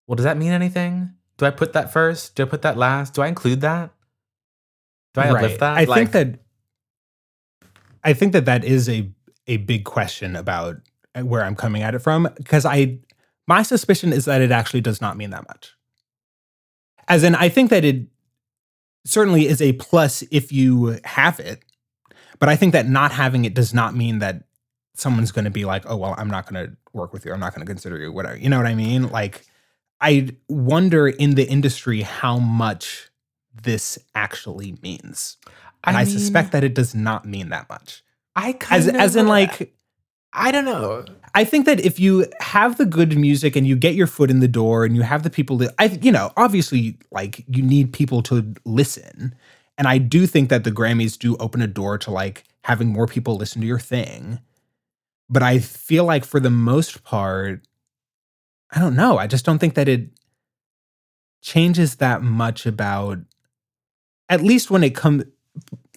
Well 0.06 0.16
does 0.16 0.24
that 0.24 0.38
mean 0.38 0.50
anything? 0.50 1.12
Do 1.36 1.44
I 1.44 1.50
put 1.50 1.74
that 1.74 1.92
first? 1.92 2.34
Do 2.34 2.42
I 2.42 2.46
put 2.46 2.62
that 2.62 2.78
last? 2.78 3.12
Do 3.12 3.20
I 3.20 3.28
include 3.28 3.60
that? 3.60 3.90
Do 5.12 5.20
I 5.20 5.28
uplift 5.28 5.60
that? 5.60 5.76
I 5.76 5.84
Like, 5.84 5.98
think 5.98 6.12
that 6.12 6.40
I 8.02 8.14
think 8.14 8.32
that 8.32 8.46
that 8.46 8.64
is 8.64 8.88
a 8.88 9.10
a 9.46 9.58
big 9.58 9.84
question 9.84 10.36
about 10.36 10.76
uh, 11.14 11.20
where 11.20 11.44
I'm 11.44 11.54
coming 11.54 11.82
at 11.82 11.94
it 11.94 11.98
from 11.98 12.30
because 12.38 12.64
I 12.64 13.00
my 13.46 13.62
suspicion 13.62 14.14
is 14.14 14.24
that 14.24 14.40
it 14.40 14.52
actually 14.52 14.80
does 14.80 15.02
not 15.02 15.18
mean 15.18 15.28
that 15.28 15.46
much. 15.46 15.74
As 17.08 17.24
in, 17.24 17.34
I 17.34 17.50
think 17.50 17.68
that 17.68 17.84
it 17.84 18.06
certainly 19.04 19.46
is 19.46 19.60
a 19.60 19.74
plus 19.74 20.22
if 20.30 20.50
you 20.50 20.98
have 21.04 21.38
it, 21.38 21.62
but 22.38 22.48
I 22.48 22.56
think 22.56 22.72
that 22.72 22.88
not 22.88 23.12
having 23.12 23.44
it 23.44 23.52
does 23.52 23.74
not 23.74 23.94
mean 23.94 24.20
that 24.20 24.44
someone's 25.00 25.32
going 25.32 25.44
to 25.44 25.50
be 25.50 25.64
like, 25.64 25.84
oh 25.86 25.96
well, 25.96 26.14
I'm 26.18 26.28
not 26.28 26.50
going 26.50 26.66
to 26.66 26.76
work 26.92 27.12
with 27.12 27.24
you. 27.24 27.32
I'm 27.32 27.40
not 27.40 27.54
going 27.54 27.66
to 27.66 27.70
consider 27.70 27.98
you. 27.98 28.12
Whatever. 28.12 28.36
You 28.36 28.48
know 28.48 28.56
what 28.56 28.66
I 28.66 28.74
mean? 28.74 29.10
Like, 29.10 29.46
I 30.00 30.30
wonder 30.48 31.08
in 31.08 31.34
the 31.34 31.48
industry 31.48 32.02
how 32.02 32.38
much 32.38 33.10
this 33.62 33.98
actually 34.14 34.76
means. 34.82 35.36
And 35.84 35.96
I, 35.96 36.04
mean, 36.04 36.12
suspect 36.12 36.52
that 36.52 36.62
it 36.62 36.74
does 36.74 36.94
not 36.94 37.24
mean 37.24 37.48
that 37.48 37.68
much. 37.68 38.02
I 38.36 38.52
kind 38.52 38.80
As 38.80 38.86
of 38.86 38.94
as 38.94 39.16
in 39.16 39.26
like 39.26 39.74
I 40.32 40.52
don't 40.52 40.64
know 40.64 41.04
I 41.34 41.44
think 41.44 41.66
that 41.66 41.80
if 41.80 42.00
you 42.00 42.26
have 42.40 42.76
the 42.76 42.86
good 42.86 43.16
music 43.16 43.56
and 43.56 43.66
you 43.66 43.76
get 43.76 43.94
your 43.94 44.06
foot 44.06 44.30
in 44.30 44.40
the 44.40 44.48
door 44.48 44.84
and 44.84 44.96
you 44.96 45.02
have 45.02 45.22
the 45.22 45.30
people 45.30 45.56
that 45.58 45.74
I 45.78 45.86
you 46.02 46.12
know, 46.12 46.32
obviously 46.36 46.98
like 47.10 47.44
you 47.48 47.62
need 47.62 47.92
people 47.92 48.22
to 48.24 48.54
listen. 48.64 49.34
And 49.78 49.88
I 49.88 49.98
do 49.98 50.26
think 50.26 50.50
that 50.50 50.64
the 50.64 50.72
Grammys 50.72 51.18
do 51.18 51.36
open 51.36 51.62
a 51.62 51.66
door 51.66 51.98
to 51.98 52.10
like 52.10 52.44
having 52.64 52.88
more 52.88 53.06
people 53.06 53.36
listen 53.36 53.60
to 53.62 53.66
your 53.66 53.78
thing. 53.78 54.40
But 55.30 55.42
I 55.42 55.60
feel 55.60 56.04
like 56.04 56.24
for 56.24 56.40
the 56.40 56.50
most 56.50 57.04
part 57.04 57.62
I 58.72 58.78
don't 58.78 58.94
know, 58.94 59.18
I 59.18 59.26
just 59.26 59.44
don't 59.44 59.58
think 59.58 59.74
that 59.74 59.88
it 59.88 60.10
changes 61.42 61.96
that 61.96 62.22
much 62.22 62.66
about 62.66 63.18
at 64.28 64.42
least 64.42 64.70
when 64.70 64.84
it 64.84 64.94
comes 64.94 65.24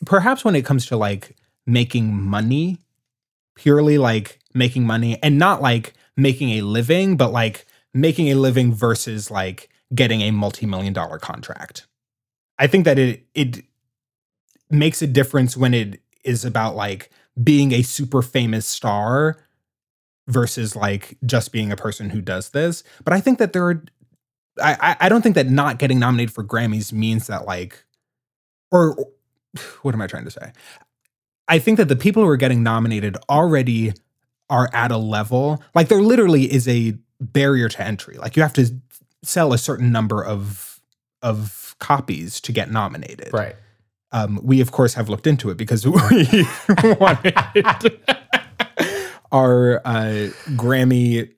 perhaps 0.06 0.46
when 0.46 0.56
it 0.56 0.66
comes 0.66 0.86
to 0.86 0.98
like 0.98 1.36
making 1.66 2.14
money 2.14 2.78
purely 3.56 3.98
like 3.98 4.40
making 4.54 4.86
money 4.86 5.22
and 5.22 5.38
not 5.38 5.62
like 5.62 5.94
making 6.16 6.52
a 6.52 6.62
living 6.62 7.18
but 7.18 7.32
like 7.32 7.66
making 7.94 8.30
a 8.30 8.36
living 8.36 8.74
versus 8.74 9.30
like 9.30 9.70
getting 9.94 10.22
a 10.22 10.32
multi-million 10.32 10.94
dollar 10.94 11.20
contract. 11.20 11.88
I 12.58 12.68
think 12.68 12.86
that 12.86 12.98
it 12.98 13.26
it 13.34 13.64
makes 14.70 15.02
a 15.02 15.08
difference 15.08 15.56
when 15.56 15.74
it 15.74 16.02
is 16.24 16.46
about 16.46 16.76
like 16.76 17.12
being 17.42 17.72
a 17.72 17.82
super 17.82 18.22
famous 18.22 18.68
star 18.68 19.38
versus 20.28 20.76
like 20.76 21.18
just 21.26 21.52
being 21.52 21.72
a 21.72 21.76
person 21.76 22.10
who 22.10 22.22
does 22.22 22.52
this 22.52 22.84
but 23.04 23.14
i 23.14 23.20
think 23.20 23.40
that 23.40 23.54
there 23.54 23.68
are 23.68 23.84
I, 24.62 24.96
I 25.00 25.10
don't 25.10 25.22
think 25.22 25.36
that 25.36 25.48
not 25.48 25.80
getting 25.80 26.00
nominated 26.00 26.34
for 26.34 26.44
Grammys 26.44 26.94
means 26.94 27.28
that 27.28 27.46
like 27.46 27.84
or 28.72 28.96
what 29.82 29.94
am 29.94 30.02
I 30.02 30.08
trying 30.08 30.26
to 30.26 30.32
say? 30.32 30.52
I 31.48 31.60
think 31.60 31.78
that 31.78 31.90
the 31.90 31.96
people 31.96 32.24
who 32.24 32.30
are 32.30 32.38
getting 32.38 32.64
nominated 32.64 33.18
already 33.30 33.94
are 34.50 34.70
at 34.74 34.92
a 34.92 34.98
level 34.98 35.62
like 35.74 35.88
there 35.88 36.02
literally 36.02 36.52
is 36.52 36.68
a 36.68 36.98
barrier 37.20 37.70
to 37.70 37.82
entry. 37.82 38.18
Like 38.18 38.36
you 38.36 38.44
have 38.44 38.54
to 38.54 38.70
sell 39.24 39.54
a 39.54 39.58
certain 39.58 39.92
number 39.92 40.24
of 40.24 40.80
of 41.22 41.76
copies 41.80 42.40
to 42.42 42.52
get 42.52 42.70
nominated. 42.70 43.34
Right. 43.34 43.56
Um, 44.14 44.40
we 44.44 44.62
of 44.62 44.72
course 44.72 44.94
have 44.94 45.10
looked 45.10 45.28
into 45.28 45.50
it 45.50 45.58
because 45.58 45.86
we 45.88 46.46
wanted 47.00 47.36
our 49.32 49.82
uh, 49.84 50.30
Grammy 50.52 51.34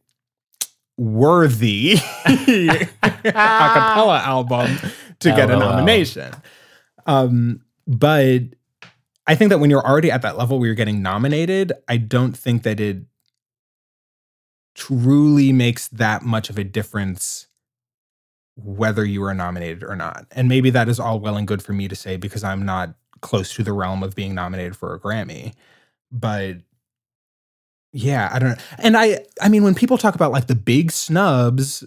worthy 0.97 1.95
a 2.25 2.87
cappella 3.23 4.19
album 4.19 4.77
to 5.19 5.29
get 5.31 5.49
a 5.49 5.57
nomination. 5.57 6.33
Um, 7.05 7.61
but 7.87 8.41
I 9.27 9.35
think 9.35 9.49
that 9.49 9.59
when 9.59 9.69
you're 9.69 9.85
already 9.85 10.11
at 10.11 10.21
that 10.21 10.37
level 10.37 10.59
where 10.59 10.67
you're 10.67 10.75
getting 10.75 11.01
nominated, 11.01 11.73
I 11.87 11.97
don't 11.97 12.37
think 12.37 12.63
that 12.63 12.79
it 12.79 12.97
truly 14.75 15.51
makes 15.51 15.87
that 15.87 16.23
much 16.23 16.49
of 16.49 16.57
a 16.57 16.63
difference 16.63 17.47
whether 18.55 19.03
you 19.03 19.23
are 19.23 19.33
nominated 19.33 19.83
or 19.83 19.95
not. 19.95 20.25
And 20.31 20.47
maybe 20.47 20.69
that 20.69 20.87
is 20.87 20.99
all 20.99 21.19
well 21.19 21.37
and 21.37 21.47
good 21.47 21.61
for 21.61 21.73
me 21.73 21.87
to 21.87 21.95
say 21.95 22.17
because 22.17 22.43
I'm 22.43 22.65
not 22.65 22.95
close 23.21 23.53
to 23.55 23.63
the 23.63 23.73
realm 23.73 24.03
of 24.03 24.15
being 24.15 24.33
nominated 24.33 24.75
for 24.75 24.93
a 24.93 24.99
Grammy. 24.99 25.53
But 26.11 26.57
yeah, 27.91 28.29
I 28.31 28.39
don't 28.39 28.49
know. 28.49 28.63
And 28.77 28.97
I 28.97 29.19
I 29.41 29.49
mean 29.49 29.63
when 29.63 29.75
people 29.75 29.97
talk 29.97 30.15
about 30.15 30.31
like 30.31 30.47
the 30.47 30.55
big 30.55 30.91
snubs, 30.91 31.83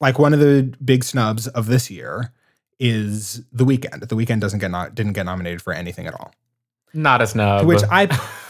like 0.00 0.18
one 0.18 0.34
of 0.34 0.40
the 0.40 0.74
big 0.84 1.04
snubs 1.04 1.48
of 1.48 1.66
this 1.66 1.90
year 1.90 2.32
is 2.78 3.44
The 3.52 3.64
Weeknd. 3.64 4.08
The 4.08 4.16
Weeknd 4.16 4.40
doesn't 4.40 4.60
get 4.60 4.70
not 4.70 4.94
didn't 4.94 5.14
get 5.14 5.26
nominated 5.26 5.62
for 5.62 5.72
anything 5.72 6.06
at 6.06 6.14
all. 6.14 6.32
Not 6.94 7.20
a 7.20 7.26
snub. 7.26 7.62
To 7.62 7.66
which 7.66 7.82
I 7.90 8.06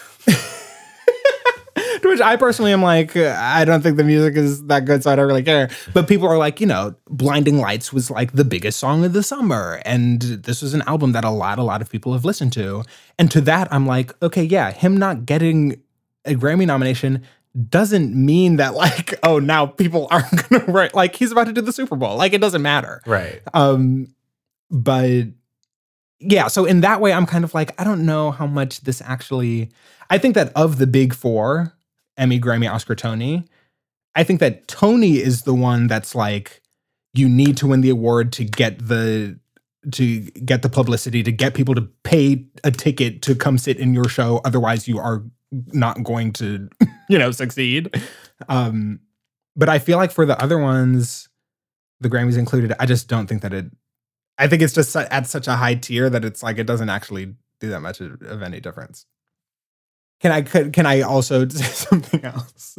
to 2.08 2.12
which 2.12 2.20
I 2.20 2.36
personally 2.36 2.72
am 2.72 2.82
like, 2.82 3.16
I 3.16 3.64
don't 3.64 3.82
think 3.82 3.96
the 3.96 4.04
music 4.04 4.36
is 4.36 4.64
that 4.66 4.84
good, 4.84 5.02
so 5.02 5.10
I 5.10 5.16
don't 5.16 5.26
really 5.26 5.42
care. 5.42 5.70
But 5.94 6.08
people 6.08 6.26
are 6.28 6.38
like, 6.38 6.60
you 6.60 6.66
know, 6.66 6.94
Blinding 7.08 7.58
Lights 7.58 7.92
was 7.92 8.10
like 8.10 8.32
the 8.32 8.44
biggest 8.44 8.78
song 8.78 9.04
of 9.04 9.12
the 9.12 9.22
summer. 9.22 9.80
And 9.84 10.20
this 10.20 10.62
was 10.62 10.74
an 10.74 10.82
album 10.82 11.12
that 11.12 11.24
a 11.24 11.30
lot, 11.30 11.58
a 11.58 11.62
lot 11.62 11.82
of 11.82 11.90
people 11.90 12.12
have 12.12 12.24
listened 12.24 12.52
to. 12.54 12.84
And 13.18 13.30
to 13.30 13.40
that, 13.42 13.68
I'm 13.72 13.86
like, 13.86 14.20
okay, 14.22 14.42
yeah, 14.42 14.70
him 14.72 14.96
not 14.96 15.26
getting 15.26 15.80
a 16.24 16.34
Grammy 16.34 16.66
nomination 16.66 17.24
doesn't 17.68 18.14
mean 18.14 18.56
that 18.56 18.74
like, 18.74 19.18
oh, 19.22 19.38
now 19.38 19.66
people 19.66 20.08
aren't 20.10 20.48
gonna 20.48 20.64
write 20.66 20.94
like 20.94 21.16
he's 21.16 21.32
about 21.32 21.46
to 21.46 21.52
do 21.52 21.60
the 21.60 21.72
Super 21.72 21.96
Bowl. 21.96 22.16
Like 22.16 22.32
it 22.32 22.40
doesn't 22.40 22.62
matter. 22.62 23.02
right. 23.06 23.40
Um, 23.54 24.14
but 24.70 25.24
yeah, 26.20 26.48
so 26.48 26.64
in 26.64 26.80
that 26.80 27.00
way, 27.00 27.12
I'm 27.12 27.26
kind 27.26 27.44
of 27.44 27.54
like, 27.54 27.80
I 27.80 27.84
don't 27.84 28.04
know 28.04 28.30
how 28.30 28.46
much 28.46 28.82
this 28.82 29.00
actually. 29.00 29.70
I 30.10 30.18
think 30.18 30.34
that 30.34 30.52
of 30.54 30.78
the 30.78 30.86
big 30.86 31.14
four, 31.14 31.74
Emmy, 32.18 32.40
Grammy, 32.40 32.70
Oscar, 32.70 32.94
Tony, 32.94 33.44
I 34.14 34.24
think 34.24 34.40
that 34.40 34.68
Tony 34.68 35.18
is 35.18 35.42
the 35.42 35.54
one 35.54 35.86
that's 35.86 36.14
like, 36.14 36.62
you 37.14 37.28
need 37.28 37.56
to 37.58 37.66
win 37.66 37.80
the 37.80 37.90
award 37.90 38.32
to 38.34 38.44
get 38.44 38.86
the 38.86 39.38
to 39.92 40.20
get 40.20 40.62
the 40.62 40.68
publicity 40.68 41.22
to 41.22 41.32
get 41.32 41.54
people 41.54 41.74
to 41.74 41.82
pay 42.02 42.44
a 42.64 42.70
ticket 42.70 43.22
to 43.22 43.34
come 43.34 43.56
sit 43.56 43.78
in 43.78 43.94
your 43.94 44.08
show. 44.08 44.40
Otherwise 44.44 44.86
you 44.86 44.98
are 44.98 45.24
not 45.72 46.02
going 46.02 46.32
to 46.32 46.68
you 47.08 47.18
know 47.18 47.30
succeed. 47.30 47.94
Um 48.48 49.00
but 49.56 49.68
i 49.68 49.78
feel 49.78 49.96
like 49.96 50.12
for 50.12 50.26
the 50.26 50.40
other 50.40 50.58
ones 50.58 51.28
the 52.00 52.08
grammys 52.08 52.38
included 52.38 52.72
i 52.78 52.86
just 52.86 53.08
don't 53.08 53.26
think 53.26 53.42
that 53.42 53.52
it 53.52 53.66
I 54.38 54.46
think 54.46 54.62
it's 54.62 54.72
just 54.72 54.94
at 54.94 55.26
such 55.26 55.48
a 55.48 55.56
high 55.56 55.74
tier 55.74 56.08
that 56.08 56.24
it's 56.24 56.42
like 56.42 56.58
it 56.58 56.66
doesn't 56.66 56.88
actually 56.88 57.34
do 57.60 57.68
that 57.70 57.80
much 57.80 58.00
of, 58.00 58.22
of 58.22 58.42
any 58.42 58.60
difference. 58.60 59.04
Can 60.20 60.32
I 60.32 60.42
could 60.42 60.72
can 60.72 60.86
I 60.86 61.02
also 61.02 61.46
say 61.48 61.64
something 61.64 62.24
else? 62.24 62.76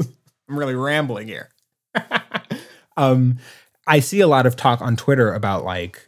I'm 0.50 0.58
really 0.58 0.76
rambling 0.76 1.28
here. 1.28 1.50
um, 2.98 3.38
I 3.88 4.00
see 4.00 4.20
a 4.20 4.28
lot 4.28 4.46
of 4.46 4.56
talk 4.56 4.82
on 4.82 4.96
Twitter 4.96 5.34
about 5.34 5.64
like, 5.64 6.06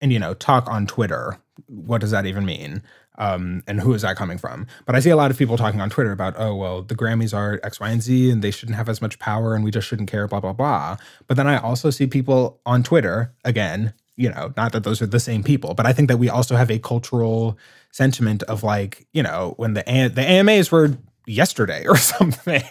and 0.00 0.12
you 0.12 0.18
know, 0.18 0.34
talk 0.34 0.68
on 0.68 0.86
Twitter. 0.86 1.38
What 1.66 2.00
does 2.00 2.10
that 2.10 2.26
even 2.26 2.44
mean? 2.44 2.82
Um, 3.18 3.62
and 3.66 3.80
who 3.80 3.94
is 3.94 4.02
that 4.02 4.16
coming 4.16 4.36
from? 4.36 4.66
But 4.84 4.94
I 4.94 5.00
see 5.00 5.08
a 5.08 5.16
lot 5.16 5.30
of 5.30 5.38
people 5.38 5.56
talking 5.56 5.80
on 5.80 5.88
Twitter 5.88 6.12
about, 6.12 6.34
oh 6.36 6.54
well, 6.54 6.82
the 6.82 6.94
Grammys 6.94 7.34
are 7.34 7.58
X, 7.62 7.80
Y, 7.80 7.88
and 7.88 8.02
Z, 8.02 8.30
and 8.30 8.42
they 8.42 8.50
shouldn't 8.50 8.76
have 8.76 8.90
as 8.90 9.00
much 9.00 9.18
power, 9.18 9.54
and 9.54 9.64
we 9.64 9.70
just 9.70 9.88
shouldn't 9.88 10.10
care, 10.10 10.28
blah 10.28 10.40
blah 10.40 10.52
blah. 10.52 10.96
But 11.26 11.36
then 11.36 11.46
I 11.46 11.58
also 11.58 11.90
see 11.90 12.06
people 12.06 12.60
on 12.66 12.82
Twitter 12.82 13.32
again, 13.44 13.94
you 14.16 14.30
know, 14.30 14.52
not 14.56 14.72
that 14.72 14.84
those 14.84 15.00
are 15.00 15.06
the 15.06 15.20
same 15.20 15.42
people, 15.42 15.74
but 15.74 15.86
I 15.86 15.92
think 15.92 16.08
that 16.08 16.18
we 16.18 16.28
also 16.28 16.56
have 16.56 16.70
a 16.70 16.78
cultural 16.78 17.58
sentiment 17.96 18.42
of 18.44 18.62
like, 18.62 19.06
you 19.12 19.22
know, 19.22 19.54
when 19.56 19.72
the 19.72 19.82
the 20.14 20.22
AMAs 20.22 20.70
were 20.70 20.96
yesterday 21.26 21.86
or 21.86 21.96
something, 22.12 22.62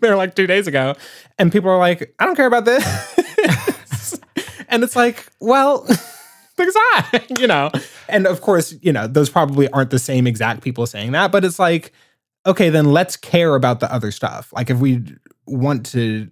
they're 0.00 0.16
like 0.16 0.34
two 0.34 0.46
days 0.46 0.66
ago, 0.66 0.94
and 1.38 1.52
people 1.52 1.70
are 1.70 1.78
like, 1.78 2.14
I 2.18 2.24
don't 2.24 2.36
care 2.36 2.46
about 2.46 2.64
this, 2.64 2.84
and 4.68 4.82
it's 4.82 4.96
like, 4.96 5.26
well. 5.40 5.86
Because 6.58 6.74
I, 6.74 7.22
you 7.38 7.46
know, 7.46 7.70
and 8.08 8.26
of 8.26 8.40
course, 8.40 8.74
you 8.80 8.90
know, 8.90 9.06
those 9.06 9.28
probably 9.28 9.68
aren't 9.72 9.90
the 9.90 9.98
same 9.98 10.26
exact 10.26 10.62
people 10.62 10.86
saying 10.86 11.12
that, 11.12 11.30
but 11.30 11.44
it's 11.44 11.58
like, 11.58 11.92
okay, 12.46 12.70
then 12.70 12.92
let's 12.92 13.14
care 13.14 13.54
about 13.56 13.80
the 13.80 13.92
other 13.92 14.10
stuff. 14.10 14.54
Like 14.54 14.70
if 14.70 14.78
we 14.78 15.04
want 15.46 15.84
to 15.92 16.30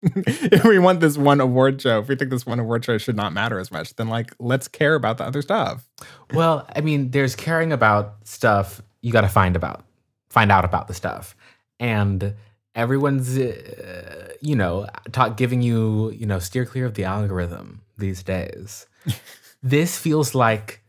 if 0.02 0.64
we 0.64 0.78
want 0.78 1.00
this 1.00 1.18
one 1.18 1.40
award 1.40 1.82
show, 1.82 1.98
if 2.00 2.08
we 2.08 2.14
think 2.14 2.30
this 2.30 2.46
one 2.46 2.60
award 2.60 2.84
show 2.84 2.98
should 2.98 3.16
not 3.16 3.32
matter 3.32 3.58
as 3.58 3.70
much, 3.70 3.94
then 3.96 4.08
like 4.08 4.32
let's 4.38 4.68
care 4.68 4.94
about 4.94 5.18
the 5.18 5.24
other 5.24 5.42
stuff. 5.42 5.88
Well, 6.32 6.68
I 6.74 6.80
mean, 6.80 7.10
there's 7.10 7.34
caring 7.34 7.72
about 7.72 8.16
stuff 8.24 8.80
you 9.00 9.12
got 9.12 9.22
to 9.22 9.28
find 9.28 9.56
about, 9.56 9.84
find 10.30 10.52
out 10.52 10.64
about 10.64 10.86
the 10.86 10.94
stuff, 10.94 11.34
and 11.80 12.34
everyone's, 12.76 13.36
uh, 13.36 14.32
you 14.40 14.54
know, 14.54 14.86
talk, 15.10 15.36
giving 15.36 15.62
you, 15.62 16.10
you 16.12 16.26
know, 16.26 16.38
steer 16.38 16.64
clear 16.64 16.86
of 16.86 16.94
the 16.94 17.04
algorithm 17.04 17.82
these 17.96 18.22
days. 18.22 18.86
this 19.62 19.98
feels 19.98 20.34
like, 20.34 20.82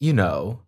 you 0.00 0.12
know, 0.12 0.60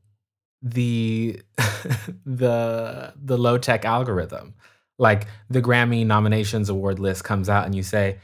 the 0.63 1.43
the 2.25 3.13
the 3.17 3.39
low 3.39 3.59
tech 3.59 3.85
algorithm. 3.85 4.55
Like 4.99 5.27
the 5.49 5.63
Grammy 5.63 6.05
nominations 6.05 6.69
award 6.69 6.99
list 6.99 7.25
comes 7.25 7.49
out, 7.49 7.65
and 7.67 7.75
you 7.75 7.83
say, 7.83 8.19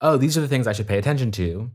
"Oh, 0.00 0.16
these 0.16 0.38
are 0.38 0.40
the 0.40 0.48
things 0.48 0.66
I 0.66 0.72
should 0.72 0.86
pay 0.88 0.98
attention 0.98 1.30
to." 1.32 1.70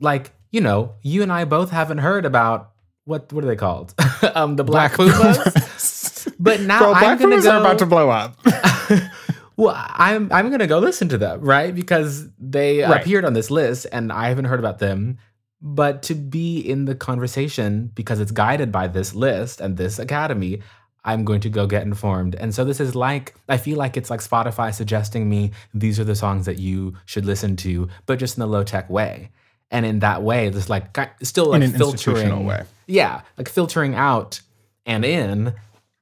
Like, 0.00 0.32
you 0.50 0.60
know, 0.60 0.94
you 1.02 1.22
and 1.22 1.32
I 1.32 1.44
both 1.44 1.70
haven't 1.70 1.98
heard 1.98 2.24
about 2.24 2.70
what 3.04 3.32
what 3.32 3.42
are 3.44 3.48
they 3.48 3.56
called? 3.56 3.94
um, 4.34 4.56
the 4.56 4.64
Black, 4.64 4.92
Pumas. 4.94 6.28
But 6.38 6.60
now 6.60 6.78
Girl, 6.78 6.94
I'm 6.94 7.18
gonna 7.18 7.30
Pumas 7.30 7.44
go. 7.44 7.50
are 7.52 7.60
about 7.60 7.78
to 7.80 7.86
blow 7.86 8.08
up. 8.10 8.36
well, 9.56 9.74
I'm 9.76 10.32
I'm 10.32 10.50
gonna 10.50 10.66
go 10.66 10.78
listen 10.78 11.08
to 11.10 11.18
them, 11.18 11.40
right? 11.40 11.74
Because 11.74 12.28
they 12.38 12.82
Right. 12.82 13.00
appeared 13.00 13.24
on 13.24 13.32
this 13.32 13.50
list, 13.50 13.86
and 13.92 14.12
I 14.12 14.28
haven't 14.28 14.44
heard 14.46 14.60
about 14.60 14.78
them. 14.78 15.18
But 15.60 16.02
to 16.04 16.14
be 16.16 16.58
in 16.58 16.86
the 16.86 16.94
conversation 16.96 17.90
because 17.94 18.18
it's 18.18 18.32
guided 18.32 18.72
by 18.72 18.88
this 18.88 19.14
list 19.14 19.60
and 19.60 19.76
this 19.76 19.98
academy, 20.00 20.60
I'm 21.04 21.24
going 21.24 21.40
to 21.40 21.48
go 21.48 21.66
get 21.66 21.82
informed. 21.82 22.34
And 22.36 22.54
so 22.54 22.64
this 22.64 22.78
is 22.80 22.94
like 22.94 23.34
I 23.48 23.56
feel 23.56 23.76
like 23.78 23.96
it's 23.96 24.10
like 24.10 24.20
Spotify 24.20 24.72
suggesting 24.74 25.28
me 25.28 25.50
these 25.74 25.98
are 25.98 26.04
the 26.04 26.14
songs 26.14 26.46
that 26.46 26.58
you 26.58 26.94
should 27.06 27.24
listen 27.26 27.56
to, 27.56 27.88
but 28.06 28.18
just 28.18 28.36
in 28.36 28.40
the 28.40 28.46
low 28.46 28.62
tech 28.64 28.88
way. 28.88 29.30
And 29.70 29.86
in 29.86 30.00
that 30.00 30.22
way, 30.22 30.48
there's 30.50 30.68
like 30.68 30.96
still 31.22 31.46
like 31.46 31.62
In 31.62 31.70
an 31.70 31.78
filtering 31.78 32.44
way. 32.44 32.64
yeah, 32.86 33.22
like 33.38 33.48
filtering 33.48 33.94
out 33.94 34.40
and 34.84 35.04
in, 35.04 35.54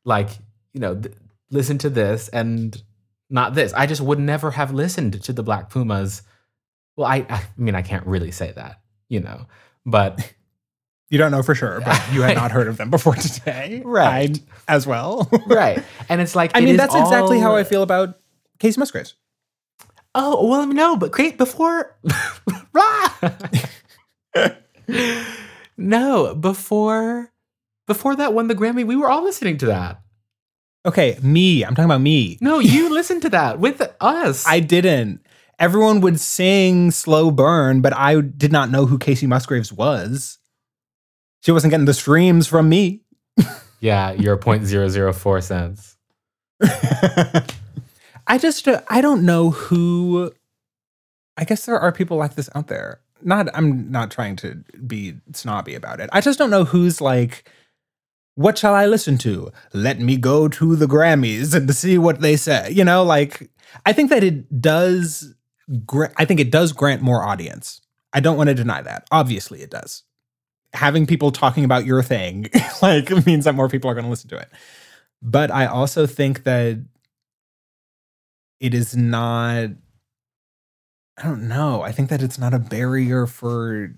like, 0.04 0.30
you 0.72 0.80
know, 0.80 0.96
th- 0.96 1.14
listen 1.50 1.78
to 1.78 1.88
this 1.90 2.28
and 2.30 2.82
not 3.28 3.54
this. 3.54 3.72
I 3.72 3.86
just 3.86 4.00
would 4.00 4.18
never 4.18 4.50
have 4.50 4.72
listened 4.72 5.22
to 5.22 5.32
the 5.32 5.44
Black 5.44 5.70
Pumas. 5.70 6.22
Well, 6.96 7.06
I, 7.06 7.24
I 7.28 7.44
mean, 7.56 7.76
I 7.76 7.82
can't 7.82 8.06
really 8.06 8.32
say 8.32 8.50
that, 8.52 8.80
you 9.08 9.20
know, 9.20 9.46
but 9.86 10.32
You 11.10 11.18
don't 11.18 11.32
know 11.32 11.42
for 11.42 11.54
sure, 11.56 11.80
but 11.84 12.00
you 12.12 12.22
had 12.22 12.36
not 12.36 12.52
heard 12.52 12.68
of 12.68 12.76
them 12.76 12.88
before 12.88 13.14
today, 13.16 13.82
Right. 13.84 14.38
I, 14.68 14.72
as 14.72 14.86
well. 14.86 15.28
right. 15.46 15.82
And 16.08 16.20
it's 16.20 16.36
like, 16.36 16.52
I 16.54 16.60
it 16.60 16.64
mean, 16.64 16.76
that's 16.76 16.94
exactly 16.94 17.38
how 17.40 17.56
I 17.56 17.64
feel 17.64 17.82
about 17.82 18.18
Kacey 18.58 18.78
Musgraves. 18.78 19.14
Oh, 20.14 20.46
well, 20.46 20.66
no, 20.66 20.96
but 20.96 21.10
great 21.12 21.36
before. 21.38 21.96
no, 25.76 26.34
before. 26.34 27.32
Before 27.86 28.14
that 28.16 28.32
won 28.34 28.48
the 28.48 28.54
Grammy, 28.54 28.86
we 28.86 28.96
were 28.96 29.10
all 29.10 29.24
listening 29.24 29.56
to 29.58 29.66
that. 29.66 30.00
Okay, 30.86 31.18
me. 31.22 31.64
I'm 31.64 31.74
talking 31.74 31.84
about 31.90 32.00
me. 32.00 32.38
No, 32.40 32.58
you 32.60 32.88
listened 32.92 33.22
to 33.22 33.28
that 33.30 33.58
with 33.58 33.82
us. 34.00 34.46
I 34.46 34.60
didn't. 34.60 35.20
Everyone 35.58 36.00
would 36.00 36.18
sing 36.18 36.90
"Slow 36.90 37.30
Burn," 37.30 37.82
but 37.82 37.94
I 37.94 38.20
did 38.20 38.50
not 38.50 38.70
know 38.70 38.86
who 38.86 38.98
Kacey 38.98 39.26
Musgraves 39.28 39.72
was. 39.72 40.38
She 41.40 41.52
wasn't 41.52 41.70
getting 41.70 41.86
the 41.86 41.94
streams 41.94 42.46
from 42.46 42.68
me. 42.68 43.00
Yeah, 43.82 44.12
you're 44.12 44.36
0.004 44.36 45.42
cents. 45.42 45.96
I 48.26 48.36
just 48.38 48.68
uh, 48.68 48.82
I 48.88 49.00
don't 49.00 49.24
know 49.24 49.50
who. 49.50 50.32
I 51.38 51.44
guess 51.44 51.64
there 51.64 51.80
are 51.80 51.90
people 51.90 52.18
like 52.18 52.34
this 52.34 52.50
out 52.54 52.66
there. 52.66 53.00
Not 53.22 53.48
I'm 53.54 53.90
not 53.90 54.10
trying 54.10 54.36
to 54.36 54.62
be 54.86 55.14
snobby 55.32 55.74
about 55.74 56.00
it. 56.00 56.10
I 56.12 56.20
just 56.20 56.38
don't 56.38 56.50
know 56.50 56.64
who's 56.64 57.00
like. 57.00 57.50
What 58.34 58.56
shall 58.58 58.74
I 58.74 58.84
listen 58.86 59.18
to? 59.18 59.50
Let 59.72 59.98
me 59.98 60.16
go 60.16 60.46
to 60.48 60.76
the 60.76 60.86
Grammys 60.86 61.54
and 61.54 61.74
see 61.74 61.96
what 61.98 62.20
they 62.20 62.36
say. 62.36 62.70
You 62.70 62.84
know, 62.84 63.02
like 63.02 63.50
I 63.86 63.92
think 63.94 64.10
that 64.10 64.22
it 64.22 64.60
does. 64.60 65.34
gra- 65.86 66.12
I 66.16 66.24
think 66.26 66.38
it 66.40 66.50
does 66.50 66.72
grant 66.72 67.00
more 67.02 67.22
audience. 67.24 67.80
I 68.12 68.20
don't 68.20 68.36
want 68.36 68.48
to 68.48 68.54
deny 68.54 68.82
that. 68.82 69.06
Obviously, 69.10 69.62
it 69.62 69.70
does. 69.70 70.02
Having 70.72 71.06
people 71.06 71.32
talking 71.32 71.64
about 71.64 71.84
your 71.84 72.02
thing 72.02 72.48
like 72.82 73.10
means 73.26 73.44
that 73.44 73.54
more 73.54 73.68
people 73.68 73.90
are 73.90 73.94
going 73.94 74.04
to 74.04 74.10
listen 74.10 74.30
to 74.30 74.36
it. 74.36 74.48
But 75.22 75.50
I 75.50 75.66
also 75.66 76.06
think 76.06 76.44
that 76.44 76.78
it 78.60 78.74
is 78.74 78.96
not. 78.96 79.70
I 81.18 81.22
don't 81.24 81.48
know. 81.48 81.82
I 81.82 81.92
think 81.92 82.08
that 82.08 82.22
it's 82.22 82.38
not 82.38 82.54
a 82.54 82.58
barrier 82.58 83.26
for. 83.26 83.94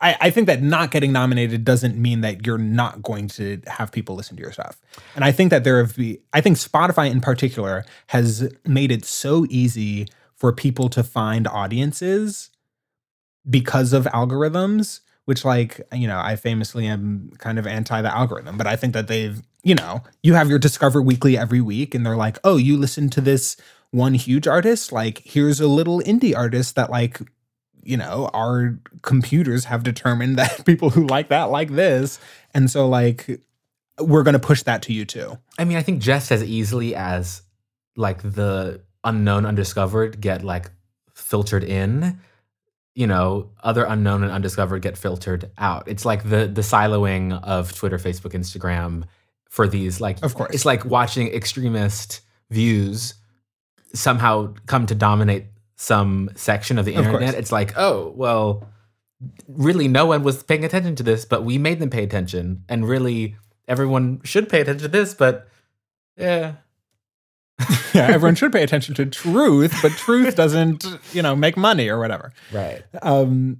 I, 0.00 0.16
I 0.20 0.30
think 0.30 0.48
that 0.48 0.60
not 0.60 0.90
getting 0.90 1.12
nominated 1.12 1.64
doesn't 1.64 1.96
mean 1.96 2.22
that 2.22 2.44
you're 2.44 2.58
not 2.58 3.02
going 3.02 3.28
to 3.28 3.62
have 3.68 3.92
people 3.92 4.16
listen 4.16 4.36
to 4.36 4.42
your 4.42 4.52
stuff. 4.52 4.80
And 5.14 5.24
I 5.24 5.30
think 5.30 5.50
that 5.50 5.62
there 5.62 5.78
have 5.78 5.96
be 5.96 6.20
I 6.32 6.40
think 6.40 6.56
Spotify 6.56 7.10
in 7.10 7.20
particular 7.20 7.84
has 8.08 8.52
made 8.66 8.90
it 8.90 9.04
so 9.04 9.46
easy 9.48 10.08
for 10.34 10.52
people 10.52 10.88
to 10.88 11.04
find 11.04 11.46
audiences 11.46 12.50
because 13.48 13.92
of 13.92 14.04
algorithms 14.06 15.00
which 15.24 15.44
like 15.44 15.80
you 15.92 16.06
know 16.06 16.18
i 16.18 16.36
famously 16.36 16.86
am 16.86 17.30
kind 17.38 17.58
of 17.58 17.66
anti 17.66 18.00
the 18.02 18.14
algorithm 18.14 18.56
but 18.56 18.66
i 18.66 18.76
think 18.76 18.92
that 18.92 19.08
they've 19.08 19.42
you 19.62 19.74
know 19.74 20.02
you 20.22 20.34
have 20.34 20.48
your 20.48 20.58
discover 20.58 21.00
weekly 21.02 21.36
every 21.36 21.60
week 21.60 21.94
and 21.94 22.04
they're 22.04 22.16
like 22.16 22.38
oh 22.44 22.56
you 22.56 22.76
listen 22.76 23.08
to 23.08 23.20
this 23.20 23.56
one 23.92 24.14
huge 24.14 24.48
artist? 24.48 24.90
Like 24.90 25.22
here's 25.24 25.60
a 25.60 25.68
little 25.68 26.00
indie 26.00 26.36
artist 26.36 26.74
that 26.74 26.90
like 26.90 27.20
you 27.84 27.96
know 27.96 28.30
our 28.32 28.78
computers 29.02 29.66
have 29.66 29.84
determined 29.84 30.36
that 30.38 30.66
people 30.66 30.90
who 30.90 31.06
like 31.06 31.28
that 31.28 31.44
like 31.44 31.70
this. 31.70 32.18
And 32.52 32.68
so 32.70 32.88
like 32.88 33.40
we're 34.00 34.24
going 34.24 34.32
to 34.32 34.40
push 34.40 34.62
that 34.64 34.82
to 34.82 34.92
you 34.92 35.04
too. 35.04 35.38
I 35.58 35.64
mean, 35.64 35.76
I 35.76 35.82
think 35.82 36.02
just 36.02 36.32
as 36.32 36.42
easily 36.42 36.96
as 36.96 37.42
like 37.96 38.22
the 38.22 38.80
unknown 39.04 39.46
undiscovered 39.46 40.20
get 40.20 40.42
like 40.42 40.70
filtered 41.14 41.62
in, 41.62 42.18
you 42.94 43.06
know, 43.06 43.50
other 43.62 43.84
unknown 43.84 44.22
and 44.22 44.32
undiscovered 44.32 44.82
get 44.82 44.98
filtered 44.98 45.50
out. 45.58 45.88
It's 45.88 46.04
like 46.04 46.24
the 46.28 46.46
the 46.46 46.62
siloing 46.62 47.42
of 47.42 47.72
Twitter, 47.74 47.98
Facebook, 47.98 48.32
Instagram 48.32 49.04
for 49.48 49.66
these 49.66 50.00
like 50.00 50.22
Of 50.22 50.34
course. 50.34 50.54
It's 50.54 50.64
like 50.64 50.84
watching 50.84 51.28
extremist 51.28 52.20
views 52.50 53.14
somehow 53.94 54.54
come 54.66 54.86
to 54.86 54.94
dominate 54.94 55.46
some 55.76 56.30
section 56.34 56.78
of 56.78 56.84
the 56.84 56.94
Of 56.94 57.06
internet. 57.06 57.34
It's 57.34 57.52
like, 57.52 57.74
oh, 57.76 58.12
well, 58.16 58.68
really 59.48 59.88
no 59.88 60.06
one 60.06 60.22
was 60.22 60.42
paying 60.42 60.64
attention 60.64 60.94
to 60.96 61.02
this, 61.02 61.24
but 61.24 61.44
we 61.44 61.58
made 61.58 61.80
them 61.80 61.90
pay 61.90 62.04
attention. 62.04 62.64
And 62.68 62.88
really 62.88 63.36
everyone 63.68 64.20
should 64.24 64.48
pay 64.48 64.60
attention 64.60 64.82
to 64.82 64.88
this, 64.88 65.14
but 65.14 65.48
yeah. 66.16 66.54
yeah 67.94 68.06
everyone 68.08 68.34
should 68.34 68.52
pay 68.52 68.62
attention 68.62 68.94
to 68.94 69.06
truth 69.06 69.74
but 69.82 69.92
truth 69.92 70.34
doesn't 70.36 70.84
you 71.12 71.22
know 71.22 71.34
make 71.36 71.56
money 71.56 71.88
or 71.88 71.98
whatever 71.98 72.32
Right. 72.52 72.82
um 73.02 73.58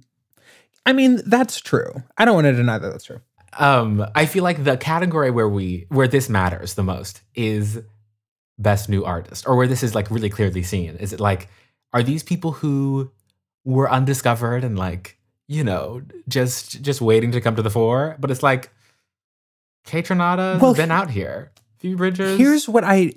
i 0.85 0.93
mean 0.93 1.21
that's 1.25 1.59
true 1.61 2.03
i 2.17 2.25
don't 2.25 2.35
want 2.35 2.45
to 2.45 2.53
deny 2.53 2.77
that 2.77 2.89
that's 2.89 3.05
true 3.05 3.21
Um, 3.59 4.03
I 4.15 4.25
feel 4.25 4.43
like 4.43 4.63
the 4.63 4.77
category 4.77 5.29
where 5.29 5.47
we 5.47 5.85
where 5.89 6.07
this 6.07 6.27
matters 6.27 6.73
the 6.73 6.81
most 6.83 7.21
is 7.35 7.79
best 8.57 8.89
new 8.89 9.03
artist, 9.05 9.45
or 9.47 9.55
where 9.55 9.67
this 9.67 9.83
is 9.83 9.93
like 9.93 10.09
really 10.09 10.29
clearly 10.29 10.63
seen. 10.63 10.95
Is 10.97 11.13
it 11.13 11.19
like 11.19 11.49
are 11.93 12.01
these 12.01 12.23
people 12.23 12.51
who 12.61 13.11
were 13.63 13.87
undiscovered 13.91 14.63
and 14.63 14.75
like 14.77 15.19
you 15.47 15.63
know 15.63 16.01
just 16.27 16.81
just 16.81 16.99
waiting 16.99 17.31
to 17.31 17.41
come 17.41 17.55
to 17.55 17.61
the 17.61 17.69
fore? 17.69 18.15
But 18.19 18.31
it's 18.31 18.41
like 18.41 18.71
Kaytranada's 19.85 20.61
Well, 20.61 20.73
been 20.73 20.91
out 20.91 21.11
here. 21.11 21.51
Phoebe 21.79 21.95
Bridgers. 21.95 22.37
here's 22.37 22.67
what 22.69 22.83
i 22.85 23.11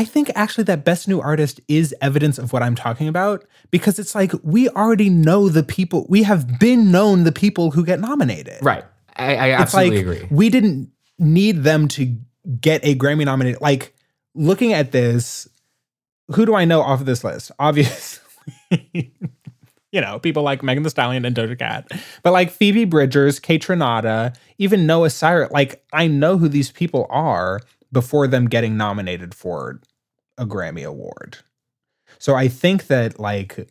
i 0.00 0.04
think 0.04 0.30
actually 0.34 0.64
that 0.64 0.84
best 0.84 1.06
new 1.06 1.20
artist 1.20 1.60
is 1.68 1.94
evidence 2.00 2.38
of 2.38 2.52
what 2.52 2.62
i'm 2.62 2.74
talking 2.74 3.08
about 3.08 3.44
because 3.70 3.98
it's 3.98 4.14
like 4.14 4.32
we 4.42 4.68
already 4.70 5.10
know 5.10 5.48
the 5.48 5.62
people 5.62 6.06
we 6.08 6.22
have 6.22 6.58
been 6.58 6.90
known 6.90 7.24
the 7.24 7.32
people 7.32 7.70
who 7.70 7.84
get 7.84 8.00
nominated 8.00 8.58
right. 8.62 8.84
I, 9.16 9.34
I 9.34 9.62
it's 9.62 9.74
like 9.74 9.92
absolutely 9.92 9.98
agree. 10.00 10.28
we 10.30 10.48
didn't 10.48 10.90
need 11.18 11.62
them 11.62 11.88
to 11.88 12.16
get 12.60 12.84
a 12.84 12.94
Grammy 12.94 13.24
nominated. 13.24 13.60
Like 13.60 13.94
looking 14.34 14.72
at 14.72 14.92
this, 14.92 15.48
who 16.28 16.46
do 16.46 16.54
I 16.54 16.64
know 16.64 16.80
off 16.80 17.00
of 17.00 17.06
this 17.06 17.24
list? 17.24 17.52
Obviously, 17.58 18.22
you 19.92 20.00
know, 20.00 20.18
people 20.18 20.42
like 20.42 20.62
Megan 20.62 20.82
Thee 20.82 20.90
Stallion 20.90 21.24
and 21.24 21.36
Doja 21.36 21.58
Cat, 21.58 21.90
but 22.22 22.32
like 22.32 22.50
Phoebe 22.50 22.84
Bridgers, 22.84 23.40
Kaytranada, 23.40 24.34
even 24.58 24.86
Noah 24.86 25.10
Cyrus. 25.10 25.50
Like 25.50 25.84
I 25.92 26.06
know 26.06 26.38
who 26.38 26.48
these 26.48 26.70
people 26.70 27.06
are 27.10 27.60
before 27.92 28.26
them 28.26 28.48
getting 28.48 28.76
nominated 28.76 29.34
for 29.34 29.80
a 30.40 30.46
Grammy 30.46 30.84
award. 30.84 31.38
So 32.18 32.34
I 32.34 32.48
think 32.48 32.88
that 32.88 33.20
like 33.20 33.68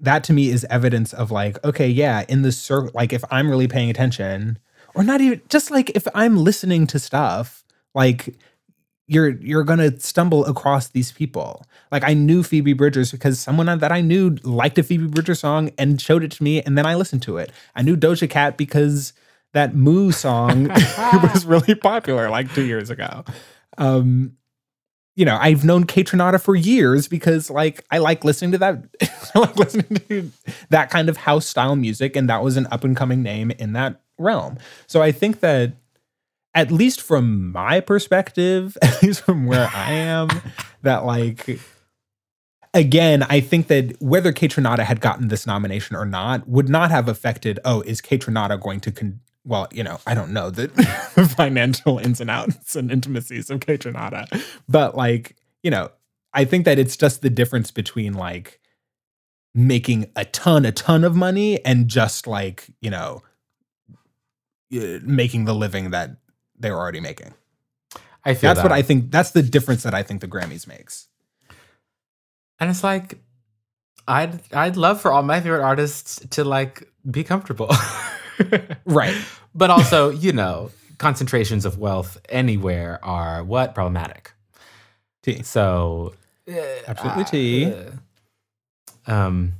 that 0.00 0.24
to 0.24 0.32
me 0.32 0.48
is 0.48 0.64
evidence 0.70 1.12
of 1.12 1.30
like 1.30 1.62
okay 1.64 1.86
yeah 1.86 2.24
in 2.28 2.42
the 2.42 2.50
circle 2.50 2.90
like 2.92 3.12
if 3.12 3.22
i'm 3.30 3.48
really 3.48 3.68
paying 3.68 3.88
attention 3.88 4.58
or 4.96 5.04
not 5.04 5.20
even 5.20 5.40
just 5.48 5.70
like 5.70 5.90
if 5.90 6.08
i'm 6.12 6.36
listening 6.36 6.88
to 6.88 6.98
stuff 6.98 7.62
like 7.94 8.34
you're 9.12 9.30
you're 9.40 9.64
gonna 9.64 9.98
stumble 10.00 10.44
across 10.46 10.88
these 10.88 11.12
people. 11.12 11.64
Like 11.90 12.04
i 12.04 12.14
knew 12.14 12.42
phoebe 12.42 12.72
bridgers 12.72 13.12
because 13.12 13.38
someone 13.38 13.66
that 13.66 13.92
i 13.92 14.00
knew 14.00 14.36
liked 14.42 14.78
a 14.78 14.82
phoebe 14.82 15.06
bridgers 15.06 15.40
song 15.40 15.70
and 15.78 16.00
showed 16.00 16.24
it 16.24 16.30
to 16.32 16.42
me 16.42 16.62
and 16.62 16.78
then 16.78 16.86
i 16.86 16.94
listened 16.94 17.22
to 17.22 17.36
it. 17.36 17.52
I 17.76 17.82
knew 17.82 17.96
doja 17.96 18.28
cat 18.28 18.56
because 18.56 19.12
that 19.52 19.74
moo 19.74 20.12
song 20.12 20.68
was 21.22 21.44
really 21.44 21.74
popular 21.74 22.30
like 22.30 22.52
two 22.54 22.64
years 22.64 22.90
ago. 22.90 23.24
Um 23.76 24.36
you 25.14 25.24
know, 25.24 25.38
I've 25.40 25.64
known 25.64 25.84
Kaytranada 25.84 26.40
for 26.40 26.56
years 26.56 27.06
because 27.06 27.50
like 27.50 27.84
I 27.90 27.98
like 27.98 28.24
listening 28.24 28.52
to 28.52 28.58
that 28.58 28.82
I 29.34 29.38
like 29.38 29.56
listening 29.56 29.96
to 30.08 30.30
that 30.70 30.90
kind 30.90 31.08
of 31.08 31.18
house 31.18 31.46
style 31.46 31.76
music 31.76 32.16
and 32.16 32.28
that 32.28 32.42
was 32.42 32.56
an 32.56 32.66
up 32.70 32.84
and 32.84 32.96
coming 32.96 33.22
name 33.22 33.50
in 33.52 33.74
that 33.74 34.00
realm. 34.18 34.58
So 34.86 35.02
I 35.02 35.12
think 35.12 35.40
that 35.40 35.74
at 36.54 36.70
least 36.70 37.00
from 37.00 37.50
my 37.52 37.80
perspective, 37.80 38.76
at 38.82 39.02
least 39.02 39.22
from 39.22 39.46
where 39.46 39.70
I 39.74 39.92
am, 39.92 40.28
that 40.82 41.04
like 41.04 41.60
again, 42.74 43.22
I 43.24 43.40
think 43.40 43.66
that 43.66 44.00
whether 44.00 44.32
Kaytranada 44.32 44.80
had 44.80 45.00
gotten 45.00 45.28
this 45.28 45.46
nomination 45.46 45.94
or 45.94 46.06
not 46.06 46.48
would 46.48 46.68
not 46.68 46.90
have 46.90 47.08
affected, 47.08 47.58
oh, 47.64 47.82
is 47.82 48.00
Kaytranada 48.00 48.58
going 48.60 48.80
to 48.80 48.92
con- 48.92 49.20
well, 49.44 49.68
you 49.72 49.82
know, 49.82 49.98
I 50.06 50.14
don't 50.14 50.32
know 50.32 50.50
the 50.50 50.68
financial 51.36 51.98
ins 51.98 52.20
and 52.20 52.30
outs 52.30 52.76
and 52.76 52.90
intimacies 52.90 53.50
of 53.50 53.60
Kaytranada, 53.60 54.26
but 54.68 54.96
like, 54.96 55.36
you 55.62 55.70
know, 55.70 55.90
I 56.32 56.44
think 56.44 56.64
that 56.64 56.78
it's 56.78 56.96
just 56.96 57.22
the 57.22 57.30
difference 57.30 57.70
between 57.70 58.14
like 58.14 58.60
making 59.54 60.10
a 60.16 60.24
ton, 60.24 60.64
a 60.64 60.72
ton 60.72 61.04
of 61.04 61.14
money 61.14 61.62
and 61.64 61.88
just 61.88 62.26
like, 62.26 62.68
you 62.80 62.90
know, 62.90 63.22
making 64.70 65.44
the 65.44 65.54
living 65.54 65.90
that 65.90 66.16
they 66.58 66.70
were 66.70 66.78
already 66.78 67.00
making. 67.00 67.34
I 68.24 68.34
feel 68.34 68.54
That's 68.54 68.62
what. 68.62 68.72
I 68.72 68.82
think. 68.82 69.10
That's 69.10 69.32
the 69.32 69.42
difference 69.42 69.82
that 69.82 69.94
I 69.94 70.02
think 70.02 70.20
the 70.20 70.28
Grammys 70.28 70.66
makes. 70.66 71.08
And 72.60 72.70
it's 72.70 72.84
like 72.84 73.18
I'd 74.06 74.40
I'd 74.52 74.76
love 74.76 75.00
for 75.00 75.12
all 75.12 75.22
my 75.22 75.40
favorite 75.40 75.62
artists 75.62 76.24
to 76.30 76.44
like 76.44 76.88
be 77.10 77.24
comfortable. 77.24 77.70
Right. 78.84 79.14
But 79.54 79.70
also, 79.70 80.10
you 80.10 80.32
know, 80.32 80.70
concentrations 80.98 81.64
of 81.64 81.78
wealth 81.78 82.18
anywhere 82.28 82.98
are 83.04 83.44
what 83.44 83.74
problematic. 83.74 84.32
T. 85.22 85.42
So 85.42 86.14
Absolutely 86.86 87.24
T. 87.24 87.72
uh, 89.06 89.10
um 89.10 89.52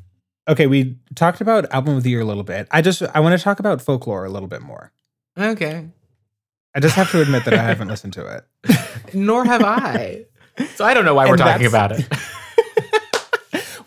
Okay, 0.49 0.67
we 0.67 0.97
talked 1.15 1.41
about 1.41 1.71
album 1.73 1.97
of 1.97 2.03
the 2.03 2.11
year 2.11 2.21
a 2.21 2.25
little 2.25 2.43
bit. 2.43 2.67
I 2.71 2.83
just 2.83 3.03
I 3.15 3.21
want 3.21 3.39
to 3.39 3.43
talk 3.43 3.61
about 3.61 3.81
folklore 3.81 4.25
a 4.25 4.29
little 4.31 4.49
bit 4.49 4.63
more. 4.63 4.93
okay. 5.39 5.87
I 6.75 6.81
just 6.81 6.97
have 6.97 7.11
to 7.13 7.21
admit 7.21 7.45
that 7.45 7.55
I 7.55 7.63
haven't 7.63 7.89
listened 7.95 8.15
to 8.15 8.27
it. 8.65 9.15
Nor 9.15 9.45
have 9.45 9.63
I. 9.63 10.25
So 10.75 10.85
I 10.85 10.95
don't 10.95 11.05
know 11.05 11.15
why 11.15 11.29
we're 11.29 11.37
talking 11.37 11.67
about 11.67 11.93
it. 11.93 12.07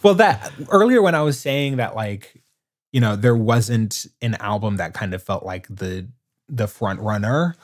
Well, 0.03 0.13
that 0.15 0.51
earlier 0.69 1.01
when 1.01 1.15
I 1.15 1.23
was 1.23 1.39
saying 1.39 1.77
that 1.77 1.95
like, 1.95 2.39
you 2.95 3.01
know, 3.01 3.17
there 3.17 3.35
wasn't 3.35 4.05
an 4.21 4.35
album 4.35 4.77
that 4.77 4.93
kind 4.93 5.13
of 5.13 5.21
felt 5.21 5.45
like 5.45 5.67
the 5.67 6.07
the 6.47 6.65
front 6.65 7.01
runner. 7.01 7.57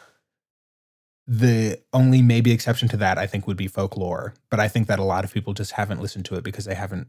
The 1.25 1.79
only 1.93 2.21
maybe 2.21 2.51
exception 2.51 2.89
to 2.89 2.97
that 2.97 3.17
I 3.17 3.27
think 3.27 3.47
would 3.47 3.55
be 3.55 3.69
folklore, 3.69 4.33
but 4.49 4.59
I 4.59 4.67
think 4.67 4.87
that 4.87 4.99
a 4.99 5.03
lot 5.03 5.23
of 5.23 5.33
people 5.33 5.53
just 5.53 5.71
haven't 5.71 6.01
listened 6.01 6.25
to 6.25 6.35
it 6.35 6.43
because 6.43 6.65
they 6.65 6.75
haven't 6.75 7.07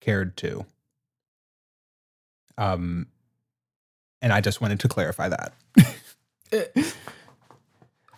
cared 0.00 0.36
to. 0.36 0.66
Um 2.56 3.08
and 4.20 4.32
I 4.32 4.40
just 4.40 4.60
wanted 4.60 4.78
to 4.78 4.86
clarify 4.86 5.28
that. 5.28 5.52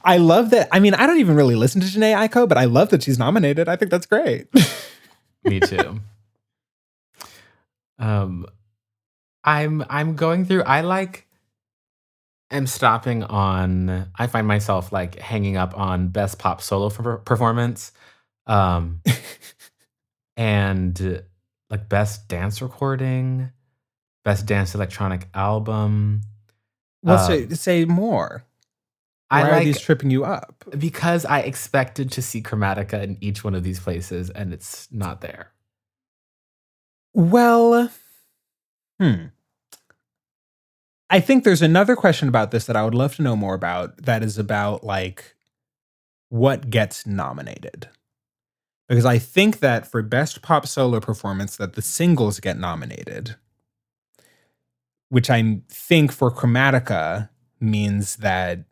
I 0.04 0.18
love 0.18 0.50
that. 0.50 0.68
I 0.70 0.80
mean, 0.80 0.92
I 0.92 1.06
don't 1.06 1.18
even 1.18 1.34
really 1.34 1.56
listen 1.56 1.80
to 1.80 1.86
Jhené 1.86 2.14
Aiko, 2.28 2.46
but 2.46 2.58
I 2.58 2.66
love 2.66 2.90
that 2.90 3.02
she's 3.02 3.18
nominated. 3.18 3.70
I 3.70 3.76
think 3.76 3.90
that's 3.90 4.04
great. 4.04 4.48
Me 5.44 5.60
too. 5.60 6.00
Um, 7.98 8.44
I'm 9.45 9.84
I'm 9.90 10.16
going 10.16 10.45
through. 10.47 10.62
I 10.64 10.80
like. 10.80 11.26
am 12.51 12.66
stopping 12.66 13.22
on. 13.24 14.11
I 14.18 14.26
find 14.26 14.47
myself 14.47 14.92
like 14.92 15.18
hanging 15.18 15.57
up 15.57 15.76
on 15.78 16.09
best 16.09 16.38
pop 16.38 16.62
solo 16.62 16.88
per- 16.90 17.18
performance, 17.18 17.92
um, 18.47 19.03
and 20.36 21.22
like 21.70 21.88
best 21.88 22.28
dance 22.28 22.62
recording, 22.62 23.51
best 24.24 24.47
dance 24.47 24.74
electronic 24.74 25.28
album. 25.34 26.22
Well, 27.03 27.16
Uh, 27.16 27.26
say, 27.26 27.49
say 27.51 27.84
more. 27.84 28.45
I 29.30 29.42
Why 29.42 29.51
like 29.51 29.62
are 29.62 29.64
these 29.64 29.80
tripping 29.80 30.11
you 30.11 30.24
up? 30.24 30.64
because 30.78 31.24
I 31.24 31.40
expected 31.40 32.12
to 32.12 32.22
see 32.22 32.40
Chromatica 32.42 33.03
in 33.03 33.18
each 33.20 33.42
one 33.42 33.55
of 33.55 33.62
these 33.64 33.80
places, 33.80 34.30
and 34.30 34.53
it's 34.53 34.86
not 34.92 35.20
there. 35.22 35.51
Well, 37.14 37.90
hmm. 39.01 39.26
I 41.14 41.20
think 41.20 41.44
there's 41.44 41.62
another 41.62 41.94
question 41.94 42.26
about 42.26 42.50
this 42.50 42.64
that 42.64 42.74
I 42.74 42.84
would 42.84 42.92
love 42.92 43.14
to 43.16 43.22
know 43.22 43.36
more 43.36 43.54
about 43.54 43.98
that 43.98 44.24
is 44.24 44.36
about 44.36 44.82
like 44.82 45.36
what 46.28 46.70
gets 46.70 47.06
nominated. 47.06 47.88
Because 48.88 49.04
I 49.04 49.18
think 49.18 49.60
that 49.60 49.86
for 49.86 50.02
best 50.02 50.42
pop 50.42 50.66
solo 50.66 50.98
performance 50.98 51.56
that 51.56 51.74
the 51.74 51.82
singles 51.82 52.40
get 52.40 52.58
nominated, 52.58 53.36
which 55.08 55.30
I 55.30 55.60
think 55.68 56.10
for 56.10 56.32
Chromatica 56.32 57.28
means 57.60 58.16
that 58.16 58.64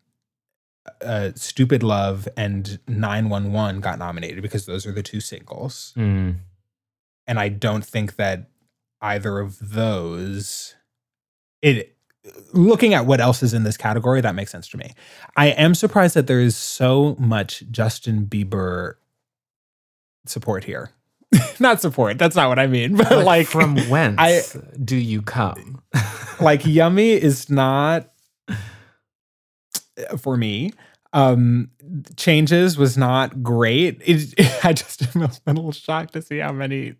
uh, 1.00 1.30
Stupid 1.36 1.84
Love 1.84 2.26
and 2.36 2.80
911 2.88 3.80
got 3.82 4.00
nominated 4.00 4.42
because 4.42 4.66
those 4.66 4.84
are 4.84 4.90
the 4.90 5.02
two 5.04 5.20
singles 5.20 5.94
Mm. 5.96 6.38
and 7.28 7.38
I 7.38 7.50
don't 7.50 7.84
think 7.84 8.16
that 8.16 8.50
either 9.00 9.38
of 9.38 9.58
those 9.60 10.74
it 11.62 11.96
looking 12.52 12.94
at 12.94 13.06
what 13.06 13.20
else 13.20 13.42
is 13.42 13.52
in 13.54 13.64
this 13.64 13.76
category 13.76 14.20
that 14.20 14.34
makes 14.34 14.50
sense 14.52 14.68
to 14.68 14.76
me. 14.76 14.92
I 15.36 15.48
am 15.48 15.74
surprised 15.74 16.14
that 16.14 16.26
there 16.26 16.40
is 16.40 16.56
so 16.56 17.16
much 17.18 17.64
Justin 17.70 18.26
Bieber 18.26 18.94
support 20.26 20.64
here. 20.64 20.90
not 21.60 21.80
support, 21.80 22.18
that's 22.18 22.36
not 22.36 22.48
what 22.48 22.58
I 22.58 22.66
mean, 22.66 22.96
but, 22.96 23.08
But 23.08 23.24
like 23.24 23.46
from 23.46 23.76
whence 23.88 24.16
I- 24.18 24.42
do 24.84 24.96
you 24.96 25.22
come? 25.22 25.82
like 26.40 26.64
yummy 26.66 27.12
is 27.12 27.48
not 27.50 28.08
for 30.18 30.36
me 30.36 30.72
um 31.12 31.70
changes 32.16 32.78
was 32.78 32.96
not 32.96 33.42
great 33.42 34.00
it, 34.04 34.34
i 34.64 34.72
just 34.72 35.14
am 35.14 35.22
a 35.22 35.30
little 35.46 35.70
shocked 35.70 36.14
to 36.14 36.22
see 36.22 36.38
how 36.38 36.50
many 36.50 36.94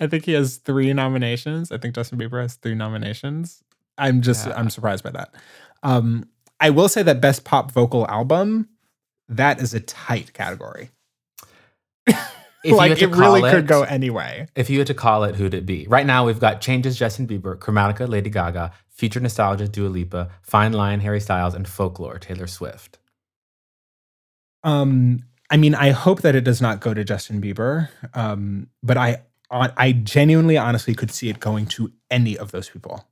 i 0.00 0.06
think 0.06 0.24
he 0.24 0.32
has 0.32 0.56
three 0.56 0.92
nominations 0.94 1.70
i 1.70 1.76
think 1.76 1.94
justin 1.94 2.18
bieber 2.18 2.40
has 2.40 2.54
three 2.54 2.74
nominations 2.74 3.62
i'm 4.02 4.20
just 4.20 4.46
Yeah. 4.46 4.54
i'm 4.58 4.68
surprised 4.70 5.02
by 5.04 5.10
that 5.10 5.34
um 5.82 6.28
i 6.60 6.68
will 6.70 6.88
say 6.88 7.02
that 7.02 7.20
best 7.20 7.44
pop 7.44 7.70
vocal 7.72 8.06
album 8.08 8.68
that 9.28 9.60
is 9.62 9.72
a 9.74 9.80
tight 9.80 10.32
category 10.34 10.90
If 12.64 12.70
you 12.70 12.76
like 12.76 13.02
it 13.02 13.06
really 13.08 13.40
call 13.40 13.50
could 13.50 13.64
it- 13.64 13.66
go 13.66 13.82
anyway 13.82 14.46
If 14.54 14.70
you 14.70 14.78
had 14.78 14.86
to 14.86 14.94
call 14.94 15.24
it, 15.24 15.34
who'd 15.34 15.52
it 15.54 15.66
be? 15.66 15.84
Right 15.88 16.06
now, 16.06 16.24
we've 16.26 16.38
got 16.38 16.60
Changes, 16.60 16.96
Justin 16.96 17.26
Bieber, 17.26 17.56
Chromatica, 17.58 18.08
Lady 18.08 18.30
Gaga, 18.30 18.70
Future 18.88 19.18
Nostalgia, 19.18 19.66
Dua 19.66 19.88
Lipa, 19.88 20.30
Fine 20.42 20.72
Line, 20.72 21.00
Harry 21.00 21.18
Styles, 21.20 21.54
and 21.54 21.66
Folklore, 21.66 22.20
Taylor 22.20 22.46
Swift. 22.46 22.98
Um, 24.62 25.24
I 25.50 25.56
mean, 25.56 25.74
I 25.74 25.90
hope 25.90 26.22
that 26.22 26.34
it 26.36 26.42
does 26.44 26.60
not 26.60 26.80
go 26.80 26.94
to 26.94 27.02
Justin 27.04 27.40
Bieber. 27.40 27.88
Um, 28.14 28.68
but 28.82 28.96
I, 28.96 29.22
I 29.50 29.90
genuinely, 29.92 30.56
honestly, 30.56 30.94
could 30.94 31.10
see 31.10 31.28
it 31.28 31.40
going 31.40 31.66
to 31.66 31.92
any 32.10 32.38
of 32.38 32.52
those 32.52 32.68
people. 32.70 33.04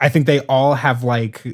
I 0.00 0.08
think 0.08 0.26
they 0.26 0.40
all 0.40 0.74
have 0.74 1.04
like, 1.04 1.44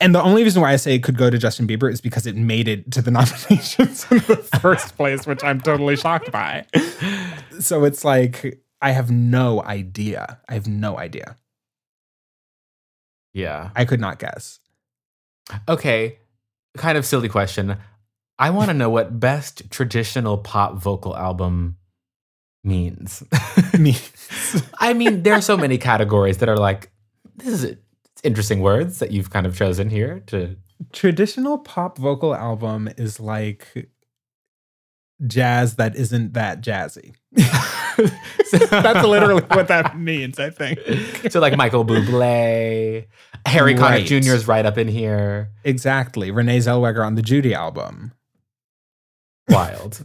and 0.00 0.14
the 0.14 0.22
only 0.22 0.42
reason 0.42 0.62
why 0.62 0.72
I 0.72 0.76
say 0.76 0.94
it 0.94 1.02
could 1.02 1.18
go 1.18 1.30
to 1.30 1.38
Justin 1.38 1.66
Bieber 1.66 1.92
is 1.92 2.00
because 2.00 2.26
it 2.26 2.36
made 2.36 2.68
it 2.68 2.90
to 2.92 3.02
the 3.02 3.10
nominations 3.12 4.06
in 4.10 4.18
the 4.18 4.36
first 4.60 4.96
place, 4.96 5.26
which 5.26 5.44
I'm 5.44 5.60
totally 5.60 5.96
shocked 5.96 6.32
by. 6.32 6.66
So 7.60 7.84
it's 7.84 8.04
like 8.04 8.60
I 8.80 8.90
have 8.90 9.10
no 9.10 9.62
idea. 9.62 10.40
I 10.48 10.54
have 10.54 10.66
no 10.66 10.98
idea. 10.98 11.36
Yeah. 13.32 13.70
I 13.74 13.84
could 13.84 14.00
not 14.00 14.18
guess. 14.18 14.60
Okay. 15.68 16.18
Kind 16.76 16.96
of 16.96 17.04
silly 17.04 17.28
question. 17.28 17.76
I 18.38 18.50
want 18.50 18.68
to 18.68 18.74
know 18.74 18.90
what 18.90 19.20
best 19.20 19.70
traditional 19.70 20.38
pop 20.38 20.74
vocal 20.74 21.16
album 21.16 21.76
means. 22.62 23.22
Me. 23.78 23.96
I 24.78 24.92
mean, 24.92 25.22
there 25.22 25.34
are 25.34 25.40
so 25.40 25.56
many 25.56 25.78
categories 25.78 26.38
that 26.38 26.48
are 26.48 26.56
like, 26.56 26.90
this 27.36 27.62
is 27.62 27.76
interesting 28.22 28.60
words 28.60 28.98
that 28.98 29.10
you've 29.10 29.30
kind 29.30 29.46
of 29.46 29.56
chosen 29.56 29.90
here 29.90 30.20
to. 30.26 30.56
traditional 30.92 31.58
pop 31.58 31.98
vocal 31.98 32.34
album 32.34 32.88
is 32.96 33.20
like 33.20 33.90
jazz 35.26 35.76
that 35.76 35.96
isn't 35.96 36.32
that 36.34 36.62
jazzy. 36.62 37.14
That's 37.36 39.06
literally 39.06 39.42
what 39.42 39.68
that 39.68 39.98
means, 39.98 40.38
I 40.38 40.50
think. 40.50 40.78
so, 41.30 41.40
like 41.40 41.56
Michael 41.56 41.84
Bublé, 41.84 43.06
Harry 43.46 43.74
Connick 43.74 44.06
Jr. 44.06 44.34
is 44.34 44.48
right 44.48 44.66
up 44.66 44.78
in 44.78 44.88
here. 44.88 45.50
Exactly. 45.64 46.30
Renee 46.30 46.58
Zellweger 46.58 47.04
on 47.04 47.14
the 47.14 47.22
Judy 47.22 47.54
album. 47.54 48.12
Wild. 49.48 50.04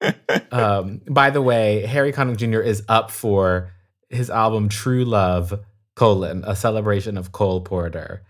um, 0.50 1.00
by 1.08 1.30
the 1.30 1.42
way, 1.42 1.86
Harry 1.86 2.12
Connick 2.12 2.36
Jr. 2.36 2.60
is 2.60 2.82
up 2.88 3.10
for 3.10 3.70
his 4.10 4.30
album 4.30 4.68
True 4.68 5.04
Love, 5.04 5.58
colon, 5.94 6.44
a 6.46 6.56
celebration 6.56 7.16
of 7.16 7.32
Cole 7.32 7.60
Porter. 7.60 8.22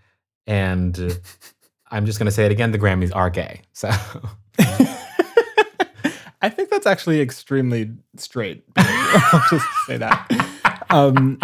And 0.47 1.19
I'm 1.91 2.05
just 2.05 2.19
going 2.19 2.25
to 2.25 2.31
say 2.31 2.45
it 2.45 2.51
again 2.51 2.71
the 2.71 2.79
Grammys 2.79 3.15
are 3.15 3.29
gay. 3.29 3.61
So, 3.73 3.89
I 6.41 6.49
think 6.49 6.69
that's 6.69 6.85
actually 6.85 7.21
extremely 7.21 7.91
straight. 8.17 8.63
I'll 8.77 9.43
just 9.49 9.65
say 9.87 9.97
that. 9.97 10.85
Um, 10.89 11.39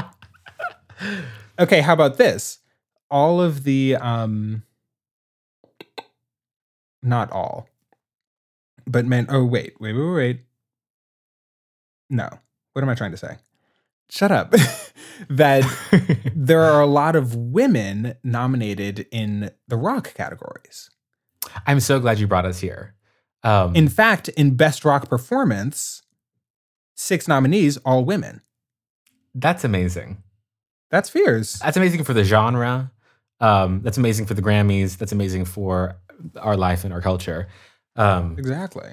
okay, 1.59 1.81
how 1.81 1.93
about 1.93 2.17
this? 2.17 2.59
All 3.09 3.41
of 3.41 3.63
the, 3.63 3.95
um, 3.95 4.63
not 7.01 7.31
all, 7.31 7.67
but 8.85 9.05
man, 9.05 9.25
oh, 9.29 9.43
wait, 9.45 9.73
wait, 9.79 9.93
wait, 9.93 10.13
wait. 10.13 10.41
No. 12.09 12.29
What 12.73 12.83
am 12.83 12.89
I 12.89 12.95
trying 12.95 13.11
to 13.11 13.17
say? 13.17 13.37
Shut 14.11 14.29
up. 14.29 14.53
that 15.29 15.63
there 16.35 16.61
are 16.63 16.81
a 16.81 16.85
lot 16.85 17.15
of 17.15 17.33
women 17.33 18.15
nominated 18.25 19.07
in 19.09 19.51
the 19.69 19.77
rock 19.77 20.13
categories. 20.13 20.89
I'm 21.65 21.79
so 21.79 21.97
glad 21.99 22.19
you 22.19 22.27
brought 22.27 22.45
us 22.45 22.59
here. 22.59 22.93
Um, 23.43 23.73
In 23.73 23.87
fact, 23.87 24.27
in 24.27 24.55
Best 24.55 24.83
Rock 24.83 25.07
Performance, 25.09 26.01
six 26.95 27.25
nominees, 27.27 27.77
all 27.77 28.03
women. 28.03 28.41
that's 29.33 29.63
amazing. 29.63 30.21
That's 30.89 31.09
fierce. 31.09 31.57
That's 31.59 31.77
amazing 31.77 32.03
for 32.03 32.13
the 32.13 32.25
genre. 32.25 32.91
Um, 33.39 33.81
that's 33.81 33.97
amazing 33.97 34.25
for 34.25 34.33
the 34.33 34.41
Grammys. 34.41 34.97
That's 34.97 35.13
amazing 35.13 35.45
for 35.45 35.95
our 36.37 36.57
life 36.57 36.83
and 36.83 36.93
our 36.93 36.99
culture. 37.01 37.47
Um, 37.95 38.35
Exactly. 38.37 38.91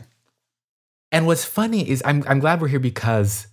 And 1.10 1.26
what's 1.26 1.44
funny 1.44 1.88
is 1.90 2.02
I'm 2.06 2.22
I'm 2.28 2.38
glad 2.38 2.60
we're 2.60 2.68
here 2.68 2.78
because 2.78 3.47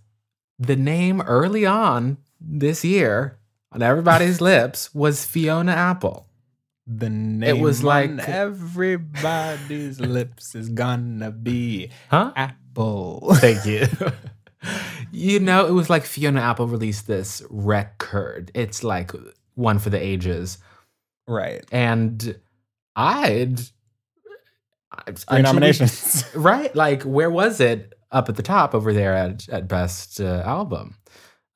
the 0.60 0.76
name 0.76 1.22
early 1.22 1.66
on 1.66 2.18
this 2.40 2.84
year 2.86 3.40
on 3.72 3.82
everybody's 3.82 4.40
lips 4.54 4.94
was 4.94 5.26
Fiona 5.26 5.72
Apple. 5.74 6.28
The 6.88 7.10
name 7.10 7.44
it 7.58 7.60
was 7.62 7.80
on 7.84 7.86
like- 8.18 8.30
everybody's 8.30 10.00
lips 10.00 10.54
is 10.56 10.70
gonna 10.70 11.32
be 11.32 11.90
Huh? 12.10 12.32
Apple. 12.36 13.28
Thank 13.36 13.66
you. 13.66 13.88
you 15.12 15.40
know, 15.40 15.66
it 15.66 15.72
was 15.72 15.90
like 15.90 16.04
Fiona 16.06 16.42
Apple 16.42 16.68
released 16.68 17.08
this 17.08 17.42
record. 17.50 18.52
It's 18.54 18.84
like 18.84 19.12
one 19.56 19.80
for 19.80 19.90
the 19.90 20.02
ages. 20.02 20.58
right. 21.28 21.66
And 21.72 22.38
I'd 22.96 23.60
Three 25.18 25.42
nominations. 25.42 26.24
right? 26.36 26.74
Like, 26.76 27.04
where 27.04 27.30
was 27.30 27.60
it 27.60 27.95
up 28.16 28.30
at 28.30 28.36
the 28.38 28.44
top 28.44 28.74
over 28.74 28.94
there 28.94 29.14
at, 29.14 29.48
at 29.50 29.68
best 29.68 30.22
uh, 30.22 30.42
album? 30.46 30.96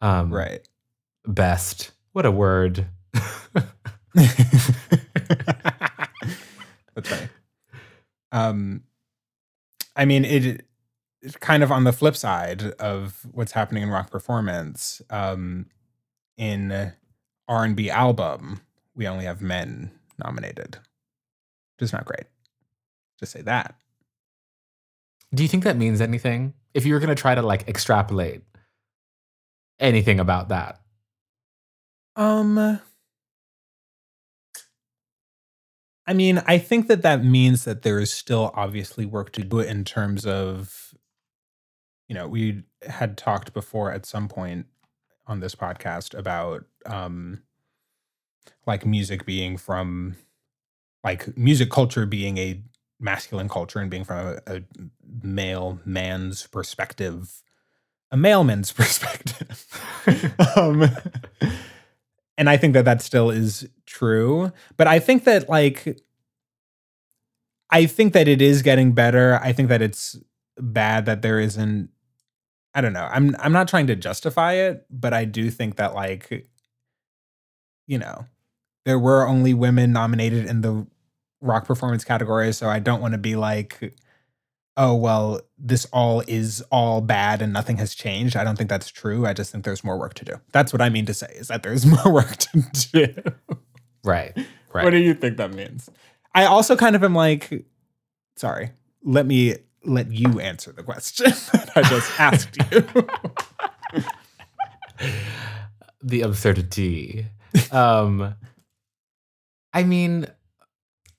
Um, 0.01 0.33
right. 0.33 0.67
Best. 1.25 1.91
What 2.11 2.25
a 2.25 2.31
word. 2.31 2.85
That's 4.13 4.31
right. 7.11 7.29
Um, 8.31 8.83
I 9.95 10.05
mean, 10.05 10.25
it 10.25 10.65
it's 11.21 11.35
kind 11.37 11.63
of 11.63 11.71
on 11.71 11.83
the 11.83 11.91
flip 11.91 12.15
side 12.15 12.63
of 12.79 13.25
what's 13.31 13.51
happening 13.51 13.83
in 13.83 13.89
rock 13.89 14.11
performance. 14.11 15.01
Um, 15.09 15.67
in 16.37 16.93
R 17.47 17.63
and 17.65 17.75
B 17.75 17.89
album, 17.89 18.61
we 18.95 19.07
only 19.07 19.25
have 19.25 19.41
men 19.41 19.91
nominated, 20.23 20.77
which 21.77 21.85
is 21.85 21.93
not 21.93 22.05
great. 22.05 22.25
Just 23.19 23.33
say 23.33 23.41
that. 23.41 23.75
Do 25.33 25.43
you 25.43 25.49
think 25.49 25.63
that 25.63 25.77
means 25.77 26.01
anything? 26.01 26.53
If 26.73 26.85
you 26.85 26.93
were 26.93 26.99
going 26.99 27.15
to 27.15 27.21
try 27.21 27.35
to 27.35 27.41
like 27.41 27.67
extrapolate 27.67 28.41
anything 29.79 30.19
about 30.19 30.49
that, 30.49 30.79
Um, 32.15 32.79
I 36.05 36.13
mean, 36.13 36.41
I 36.45 36.57
think 36.57 36.87
that 36.87 37.03
that 37.03 37.23
means 37.23 37.63
that 37.65 37.83
there 37.83 37.99
is 37.99 38.11
still 38.11 38.51
obviously 38.55 39.05
work 39.05 39.31
to 39.33 39.43
do 39.43 39.59
in 39.59 39.85
terms 39.85 40.25
of 40.25 40.93
you 42.07 42.15
know, 42.15 42.27
we 42.27 42.63
had 42.87 43.17
talked 43.17 43.53
before 43.53 43.91
at 43.91 44.05
some 44.05 44.27
point 44.27 44.65
on 45.27 45.39
this 45.39 45.55
podcast 45.55 46.17
about 46.17 46.65
um 46.85 47.43
like 48.65 48.85
music 48.85 49.25
being 49.25 49.57
from 49.57 50.17
like 51.03 51.37
music 51.37 51.69
culture 51.69 52.05
being 52.05 52.37
a 52.37 52.61
masculine 52.99 53.49
culture 53.49 53.79
and 53.79 53.89
being 53.89 54.03
from 54.03 54.39
a, 54.47 54.55
a 54.55 54.61
male 55.23 55.79
man's 55.85 56.47
perspective, 56.47 57.41
a 58.11 58.17
male 58.17 58.43
man's 58.43 58.71
perspective. 58.73 59.65
um, 60.55 60.89
and 62.37 62.49
I 62.49 62.57
think 62.57 62.73
that 62.73 62.85
that 62.85 63.01
still 63.01 63.29
is 63.29 63.67
true, 63.85 64.51
but 64.77 64.87
I 64.87 64.99
think 64.99 65.23
that 65.25 65.49
like 65.49 65.99
I 67.69 67.85
think 67.85 68.13
that 68.13 68.27
it 68.27 68.41
is 68.41 68.61
getting 68.61 68.93
better. 68.93 69.39
I 69.43 69.53
think 69.53 69.69
that 69.69 69.81
it's 69.81 70.17
bad 70.57 71.05
that 71.05 71.21
there 71.21 71.39
isn't 71.39 71.89
I 72.73 72.81
don't 72.81 72.93
know. 72.93 73.07
I'm 73.11 73.35
I'm 73.39 73.51
not 73.51 73.67
trying 73.67 73.87
to 73.87 73.95
justify 73.95 74.53
it, 74.53 74.85
but 74.89 75.13
I 75.13 75.25
do 75.25 75.49
think 75.49 75.77
that 75.77 75.93
like 75.93 76.47
you 77.87 77.97
know, 77.97 78.25
there 78.85 78.99
were 78.99 79.27
only 79.27 79.53
women 79.53 79.91
nominated 79.91 80.45
in 80.45 80.61
the 80.61 80.85
rock 81.41 81.65
performance 81.65 82.03
category, 82.03 82.51
so 82.53 82.67
I 82.69 82.79
don't 82.79 83.01
want 83.01 83.13
to 83.13 83.17
be 83.17 83.35
like 83.35 83.93
oh 84.77 84.95
well 84.95 85.41
this 85.57 85.85
all 85.91 86.23
is 86.25 86.63
all 86.71 87.01
bad 87.01 87.41
and 87.41 87.51
nothing 87.51 87.77
has 87.77 87.93
changed. 87.93 88.35
I 88.37 88.43
don't 88.45 88.55
think 88.55 88.69
that's 88.69 88.89
true. 88.89 89.25
I 89.25 89.33
just 89.33 89.51
think 89.51 89.65
there's 89.65 89.83
more 89.83 89.99
work 89.99 90.13
to 90.15 90.25
do. 90.25 90.33
That's 90.53 90.71
what 90.71 90.81
I 90.81 90.89
mean 90.89 91.05
to 91.07 91.13
say 91.13 91.27
is 91.35 91.49
that 91.49 91.63
there's 91.63 91.85
more 92.05 92.11
work 92.11 92.37
to 92.37 92.63
do. 92.91 93.13
Right. 94.03 94.33
Right. 94.35 94.45
What 94.83 94.91
do 94.91 94.97
you 94.97 95.15
think 95.15 95.37
that 95.37 95.51
means? 95.51 95.89
I 96.33 96.45
also 96.45 96.75
kind 96.75 96.95
of 96.95 97.03
am 97.03 97.15
like, 97.15 97.65
sorry, 98.37 98.69
let 99.03 99.25
me 99.25 99.55
let 99.83 100.11
you 100.11 100.39
answer 100.39 100.71
the 100.71 100.83
question 100.83 101.25
that 101.53 101.71
I 101.75 101.81
just 101.81 102.19
asked 102.19 102.57
you. 102.71 104.01
the 106.03 106.21
absurdity. 106.21 107.25
Um, 107.71 108.35
I 109.73 109.83
mean, 109.83 110.27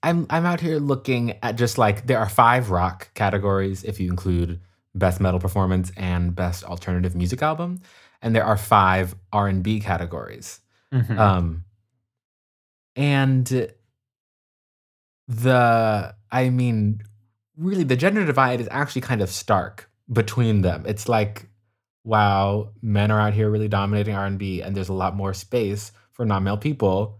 I'm 0.03 0.25
I'm 0.29 0.45
out 0.45 0.59
here 0.59 0.79
looking 0.79 1.37
at 1.43 1.55
just 1.57 1.77
like 1.77 2.07
there 2.07 2.19
are 2.19 2.29
five 2.29 2.71
rock 2.71 3.13
categories 3.13 3.83
if 3.83 3.99
you 3.99 4.09
include 4.09 4.59
best 4.95 5.21
metal 5.21 5.39
performance 5.39 5.91
and 5.95 6.35
best 6.35 6.63
alternative 6.63 7.15
music 7.15 7.41
album, 7.41 7.81
and 8.21 8.35
there 8.35 8.43
are 8.43 8.57
five 8.57 9.15
R 9.31 9.47
and 9.47 9.63
B 9.63 9.79
categories. 9.79 10.59
Mhm. 10.91 11.17
Um, 11.17 11.65
and 12.95 13.71
the, 15.27 16.15
I 16.31 16.49
mean, 16.49 17.01
really, 17.55 17.83
the 17.83 17.95
gender 17.95 18.25
divide 18.25 18.59
is 18.59 18.67
actually 18.71 19.01
kind 19.01 19.21
of 19.21 19.29
stark 19.29 19.89
between 20.11 20.61
them. 20.61 20.83
It's 20.85 21.07
like, 21.07 21.47
wow, 22.03 22.71
men 22.81 23.11
are 23.11 23.19
out 23.19 23.33
here 23.33 23.49
really 23.49 23.69
dominating 23.69 24.15
R 24.15 24.25
and 24.25 24.37
B, 24.37 24.61
and 24.61 24.75
there's 24.75 24.89
a 24.89 24.93
lot 24.93 25.15
more 25.15 25.33
space 25.33 25.91
for 26.11 26.25
non-male 26.25 26.57
people 26.57 27.19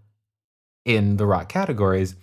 in 0.84 1.15
the 1.17 1.25
rock 1.25 1.47
categories. 1.47 2.15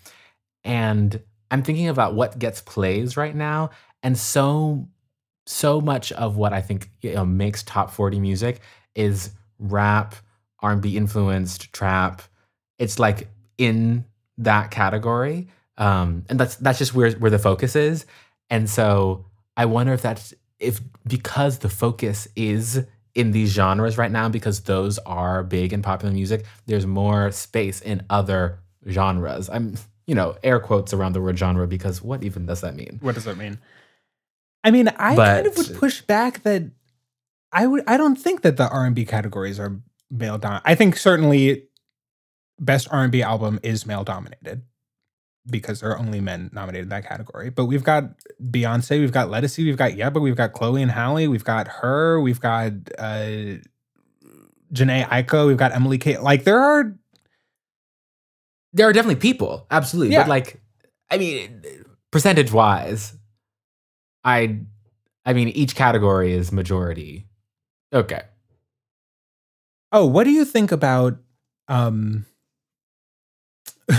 And 0.68 1.20
I'm 1.50 1.62
thinking 1.62 1.88
about 1.88 2.14
what 2.14 2.38
gets 2.38 2.60
plays 2.60 3.16
right 3.16 3.34
now, 3.34 3.70
and 4.02 4.16
so 4.16 4.86
so 5.46 5.80
much 5.80 6.12
of 6.12 6.36
what 6.36 6.52
I 6.52 6.60
think 6.60 6.90
you 7.00 7.14
know, 7.14 7.24
makes 7.24 7.62
top 7.62 7.90
40 7.90 8.20
music 8.20 8.60
is 8.94 9.30
rap, 9.58 10.14
R&B 10.60 10.94
influenced 10.94 11.72
trap. 11.72 12.20
It's 12.78 12.98
like 12.98 13.28
in 13.56 14.04
that 14.36 14.70
category, 14.70 15.48
um, 15.78 16.26
and 16.28 16.38
that's 16.38 16.56
that's 16.56 16.78
just 16.78 16.94
where 16.94 17.12
where 17.12 17.30
the 17.30 17.38
focus 17.38 17.74
is. 17.74 18.04
And 18.50 18.68
so 18.68 19.24
I 19.56 19.64
wonder 19.64 19.94
if 19.94 20.02
that's 20.02 20.34
if 20.60 20.80
because 21.06 21.58
the 21.58 21.70
focus 21.70 22.28
is 22.36 22.84
in 23.14 23.30
these 23.30 23.50
genres 23.52 23.96
right 23.96 24.12
now, 24.12 24.28
because 24.28 24.60
those 24.60 24.98
are 24.98 25.42
big 25.42 25.72
in 25.72 25.80
popular 25.80 26.12
music, 26.12 26.44
there's 26.66 26.86
more 26.86 27.32
space 27.32 27.80
in 27.80 28.02
other 28.10 28.58
genres. 28.86 29.48
I'm 29.48 29.76
you 30.08 30.14
know 30.14 30.34
air 30.42 30.58
quotes 30.58 30.92
around 30.92 31.12
the 31.12 31.20
word 31.20 31.38
genre 31.38 31.68
because 31.68 32.02
what 32.02 32.24
even 32.24 32.46
does 32.46 32.62
that 32.62 32.74
mean? 32.74 32.98
What 33.00 33.14
does 33.14 33.24
that 33.24 33.36
mean? 33.36 33.58
I 34.64 34.72
mean, 34.72 34.88
I 34.88 35.14
kind 35.14 35.46
of 35.46 35.56
would 35.56 35.76
push 35.76 36.00
back 36.00 36.42
that 36.42 36.64
I 37.52 37.66
would. 37.66 37.84
I 37.86 37.96
don't 37.98 38.16
think 38.16 38.40
that 38.40 38.56
the 38.56 38.68
R 38.68 38.86
and 38.86 38.94
B 38.94 39.04
categories 39.04 39.60
are 39.60 39.78
male 40.10 40.38
dominated. 40.38 40.68
I 40.68 40.74
think 40.74 40.96
certainly 40.96 41.68
best 42.58 42.88
R 42.90 43.02
and 43.02 43.12
B 43.12 43.22
album 43.22 43.60
is 43.62 43.86
male 43.86 44.02
dominated 44.02 44.62
because 45.46 45.80
there 45.80 45.90
are 45.90 45.98
only 45.98 46.20
men 46.20 46.50
nominated 46.54 46.84
in 46.84 46.88
that 46.88 47.06
category. 47.06 47.50
But 47.50 47.66
we've 47.66 47.84
got 47.84 48.04
Beyonce, 48.42 49.00
we've 49.00 49.12
got 49.12 49.28
Ledisi, 49.28 49.64
we've 49.64 49.76
got 49.76 49.92
Yebba, 49.92 50.20
we've 50.20 50.36
got 50.36 50.54
Chloe 50.54 50.82
and 50.82 50.90
Halle, 50.90 51.28
we've 51.28 51.44
got 51.44 51.68
her, 51.68 52.18
we've 52.20 52.40
got 52.40 52.72
uh, 52.98 53.58
Jhené 54.72 55.06
Aiko, 55.06 55.46
we've 55.46 55.56
got 55.56 55.72
Emily 55.72 55.98
Kate. 55.98 56.22
Like 56.22 56.44
there 56.44 56.60
are 56.60 56.94
there 58.72 58.88
are 58.88 58.92
definitely 58.92 59.20
people, 59.20 59.66
absolutely. 59.70 60.14
Yeah. 60.14 60.22
But 60.22 60.28
like, 60.28 60.60
I 61.10 61.18
mean, 61.18 61.62
percentage 62.10 62.52
wise, 62.52 63.16
I, 64.24 64.60
I 65.24 65.32
mean, 65.32 65.48
each 65.48 65.74
category 65.74 66.32
is 66.32 66.52
majority. 66.52 67.26
Okay. 67.92 68.22
Oh, 69.92 70.06
what 70.06 70.24
do 70.24 70.30
you 70.30 70.44
think 70.44 70.70
about 70.72 71.18
um 71.68 72.26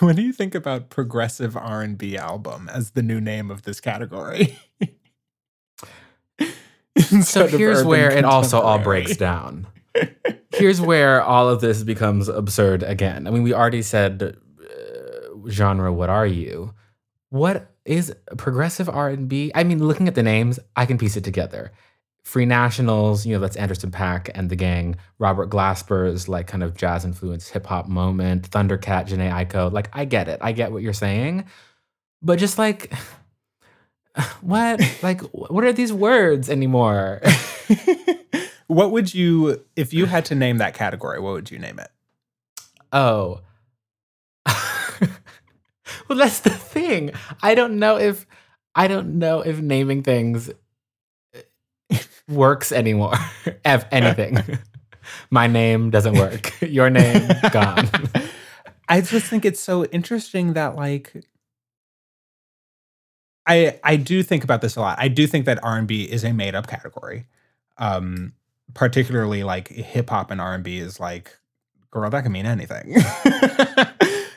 what 0.00 0.16
do 0.16 0.22
you 0.22 0.32
think 0.32 0.54
about 0.54 0.88
progressive 0.88 1.56
R&B 1.56 2.16
album 2.16 2.70
as 2.72 2.92
the 2.92 3.02
new 3.02 3.20
name 3.20 3.50
of 3.50 3.62
this 3.62 3.80
category? 3.80 4.58
So 7.22 7.48
here's 7.48 7.84
where 7.84 8.10
it 8.10 8.24
also 8.24 8.60
all 8.60 8.78
breaks 8.78 9.16
down. 9.16 9.66
Here's 10.52 10.80
where 10.80 11.22
all 11.22 11.48
of 11.48 11.60
this 11.60 11.82
becomes 11.82 12.28
absurd 12.28 12.82
again. 12.82 13.26
I 13.26 13.30
mean, 13.30 13.42
we 13.42 13.52
already 13.52 13.82
said 13.82 14.36
uh, 14.60 15.48
genre. 15.48 15.92
What 15.92 16.10
are 16.10 16.26
you? 16.26 16.74
What 17.30 17.70
is 17.84 18.14
progressive 18.36 18.88
R 18.88 19.08
and 19.08 19.28
B? 19.28 19.50
I 19.54 19.64
mean, 19.64 19.84
looking 19.84 20.08
at 20.08 20.14
the 20.14 20.22
names, 20.22 20.58
I 20.76 20.86
can 20.86 20.98
piece 20.98 21.16
it 21.16 21.24
together. 21.24 21.72
Free 22.22 22.46
Nationals, 22.46 23.26
you 23.26 23.34
know, 23.34 23.40
that's 23.40 23.56
Anderson 23.56 23.90
.Paak 23.90 24.30
and 24.34 24.48
the 24.48 24.56
gang. 24.56 24.96
Robert 25.18 25.50
Glasper's 25.50 26.26
like 26.26 26.46
kind 26.46 26.62
of 26.62 26.74
jazz 26.74 27.04
influenced 27.04 27.50
hip 27.50 27.66
hop 27.66 27.86
moment. 27.86 28.50
Thundercat, 28.50 29.08
Jhené 29.08 29.30
Aiko. 29.30 29.70
Like, 29.70 29.90
I 29.92 30.06
get 30.06 30.28
it. 30.28 30.38
I 30.40 30.52
get 30.52 30.72
what 30.72 30.82
you're 30.82 30.94
saying. 30.94 31.44
But 32.22 32.38
just 32.38 32.56
like, 32.56 32.94
what? 34.40 34.80
Like, 35.02 35.20
what 35.32 35.64
are 35.64 35.72
these 35.72 35.92
words 35.92 36.48
anymore? 36.48 37.20
what 38.66 38.90
would 38.92 39.14
you 39.14 39.64
if 39.76 39.92
you 39.92 40.06
had 40.06 40.24
to 40.26 40.34
name 40.34 40.58
that 40.58 40.74
category, 40.74 41.20
what 41.20 41.32
would 41.34 41.50
you 41.50 41.58
name 41.58 41.78
it? 41.78 41.88
Oh. 42.92 43.40
well, 46.08 46.18
that's 46.18 46.40
the 46.40 46.50
thing. 46.50 47.12
I 47.42 47.54
don't 47.54 47.78
know 47.78 47.98
if 47.98 48.26
I 48.74 48.88
don't 48.88 49.18
know 49.18 49.40
if 49.40 49.60
naming 49.60 50.02
things 50.02 50.50
uh, 51.34 51.98
works 52.28 52.72
anymore. 52.72 53.14
if 53.64 53.84
anything. 53.90 54.58
My 55.30 55.46
name 55.46 55.90
doesn't 55.90 56.14
work. 56.14 56.52
Your 56.62 56.90
name 56.90 57.28
gone. 57.50 57.88
I 58.88 59.00
just 59.00 59.26
think 59.26 59.44
it's 59.44 59.60
so 59.60 59.84
interesting 59.86 60.54
that 60.54 60.76
like 60.76 61.12
I 63.46 63.78
I 63.82 63.96
do 63.96 64.22
think 64.22 64.44
about 64.44 64.60
this 64.60 64.76
a 64.76 64.80
lot. 64.80 64.98
I 64.98 65.08
do 65.08 65.26
think 65.26 65.46
that 65.46 65.62
R&B 65.62 66.04
is 66.04 66.24
a 66.24 66.32
made 66.32 66.54
up 66.54 66.66
category. 66.66 67.26
Um 67.76 68.32
particularly 68.72 69.44
like 69.44 69.68
hip 69.68 70.10
hop 70.10 70.30
and 70.30 70.40
R&B 70.40 70.78
is 70.78 70.98
like 70.98 71.38
girl 71.90 72.10
that 72.10 72.22
can 72.22 72.32
mean 72.32 72.46
anything. 72.46 72.96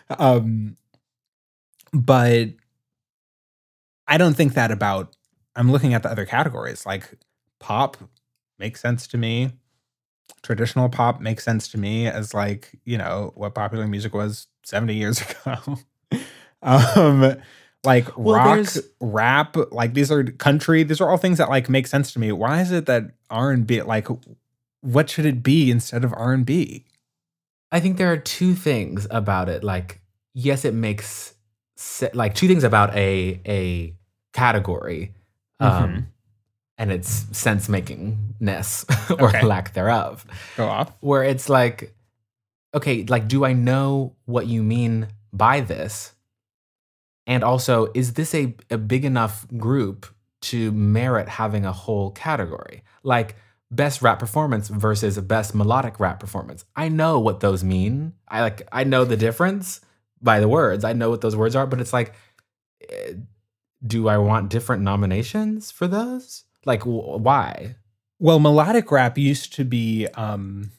um 0.20 0.76
but 1.94 2.50
I 4.08 4.18
don't 4.18 4.36
think 4.36 4.54
that 4.54 4.72
about 4.72 5.16
I'm 5.56 5.72
looking 5.72 5.94
at 5.94 6.04
the 6.04 6.10
other 6.10 6.26
categories 6.26 6.86
like 6.86 7.18
pop 7.60 7.98
makes 8.60 8.82
sense 8.82 9.08
to 9.08 9.18
me 9.18 9.52
traditional 10.44 10.90
pop 10.90 11.20
makes 11.20 11.44
sense 11.44 11.68
to 11.70 11.78
me 11.78 12.08
as 12.08 12.34
like 12.34 12.80
you 12.86 12.98
know 12.98 13.32
what 13.36 13.56
popular 13.56 13.88
music 13.88 14.14
was 14.14 14.48
70 14.64 14.94
years 14.96 15.22
ago 15.46 15.78
um 16.62 17.36
like 17.84 18.18
Well, 18.18 18.36
rock 18.36 18.68
rap 19.00 19.56
like 19.72 19.94
these 19.94 20.12
are 20.12 20.24
country 20.24 20.84
these 20.84 21.00
are 21.02 21.10
all 21.10 21.18
things 21.18 21.38
that 21.38 21.50
like 21.50 21.70
make 21.70 21.88
sense 21.88 22.12
to 22.14 22.20
me 22.20 22.32
why 22.32 22.62
is 22.62 22.72
it 22.72 22.86
that 22.88 23.12
r&b 23.30 23.82
like 23.84 24.08
what 24.82 25.10
should 25.10 25.26
it 25.26 25.44
be 25.44 25.70
instead 25.72 26.04
of 26.04 26.14
r&b 26.14 26.84
I 27.72 27.80
think 27.82 27.98
there 27.98 28.12
are 28.14 28.18
two 28.18 28.56
things 28.56 29.08
about 29.12 29.50
it. 29.50 29.62
Like, 29.62 30.00
yes, 30.34 30.64
it 30.64 30.74
makes 30.74 31.34
se- 31.76 32.12
like 32.14 32.34
two 32.34 32.48
things 32.48 32.64
about 32.64 32.96
a 32.96 33.42
a 33.46 33.94
category, 34.32 35.14
um, 35.60 35.70
Mhm. 35.70 36.06
and 36.78 36.92
its 36.94 37.10
sense 37.38 37.68
makingness 37.68 38.86
or 39.22 39.28
Okay. 39.28 39.44
lack 39.44 39.74
thereof. 39.74 40.26
go 40.56 40.66
off 40.66 40.94
where 41.02 41.24
it's 41.26 41.50
like, 41.50 41.94
okay, 42.74 43.04
like, 43.10 43.28
do 43.28 43.44
I 43.44 43.52
know 43.52 44.16
what 44.24 44.48
you 44.48 44.64
mean 44.64 45.08
by 45.34 45.60
this? 45.60 46.14
And 47.28 47.44
also, 47.44 47.92
is 47.94 48.14
this 48.14 48.34
a, 48.34 48.56
a 48.72 48.78
big 48.78 49.06
enough 49.06 49.46
group 49.58 50.08
to 50.42 50.72
merit 50.72 51.28
having 51.28 51.66
a 51.66 51.72
whole 51.72 52.12
category. 52.12 52.84
Like 53.04 53.36
best 53.70 54.02
rap 54.02 54.20
performance 54.20 54.70
versus 54.70 55.18
best 55.20 55.54
melodic 55.54 56.00
rap 56.00 56.20
performance. 56.20 56.66
I 56.76 56.90
know 56.90 57.20
what 57.20 57.40
those 57.40 57.64
mean. 57.64 58.14
I 58.28 58.42
like 58.42 58.68
I 58.72 58.84
know 58.84 59.04
the 59.04 59.18
difference 59.18 59.82
by 60.22 60.40
the 60.40 60.48
words. 60.48 60.84
I 60.84 60.94
know 60.94 61.10
what 61.10 61.22
those 61.22 61.36
words 61.36 61.56
are, 61.56 61.68
but 61.68 61.82
it's 61.82 61.94
like 61.94 62.14
eh, 62.90 63.14
do 63.86 64.08
I 64.08 64.18
want 64.18 64.50
different 64.50 64.84
nominations 64.84 65.72
for 65.72 65.88
those? 65.88 66.46
Like 66.66 66.84
wh- 66.84 67.20
why? 67.20 67.76
Well, 68.20 68.40
melodic 68.40 68.92
rap 68.92 69.18
used 69.18 69.54
to 69.54 69.64
be 69.64 70.08
um, 70.16 70.72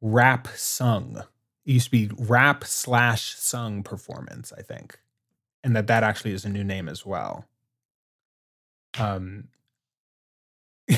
rap 0.00 0.48
sung. 0.54 1.22
It 1.64 1.72
used 1.72 1.86
to 1.86 1.90
be 1.90 2.10
rap 2.18 2.64
slash 2.64 3.34
sung 3.36 3.82
performance, 3.82 4.52
I 4.56 4.62
think, 4.62 4.98
and 5.62 5.76
that 5.76 5.86
that 5.86 6.02
actually 6.02 6.32
is 6.32 6.44
a 6.44 6.48
new 6.48 6.64
name 6.64 6.88
as 6.88 7.06
well. 7.06 7.46
Um, 8.98 9.48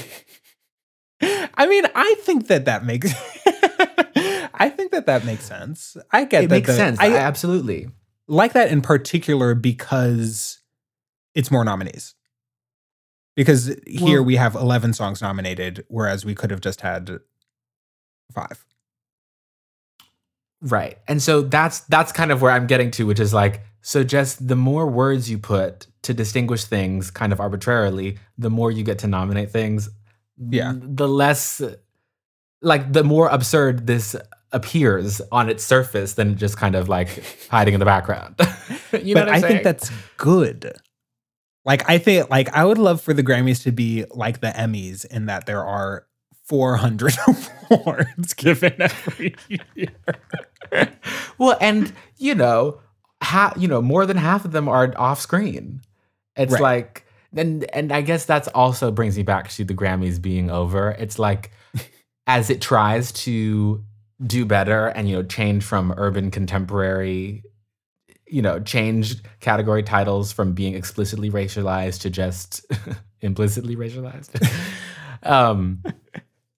I 1.23 1.67
mean, 1.67 1.85
I 1.95 2.17
think 2.21 2.49
that 2.49 2.65
that 2.67 2.85
makes. 2.85 3.13
I 4.57 4.69
think 4.69 4.93
that 4.93 5.07
that 5.07 5.25
makes 5.25 5.45
sense. 5.45 5.97
I 6.13 6.25
get 6.25 6.45
It 6.45 6.49
that 6.49 6.55
makes 6.57 6.67
the- 6.69 6.75
sense. 6.75 6.99
I, 7.01 7.07
I, 7.09 7.17
absolutely. 7.17 7.89
like 8.29 8.53
that 8.53 8.71
in 8.71 8.83
particular 8.83 9.55
because 9.55 10.61
it's 11.35 11.51
more 11.51 11.65
nominees. 11.65 12.15
Because 13.37 13.75
here 13.87 14.19
Well- 14.21 14.25
we 14.25 14.37
have 14.37 14.55
11 14.55 14.93
songs 14.95 15.21
nominated, 15.21 15.85
whereas 15.89 16.25
we 16.25 16.35
could 16.35 16.51
have 16.51 16.61
just 16.61 16.83
had 16.83 17.19
five. 18.33 18.65
Right. 20.65 20.99
And 21.07 21.23
so 21.23 21.43
that's 21.43 21.81
that's 21.81 22.11
kind 22.11 22.33
of 22.33 22.41
where 22.43 22.51
I'm 22.51 22.67
getting 22.67 22.91
to, 22.93 23.07
which 23.07 23.21
is 23.21 23.35
like, 23.35 23.63
so 23.83 24.03
just 24.03 24.49
the 24.49 24.57
more 24.57 24.87
words 24.87 25.31
you 25.31 25.39
put 25.39 25.87
to 26.03 26.15
distinguish 26.15 26.65
things 26.65 27.11
kind 27.11 27.33
of 27.33 27.41
arbitrarily, 27.41 28.19
the 28.39 28.51
more 28.51 28.71
you 28.71 28.83
get 28.83 28.99
to 29.01 29.07
nominate 29.07 29.51
things. 29.51 29.91
Yeah. 30.39 30.73
The 30.77 31.07
less 31.07 31.61
like 32.63 32.93
the 32.93 33.05
more 33.05 33.29
absurd 33.29 33.87
this 33.87 34.17
appears 34.53 35.21
on 35.31 35.51
its 35.51 35.63
surface 35.63 36.15
than 36.15 36.37
just 36.37 36.57
kind 36.57 36.75
of 36.75 36.89
like 36.89 37.23
hiding 37.51 37.75
in 37.75 37.81
the 37.81 37.87
background. 37.87 38.37
you 38.93 39.15
know 39.15 39.21
but 39.21 39.27
what 39.27 39.29
I'm 39.29 39.35
I 39.35 39.41
saying? 39.41 39.53
think 39.53 39.65
that's 39.65 39.91
good. 40.17 40.73
Like, 41.67 41.89
I 41.89 41.97
think, 41.99 42.29
like, 42.29 42.55
I 42.55 42.65
would 42.65 42.77
love 42.79 43.01
for 43.01 43.15
the 43.15 43.23
Grammys 43.23 43.63
to 43.63 43.73
be 43.73 44.05
like 44.11 44.41
the 44.41 44.49
Emmys 44.49 45.07
in 45.07 45.27
that 45.27 45.47
there 45.47 45.65
are 45.65 46.07
400 46.45 47.15
awards 47.71 48.35
given 48.35 48.75
every 48.81 49.35
year. 49.49 49.89
well, 51.39 51.57
and 51.61 51.93
you 52.19 52.35
know, 52.35 52.81
ha- 53.23 53.55
you 53.57 53.69
know, 53.69 53.81
more 53.83 54.07
than 54.07 54.17
half 54.17 54.45
of 54.45 54.53
them 54.53 54.69
are 54.69 54.93
off 54.97 55.21
screen. 55.21 55.81
It's 56.37 56.53
Right. 56.55 56.63
like, 56.63 57.07
and 57.37 57.65
and 57.75 57.93
I 57.93 58.01
guess 58.03 58.25
that's 58.25 58.49
also 58.49 58.91
brings 58.91 59.17
me 59.17 59.23
back 59.23 59.49
to 59.51 59.65
the 59.65 59.75
Grammys 59.75 60.21
being 60.21 60.51
over. 60.51 60.91
It's 60.93 61.19
like, 61.19 61.51
as 62.27 62.51
it 62.51 62.61
tries 62.61 63.13
to 63.13 63.83
do 64.25 64.45
better 64.47 64.87
and 64.89 65.09
you 65.09 65.17
know 65.17 65.23
change 65.23 65.65
from 65.65 65.93
urban 65.97 66.31
contemporary, 66.31 67.43
you 68.27 68.41
know, 68.43 68.61
change 68.61 69.17
category 69.41 69.83
titles 69.83 70.33
from 70.33 70.53
being 70.55 70.75
explicitly 70.75 71.31
racialized 71.31 72.01
to 72.03 72.11
just 72.11 72.65
implicitly 73.21 73.77
racialized. 73.77 74.31
um 75.25 75.83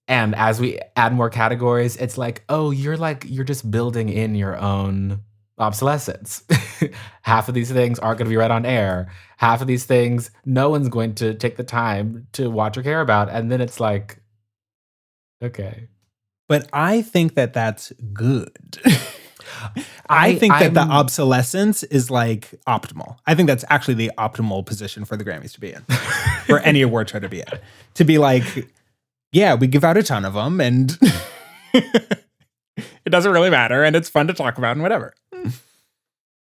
and 0.07 0.35
as 0.35 0.59
we 0.59 0.79
add 0.95 1.13
more 1.13 1.29
categories, 1.29 1.95
it's 1.97 2.17
like, 2.17 2.43
oh, 2.49 2.71
you're 2.71 2.97
like, 2.97 3.25
you're 3.27 3.43
just 3.43 3.69
building 3.69 4.09
in 4.09 4.35
your 4.35 4.57
own 4.57 5.21
obsolescence. 5.59 6.43
Half 7.23 7.49
of 7.49 7.55
these 7.55 7.71
things 7.71 7.99
aren't 7.99 8.19
going 8.19 8.25
to 8.27 8.29
be 8.29 8.37
read 8.37 8.51
on 8.51 8.65
air. 8.65 9.11
Half 9.37 9.61
of 9.61 9.67
these 9.67 9.85
things, 9.85 10.31
no 10.45 10.69
one's 10.69 10.87
going 10.89 11.15
to 11.15 11.33
take 11.33 11.57
the 11.57 11.63
time 11.63 12.27
to 12.33 12.49
watch 12.49 12.77
or 12.77 12.83
care 12.83 13.01
about. 13.01 13.29
And 13.29 13.51
then 13.51 13.59
it's 13.59 13.79
like, 13.79 14.19
okay. 15.43 15.87
But 16.47 16.69
I 16.71 17.01
think 17.01 17.35
that 17.35 17.53
that's 17.53 17.91
good. 18.13 18.51
I, 20.09 20.29
I- 20.29 20.35
think 20.35 20.53
that 20.53 20.73
the 20.73 20.81
I'm- 20.81 20.91
obsolescence 20.91 21.83
is 21.83 22.09
like 22.11 22.53
optimal. 22.67 23.17
I 23.25 23.35
think 23.35 23.47
that's 23.47 23.65
actually 23.69 23.95
the 23.95 24.11
optimal 24.17 24.65
position 24.65 25.05
for 25.05 25.17
the 25.17 25.25
Grammys 25.25 25.53
to 25.53 25.59
be 25.59 25.73
in, 25.73 25.81
for 26.45 26.59
any 26.59 26.81
award 26.83 27.09
show 27.09 27.19
to 27.19 27.29
be 27.29 27.39
in. 27.39 27.59
To 27.95 28.03
be 28.03 28.17
like, 28.17 28.67
yeah, 29.31 29.55
we 29.55 29.67
give 29.67 29.83
out 29.83 29.97
a 29.97 30.03
ton 30.03 30.25
of 30.25 30.33
them 30.33 30.59
and 30.61 30.97
it 31.73 33.09
doesn't 33.09 33.31
really 33.31 33.49
matter 33.49 33.83
and 33.83 33.95
it's 33.95 34.09
fun 34.09 34.27
to 34.27 34.33
talk 34.33 34.57
about 34.57 34.71
and 34.73 34.81
whatever. 34.81 35.13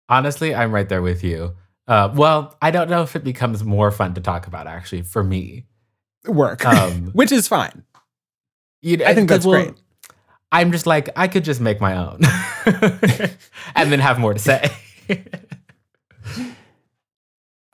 Honestly, 0.09 0.55
I'm 0.55 0.71
right 0.71 0.87
there 0.87 1.01
with 1.01 1.23
you. 1.23 1.55
Uh, 1.87 2.11
well, 2.13 2.55
I 2.61 2.71
don't 2.71 2.89
know 2.89 3.01
if 3.01 3.15
it 3.15 3.23
becomes 3.23 3.63
more 3.63 3.91
fun 3.91 4.13
to 4.15 4.21
talk 4.21 4.47
about 4.47 4.67
actually 4.67 5.01
for 5.01 5.23
me. 5.23 5.65
Work, 6.25 6.65
Um, 6.65 7.07
which 7.13 7.31
is 7.31 7.47
fine. 7.47 7.83
You 8.81 9.03
I 9.05 9.13
think 9.15 9.29
that's 9.29 9.45
great. 9.45 9.73
I'm 10.51 10.71
just 10.71 10.85
like 10.85 11.09
I 11.15 11.27
could 11.27 11.43
just 11.43 11.59
make 11.59 11.81
my 11.81 11.97
own, 11.97 12.21
and 13.75 13.91
then 13.91 13.99
have 13.99 14.17
more 14.19 14.33
to 14.33 14.39
say. 14.39 14.69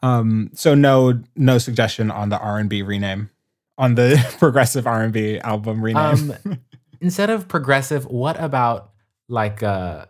Um, 0.02 0.50
so 0.54 0.76
no, 0.76 1.22
no 1.36 1.58
suggestion 1.58 2.12
on 2.12 2.30
the 2.30 2.38
R 2.38 2.58
and 2.58 2.70
B 2.70 2.82
rename, 2.82 3.30
on 3.78 3.96
the 3.96 4.18
progressive 4.40 4.86
R 4.88 5.04
and 5.04 5.14
B 5.14 5.40
album 5.40 5.84
rename. 5.84 6.32
um, 6.46 6.60
instead 7.02 7.30
of 7.30 7.48
progressive, 7.48 8.06
what 8.06 8.40
about 8.40 8.92
like 9.30 9.64
uh, 9.64 10.06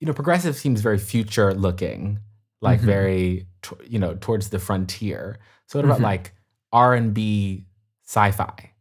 you 0.00 0.06
know, 0.06 0.12
progressive 0.12 0.56
seems 0.56 0.80
very 0.80 0.98
future 0.98 1.52
looking, 1.54 2.20
like 2.60 2.80
Mhm. 2.80 2.84
very 2.84 3.46
you 3.86 3.98
know 3.98 4.14
towards 4.20 4.50
the 4.50 4.58
frontier. 4.58 5.38
So 5.66 5.78
what 5.78 5.84
about 5.84 5.98
Mhm. 6.00 6.04
like 6.04 6.34
R 6.72 6.94
and 6.94 7.12
B 7.14 7.66
sci-fi? 8.06 8.72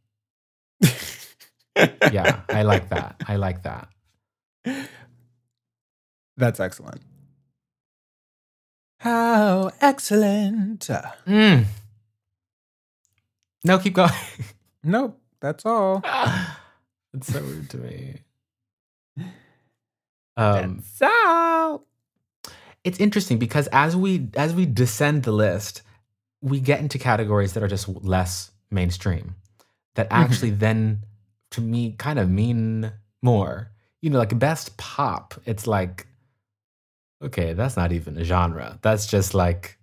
Yeah, 2.11 2.41
I 2.49 2.63
like 2.63 2.89
that. 2.89 3.15
I 3.27 3.35
like 3.35 3.63
that. 3.63 3.87
That's 6.37 6.59
excellent. 6.59 7.01
How 8.99 9.71
excellent. 9.79 10.87
Mm. 11.27 11.65
No, 13.67 13.77
keep 13.77 13.93
going. 13.93 14.11
Nope, 14.83 15.19
that's 15.41 15.65
all. 15.65 16.01
it's 17.13 17.31
so 17.31 17.41
rude 17.41 17.69
to 17.71 17.77
me. 17.77 18.21
Um, 20.37 20.83
that's 20.99 21.01
all. 21.01 21.85
it's 22.83 22.99
interesting 22.99 23.37
because 23.37 23.67
as 23.73 23.95
we 23.95 24.29
as 24.35 24.53
we 24.53 24.65
descend 24.65 25.23
the 25.23 25.31
list, 25.31 25.81
we 26.41 26.59
get 26.59 26.79
into 26.79 26.97
categories 26.97 27.53
that 27.53 27.63
are 27.63 27.67
just 27.67 27.89
less 27.89 28.51
mainstream, 28.71 29.35
that 29.95 30.07
actually 30.11 30.51
then, 30.51 31.03
to 31.51 31.61
me, 31.61 31.95
kind 31.97 32.19
of 32.19 32.29
mean 32.29 32.91
more. 33.21 33.71
You 34.01 34.11
know, 34.11 34.19
like 34.19 34.37
best 34.37 34.77
pop. 34.77 35.33
It's 35.45 35.65
like, 35.65 36.07
okay, 37.21 37.53
that's 37.53 37.75
not 37.75 37.91
even 37.91 38.17
a 38.17 38.23
genre. 38.23 38.77
That's 38.83 39.07
just 39.07 39.33
like, 39.33 39.76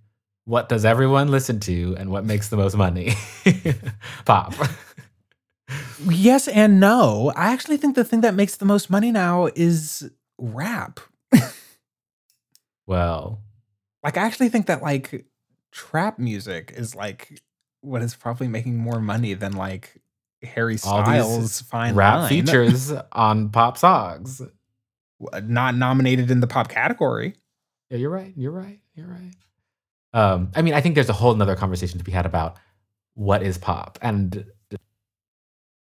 what 0.46 0.68
does 0.68 0.84
everyone 0.84 1.28
listen 1.28 1.60
to 1.60 1.96
and 1.98 2.10
what 2.10 2.24
makes 2.24 2.48
the 2.48 2.56
most 2.56 2.76
money? 2.76 3.12
pop. 4.24 4.54
Yes 6.06 6.48
and 6.48 6.78
no. 6.80 7.32
I 7.34 7.52
actually 7.52 7.78
think 7.78 7.94
the 7.94 8.04
thing 8.04 8.20
that 8.20 8.34
makes 8.34 8.56
the 8.56 8.64
most 8.66 8.90
money 8.90 9.10
now 9.12 9.48
is 9.54 10.08
rap. 10.38 11.00
Well, 12.86 13.40
Like, 14.02 14.16
I 14.18 14.22
actually 14.24 14.50
think 14.50 14.66
that 14.66 14.82
like 14.82 15.24
trap 15.72 16.18
music 16.18 16.72
is 16.76 16.94
like 16.94 17.40
what 17.80 18.02
is 18.02 18.14
probably 18.14 18.48
making 18.48 18.76
more 18.76 19.00
money 19.00 19.34
than 19.34 19.52
like 19.52 20.02
Harry 20.42 20.76
Styles' 20.76 21.62
fine 21.62 21.94
rap 21.94 22.18
line. 22.20 22.28
features 22.28 22.92
on 23.12 23.48
pop 23.48 23.78
songs. 23.78 24.42
not 25.42 25.74
nominated 25.74 26.30
in 26.30 26.40
the 26.40 26.46
pop 26.46 26.68
category. 26.68 27.34
Yeah, 27.90 27.96
you're 27.98 28.10
right. 28.10 28.34
You're 28.36 28.52
right. 28.52 28.80
You're 28.94 29.08
right. 29.08 29.32
Um, 30.14 30.50
I 30.54 30.62
mean, 30.62 30.72
I 30.74 30.80
think 30.80 30.94
there's 30.94 31.10
a 31.10 31.12
whole 31.14 31.34
nother 31.34 31.56
conversation 31.56 31.98
to 31.98 32.04
be 32.04 32.12
had 32.12 32.24
about 32.24 32.56
what 33.14 33.42
is 33.42 33.58
pop, 33.58 33.98
and 34.00 34.46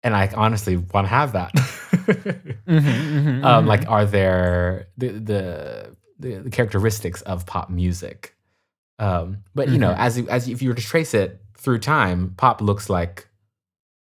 and 0.02 0.14
I 0.14 0.28
honestly 0.34 0.76
want 0.76 1.06
to 1.06 1.08
have 1.08 1.32
that. 1.32 1.52
Mm-hmm, 2.66 3.44
um, 3.44 3.66
like, 3.66 3.88
are 3.88 4.04
there 4.04 4.88
the, 4.98 5.08
the 5.08 5.96
the 6.18 6.40
the 6.40 6.50
characteristics 6.50 7.22
of 7.22 7.46
pop 7.46 7.70
music? 7.70 8.34
Um, 8.98 9.38
but 9.54 9.68
you 9.68 9.78
know, 9.78 9.92
Mhm. 9.92 9.98
as 9.98 10.18
you, 10.18 10.28
as 10.28 10.48
if 10.48 10.60
you 10.62 10.68
were 10.70 10.74
to 10.74 10.82
trace 10.82 11.14
it 11.14 11.40
through 11.56 11.78
time, 11.78 12.34
pop 12.36 12.60
looks 12.60 12.90
like 12.90 13.28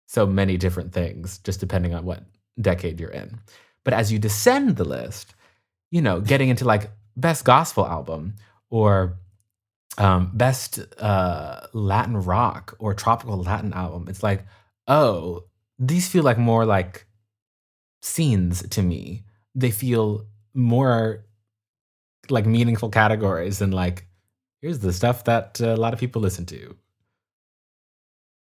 so 0.06 0.26
many 0.26 0.56
different 0.56 0.92
things, 0.92 1.38
just 1.38 1.60
depending 1.60 1.94
on 1.94 2.04
what 2.04 2.22
decade 2.60 3.00
you're 3.00 3.10
in. 3.10 3.38
But 3.84 3.94
as 3.94 4.10
you 4.12 4.18
descend 4.18 4.76
the 4.76 4.84
list, 4.84 5.34
you 5.90 6.00
know, 6.00 6.20
getting 6.20 6.48
into 6.48 6.64
like 6.64 6.90
best 7.16 7.44
gospel 7.44 7.86
album 7.86 8.36
or 8.70 9.16
um, 9.98 10.30
best 10.34 10.80
uh, 10.98 11.66
Latin 11.72 12.16
rock 12.16 12.74
or 12.78 12.94
tropical 12.94 13.42
Latin 13.42 13.72
album, 13.72 14.06
it's 14.08 14.22
like, 14.22 14.44
oh, 14.88 15.44
these 15.78 16.08
feel 16.08 16.22
like 16.22 16.38
more 16.38 16.64
like 16.64 17.06
scenes 18.02 18.66
to 18.70 18.82
me. 18.82 19.24
They 19.54 19.70
feel 19.70 20.26
more 20.52 21.24
like 22.30 22.46
meaningful 22.46 22.90
categories 22.90 23.58
than 23.58 23.70
like, 23.70 24.06
here's 24.60 24.80
the 24.80 24.92
stuff 24.92 25.24
that 25.24 25.60
uh, 25.60 25.74
a 25.74 25.76
lot 25.76 25.92
of 25.92 26.00
people 26.00 26.22
listen 26.22 26.46
to. 26.46 26.76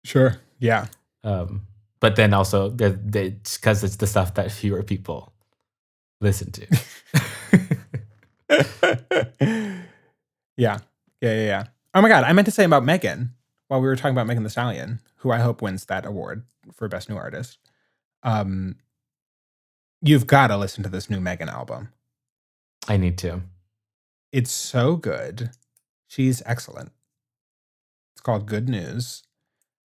Sure. 0.04 0.38
Yeah. 0.60 0.88
Um, 1.24 1.68
but 2.00 2.16
then 2.16 2.34
also, 2.34 2.70
because 2.70 3.84
it's 3.84 3.98
the 3.98 4.08
stuff 4.08 4.34
that 4.36 4.52
fewer 4.52 4.84
people 4.84 5.34
listen 6.22 6.52
to. 6.52 6.68
yeah. 10.58 10.80
Yeah. 11.22 11.34
Yeah. 11.34 11.46
Yeah. 11.46 11.64
Oh 11.94 12.02
my 12.02 12.10
God. 12.10 12.24
I 12.24 12.34
meant 12.34 12.46
to 12.46 12.52
say 12.52 12.64
about 12.64 12.86
Megan 12.86 13.34
while 13.68 13.82
we 13.82 13.88
were 13.88 13.96
talking 13.96 14.12
about 14.12 14.28
Megan 14.28 14.44
Thee 14.44 14.50
Stallion, 14.50 15.02
who 15.18 15.32
I 15.32 15.40
hope 15.40 15.62
wins 15.62 15.86
that 15.86 16.06
award 16.06 16.44
for 16.74 16.88
Best 16.88 17.10
New 17.10 17.18
Artist. 17.18 17.58
Um, 18.24 18.76
you've 20.02 20.28
got 20.28 20.48
to 20.48 20.58
listen 20.58 20.84
to 20.84 20.90
this 20.90 21.10
new 21.10 21.20
Megan 21.20 21.50
album. 21.50 21.90
I 22.88 22.98
need 22.98 23.18
to. 23.20 23.42
It's 24.32 24.52
so 24.52 24.96
good. 24.96 25.52
She's 26.08 26.42
excellent. 26.46 26.92
It's 28.14 28.22
called 28.22 28.46
Good 28.46 28.70
News. 28.70 29.24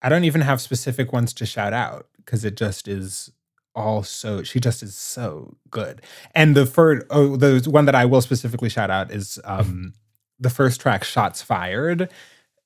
I 0.00 0.08
don't 0.08 0.24
even 0.24 0.40
have 0.40 0.60
specific 0.60 1.12
ones 1.12 1.32
to 1.34 1.46
shout 1.46 1.72
out 1.72 2.08
because 2.16 2.44
it 2.44 2.56
just 2.56 2.88
is 2.88 3.30
all 3.74 4.02
so 4.02 4.42
she 4.42 4.60
just 4.60 4.82
is 4.82 4.94
so 4.94 5.56
good. 5.70 6.02
And 6.34 6.54
the 6.54 6.66
first 6.66 7.06
oh 7.10 7.36
the 7.36 7.68
one 7.70 7.86
that 7.86 7.94
I 7.94 8.04
will 8.04 8.20
specifically 8.20 8.68
shout 8.68 8.90
out 8.90 9.10
is 9.10 9.38
um 9.44 9.94
the 10.42 10.50
first 10.50 10.80
track 10.82 11.04
Shots 11.04 11.42
Fired 11.42 12.10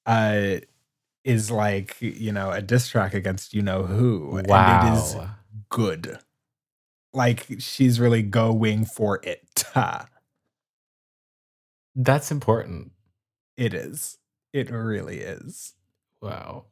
uh 0.06 0.56
is 1.24 1.50
like, 1.50 1.96
you 2.00 2.32
know, 2.32 2.52
a 2.52 2.62
diss 2.62 2.88
track 2.88 3.14
against 3.14 3.54
you 3.54 3.62
know 3.62 3.84
who. 3.84 4.36
And 4.36 4.46
it 4.48 4.94
is 4.98 5.16
good. 5.70 6.18
Like 7.12 7.46
she's 7.58 7.98
really 8.00 8.22
going 8.22 8.84
for 8.86 9.20
it. 9.24 9.64
That's 11.96 12.30
important. 12.30 12.92
It 13.56 13.74
is. 13.74 14.18
It 14.52 14.70
really 14.70 15.18
is. 15.20 15.74
Wow. 16.22 16.66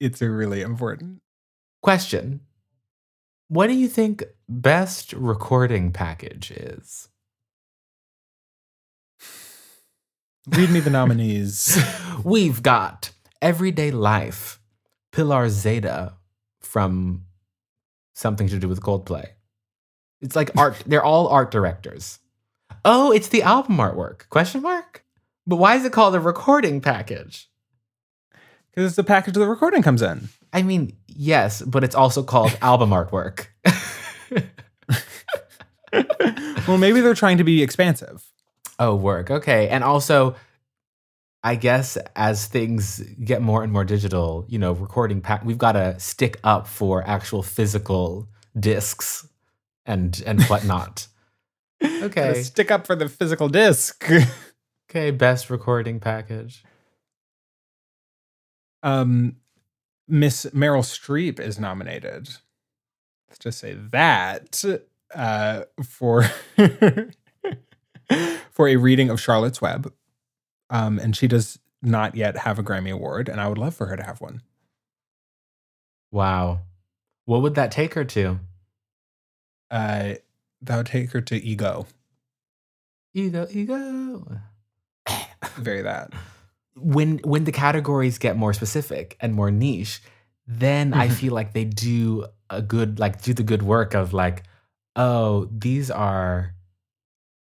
It's 0.00 0.22
a 0.22 0.30
really 0.30 0.62
important. 0.62 1.22
Question 1.82 2.40
What 3.48 3.68
do 3.68 3.74
you 3.74 3.88
think 3.88 4.24
best 4.48 5.12
recording 5.14 5.92
package 5.92 6.50
is? 6.50 7.08
Read 10.48 10.68
me 10.70 10.80
the 10.80 10.90
nominees. 10.90 11.82
We've 12.24 12.62
got 12.62 13.10
Everyday 13.40 13.90
Life, 13.90 14.60
Pilar 15.10 15.48
Zeta 15.48 16.14
from 16.60 17.24
something 18.14 18.48
to 18.48 18.58
do 18.58 18.68
with 18.68 18.82
Coldplay. 18.82 19.28
It's 20.20 20.36
like 20.36 20.50
art, 20.56 20.82
they're 20.86 21.04
all 21.04 21.28
art 21.28 21.50
directors. 21.50 22.18
Oh, 22.84 23.10
it's 23.10 23.28
the 23.28 23.42
album 23.42 23.76
artwork. 23.78 24.28
Question 24.28 24.60
mark? 24.60 25.02
But 25.46 25.56
why 25.56 25.76
is 25.76 25.84
it 25.86 25.92
called 25.92 26.14
a 26.14 26.20
recording 26.20 26.82
package? 26.82 27.48
Because 28.70 28.88
it's 28.88 28.96
the 28.96 29.04
package 29.04 29.34
the 29.34 29.46
recording 29.46 29.82
comes 29.82 30.02
in. 30.02 30.28
I 30.52 30.62
mean, 30.62 30.94
yes, 31.06 31.62
but 31.62 31.84
it's 31.84 31.94
also 31.94 32.22
called 32.22 32.58
album 32.62 32.90
artwork. 32.90 33.46
well, 36.68 36.76
maybe 36.76 37.00
they're 37.00 37.14
trying 37.14 37.38
to 37.38 37.44
be 37.44 37.62
expansive. 37.62 38.30
Oh, 38.78 38.94
work. 38.94 39.30
Okay. 39.30 39.68
And 39.68 39.84
also, 39.84 40.34
I 41.42 41.54
guess 41.56 41.96
as 42.16 42.46
things 42.46 43.00
get 43.22 43.42
more 43.42 43.62
and 43.62 43.72
more 43.72 43.84
digital, 43.84 44.44
you 44.48 44.58
know, 44.58 44.72
recording 44.72 45.20
pack, 45.20 45.44
we've 45.44 45.58
got 45.58 45.72
to 45.72 45.98
stick 46.00 46.38
up 46.42 46.66
for 46.66 47.06
actual 47.06 47.42
physical 47.42 48.28
discs 48.58 49.28
and 49.86 50.22
and 50.26 50.42
whatnot. 50.44 51.06
Okay. 51.84 52.42
Stick 52.42 52.70
up 52.70 52.86
for 52.86 52.96
the 52.96 53.08
physical 53.08 53.48
disc. 53.48 54.08
Okay. 54.90 55.10
Best 55.10 55.50
recording 55.50 55.98
package. 56.00 56.64
um, 58.82 59.36
Miss 60.06 60.46
Meryl 60.54 60.82
Streep 60.84 61.40
is 61.40 61.58
nominated. 61.58 62.28
Let's 63.28 63.38
just 63.40 63.58
say 63.58 63.74
that 63.90 64.62
uh, 65.14 65.64
for 65.84 66.24
for 68.50 68.68
a 68.68 68.76
reading 68.76 69.10
of 69.10 69.20
Charlotte's 69.20 69.60
Web, 69.60 69.92
um, 70.70 70.98
and 70.98 71.16
she 71.16 71.28
does 71.28 71.58
not 71.82 72.14
yet 72.14 72.38
have 72.38 72.58
a 72.58 72.62
Grammy 72.62 72.92
award, 72.92 73.28
and 73.28 73.40
I 73.40 73.48
would 73.48 73.58
love 73.58 73.74
for 73.74 73.86
her 73.86 73.96
to 73.96 74.02
have 74.02 74.20
one. 74.20 74.42
Wow. 76.10 76.60
What 77.26 77.42
would 77.42 77.54
that 77.56 77.70
take 77.70 77.94
her 77.94 78.04
to? 78.04 78.38
Uh, 79.70 80.14
that 80.62 80.76
would 80.76 80.86
take 80.86 81.10
her 81.12 81.20
to 81.20 81.36
Ego. 81.36 81.86
Ego, 83.14 83.46
ego. 83.50 84.26
Very 85.56 85.82
that. 85.82 86.12
when 86.76 87.18
when 87.18 87.44
the 87.44 87.52
categories 87.52 88.18
get 88.18 88.36
more 88.36 88.52
specific 88.52 89.16
and 89.20 89.34
more 89.34 89.50
niche, 89.50 90.02
then 90.46 90.92
I 90.92 91.08
feel 91.20 91.32
like 91.32 91.52
they 91.52 91.64
do 91.64 92.26
a 92.50 92.60
good 92.60 92.98
like 92.98 93.22
do 93.22 93.32
the 93.32 93.42
good 93.42 93.62
work 93.62 93.94
of 93.94 94.12
like, 94.12 94.42
oh, 94.96 95.46
these 95.46 95.90
are 95.90 96.54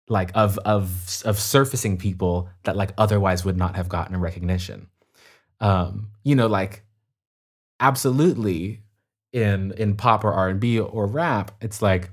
like 0.08 0.30
of 0.34 0.58
of 0.58 0.84
of 1.24 1.38
surfacing 1.38 1.96
people 1.98 2.48
that 2.64 2.76
like 2.76 2.92
otherwise 2.98 3.44
would 3.44 3.56
not 3.56 3.76
have 3.76 3.88
gotten 3.88 4.14
a 4.14 4.18
recognition. 4.18 4.88
Um, 5.60 6.10
you 6.24 6.34
know, 6.34 6.46
like 6.46 6.84
absolutely 7.80 8.82
in 9.32 9.72
in 9.72 9.96
pop 9.96 10.24
or 10.24 10.32
R 10.32 10.48
and 10.48 10.60
B 10.60 10.78
or 10.80 11.06
rap, 11.06 11.52
it's 11.60 11.82
like, 11.82 12.10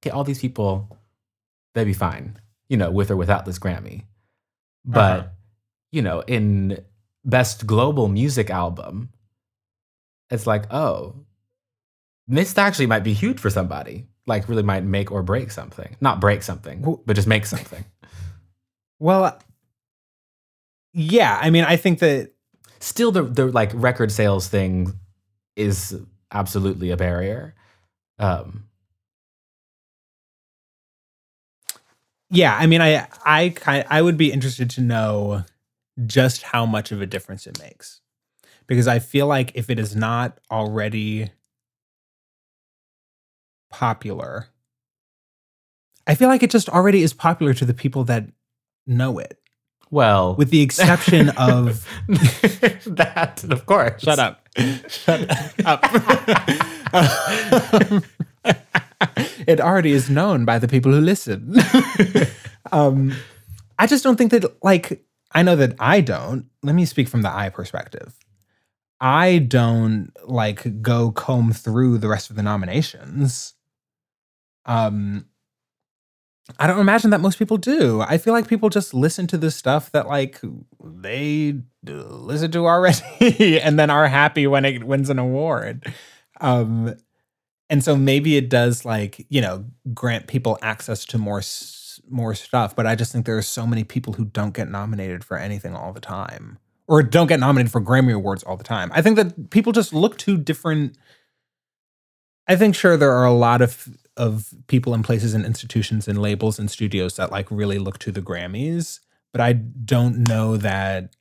okay, 0.00 0.10
all 0.10 0.24
these 0.24 0.40
people, 0.40 0.98
they'd 1.74 1.84
be 1.84 1.92
fine, 1.94 2.38
you 2.68 2.76
know, 2.76 2.90
with 2.90 3.10
or 3.10 3.16
without 3.16 3.44
this 3.46 3.58
Grammy. 3.58 4.04
But 4.84 5.20
Uh-huh. 5.20 5.28
you 5.92 6.02
know, 6.02 6.20
in 6.20 6.84
best 7.24 7.66
global 7.66 8.08
music 8.08 8.50
album, 8.50 9.10
it's 10.30 10.46
like, 10.46 10.72
oh, 10.72 11.14
this 12.28 12.56
actually 12.58 12.86
might 12.86 13.04
be 13.04 13.12
huge 13.12 13.38
for 13.38 13.50
somebody. 13.50 14.06
Like, 14.26 14.48
really 14.48 14.62
might 14.62 14.84
make 14.84 15.12
or 15.12 15.22
break 15.22 15.50
something. 15.50 15.96
Not 16.00 16.20
break 16.20 16.42
something, 16.42 16.98
but 17.06 17.14
just 17.14 17.28
make 17.28 17.46
something. 17.46 17.84
Well, 18.98 19.38
yeah. 20.92 21.38
I 21.40 21.50
mean, 21.50 21.64
I 21.64 21.76
think 21.76 21.98
that 22.00 22.32
Still, 22.78 23.10
the 23.10 23.22
the 23.22 23.46
like 23.46 23.70
record 23.74 24.12
sales 24.12 24.48
thing 24.48 24.92
is 25.56 25.96
absolutely 26.30 26.90
a 26.90 26.96
barrier. 26.96 27.54
Um, 28.18 28.68
yeah. 32.30 32.56
I 32.56 32.66
mean, 32.66 32.80
I 32.80 33.06
I 33.24 33.50
kind 33.54 33.84
I 33.88 34.02
would 34.02 34.16
be 34.16 34.32
interested 34.32 34.70
to 34.70 34.80
know 34.80 35.44
just 36.06 36.42
how 36.42 36.66
much 36.66 36.92
of 36.92 37.00
a 37.00 37.06
difference 37.06 37.46
it 37.46 37.58
makes, 37.60 38.00
because 38.66 38.88
I 38.88 38.98
feel 38.98 39.26
like 39.26 39.52
if 39.54 39.70
it 39.70 39.78
is 39.78 39.96
not 39.96 40.38
already 40.50 41.30
popular, 43.76 44.48
I 46.06 46.14
feel 46.14 46.28
like 46.28 46.42
it 46.42 46.50
just 46.50 46.70
already 46.70 47.02
is 47.02 47.12
popular 47.12 47.52
to 47.54 47.66
the 47.66 47.74
people 47.74 48.04
that 48.04 48.28
know 48.86 49.18
it, 49.18 49.38
well, 49.90 50.34
with 50.34 50.50
the 50.50 50.62
exception 50.62 51.28
of 51.36 51.86
that, 52.86 53.44
of 53.44 53.66
course. 53.66 54.02
Shut 54.02 54.18
up. 54.18 54.48
Shut 54.88 55.30
up. 55.64 55.84
it 59.46 59.60
already 59.60 59.92
is 59.92 60.08
known 60.08 60.44
by 60.46 60.58
the 60.58 60.68
people 60.68 60.92
who 60.92 61.00
listen. 61.00 61.54
um, 62.72 63.14
I 63.78 63.86
just 63.86 64.02
don't 64.02 64.16
think 64.16 64.30
that, 64.30 64.44
like, 64.62 65.04
I 65.32 65.42
know 65.42 65.56
that 65.56 65.74
I 65.78 66.00
don't. 66.00 66.46
Let 66.62 66.74
me 66.74 66.86
speak 66.86 67.08
from 67.08 67.20
the 67.20 67.30
I 67.30 67.50
perspective. 67.50 68.14
I 68.98 69.38
don't 69.38 70.10
like 70.24 70.80
go 70.80 71.12
comb 71.12 71.52
through 71.52 71.98
the 71.98 72.08
rest 72.08 72.30
of 72.30 72.36
the 72.36 72.42
nominations. 72.42 73.52
Um, 74.66 75.26
I 76.58 76.66
don't 76.66 76.78
imagine 76.78 77.10
that 77.10 77.20
most 77.20 77.38
people 77.38 77.56
do. 77.56 78.00
I 78.02 78.18
feel 78.18 78.32
like 78.32 78.46
people 78.46 78.68
just 78.68 78.94
listen 78.94 79.26
to 79.28 79.38
the 79.38 79.50
stuff 79.50 79.90
that 79.92 80.06
like 80.06 80.40
they 80.80 81.60
listen 81.82 82.52
to 82.52 82.66
already 82.66 83.60
and 83.60 83.78
then 83.78 83.90
are 83.90 84.06
happy 84.06 84.46
when 84.46 84.64
it 84.64 84.84
wins 84.84 85.10
an 85.10 85.18
award. 85.18 85.92
Um 86.40 86.94
and 87.68 87.82
so 87.82 87.96
maybe 87.96 88.36
it 88.36 88.48
does 88.48 88.84
like, 88.84 89.26
you 89.28 89.40
know, 89.40 89.64
grant 89.92 90.28
people 90.28 90.56
access 90.62 91.04
to 91.06 91.18
more 91.18 91.42
more 92.08 92.34
stuff, 92.34 92.76
but 92.76 92.86
I 92.86 92.94
just 92.94 93.10
think 93.10 93.26
there 93.26 93.36
are 93.36 93.42
so 93.42 93.66
many 93.66 93.82
people 93.82 94.12
who 94.12 94.26
don't 94.26 94.54
get 94.54 94.70
nominated 94.70 95.24
for 95.24 95.36
anything 95.36 95.74
all 95.74 95.92
the 95.92 96.00
time 96.00 96.58
or 96.86 97.02
don't 97.02 97.26
get 97.26 97.40
nominated 97.40 97.72
for 97.72 97.80
Grammy 97.80 98.14
awards 98.14 98.44
all 98.44 98.56
the 98.56 98.62
time. 98.62 98.92
I 98.94 99.02
think 99.02 99.16
that 99.16 99.50
people 99.50 99.72
just 99.72 99.92
look 99.92 100.16
to 100.18 100.36
different 100.36 100.96
I 102.46 102.54
think 102.54 102.76
sure 102.76 102.96
there 102.96 103.12
are 103.12 103.24
a 103.24 103.32
lot 103.32 103.60
of 103.60 103.88
of 104.16 104.54
people 104.66 104.94
and 104.94 105.04
places 105.04 105.34
and 105.34 105.44
institutions 105.44 106.08
and 106.08 106.20
labels 106.20 106.58
and 106.58 106.70
studios 106.70 107.16
that 107.16 107.30
like 107.30 107.50
really 107.50 107.78
look 107.78 107.98
to 107.98 108.12
the 108.12 108.22
Grammys, 108.22 109.00
but 109.32 109.40
I 109.40 109.52
don't 109.52 110.28
know 110.28 110.56
that 110.56 111.14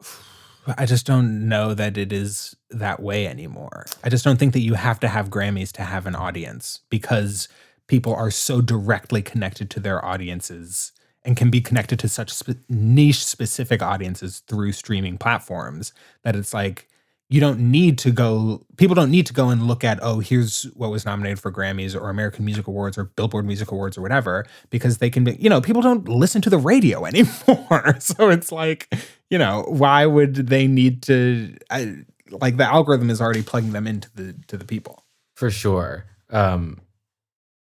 I 0.78 0.86
just 0.86 1.06
don't 1.06 1.48
know 1.48 1.74
that 1.74 1.98
it 1.98 2.12
is 2.12 2.54
that 2.70 3.02
way 3.02 3.26
anymore. 3.26 3.86
I 4.04 4.08
just 4.08 4.24
don't 4.24 4.38
think 4.38 4.52
that 4.52 4.60
you 4.60 4.74
have 4.74 5.00
to 5.00 5.08
have 5.08 5.28
Grammys 5.28 5.72
to 5.72 5.82
have 5.82 6.06
an 6.06 6.14
audience 6.14 6.80
because 6.88 7.48
people 7.88 8.14
are 8.14 8.30
so 8.30 8.60
directly 8.60 9.22
connected 9.22 9.70
to 9.70 9.80
their 9.80 10.04
audiences 10.04 10.92
and 11.24 11.36
can 11.36 11.50
be 11.50 11.60
connected 11.60 11.98
to 12.00 12.08
such 12.08 12.32
spe- 12.32 12.68
niche 12.68 13.24
specific 13.24 13.82
audiences 13.82 14.40
through 14.40 14.72
streaming 14.72 15.18
platforms 15.18 15.92
that 16.22 16.36
it's 16.36 16.54
like 16.54 16.88
you 17.32 17.40
don't 17.40 17.58
need 17.58 17.98
to 17.98 18.10
go 18.10 18.64
people 18.76 18.94
don't 18.94 19.10
need 19.10 19.26
to 19.26 19.32
go 19.32 19.48
and 19.48 19.66
look 19.66 19.84
at 19.84 19.98
oh 20.02 20.20
here's 20.20 20.64
what 20.74 20.90
was 20.90 21.04
nominated 21.06 21.38
for 21.40 21.50
grammys 21.50 21.98
or 21.98 22.10
american 22.10 22.44
music 22.44 22.66
awards 22.66 22.98
or 22.98 23.04
billboard 23.04 23.46
music 23.46 23.70
awards 23.72 23.96
or 23.96 24.02
whatever 24.02 24.44
because 24.70 24.98
they 24.98 25.08
can 25.08 25.24
be 25.24 25.34
you 25.36 25.48
know 25.48 25.60
people 25.60 25.82
don't 25.82 26.08
listen 26.08 26.42
to 26.42 26.50
the 26.50 26.58
radio 26.58 27.04
anymore 27.12 27.96
so 28.00 28.28
it's 28.28 28.52
like 28.52 28.92
you 29.30 29.38
know 29.38 29.64
why 29.68 30.04
would 30.04 30.34
they 30.34 30.66
need 30.66 31.02
to 31.02 31.56
I, 31.70 32.04
like 32.30 32.56
the 32.56 32.64
algorithm 32.64 33.10
is 33.10 33.20
already 33.20 33.42
plugging 33.42 33.72
them 33.72 33.86
into 33.86 34.10
the 34.14 34.34
to 34.48 34.56
the 34.56 34.64
people 34.64 35.04
For 35.34 35.50
sure. 35.50 36.06
Um, 36.30 36.80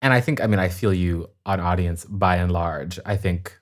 and 0.01 0.13
I 0.13 0.21
think, 0.21 0.41
I 0.41 0.47
mean, 0.47 0.59
I 0.59 0.69
feel 0.69 0.93
you 0.93 1.29
on 1.45 1.59
audience 1.59 2.05
by 2.05 2.35
and 2.35 2.51
large. 2.51 2.99
I 3.05 3.15
think 3.17 3.57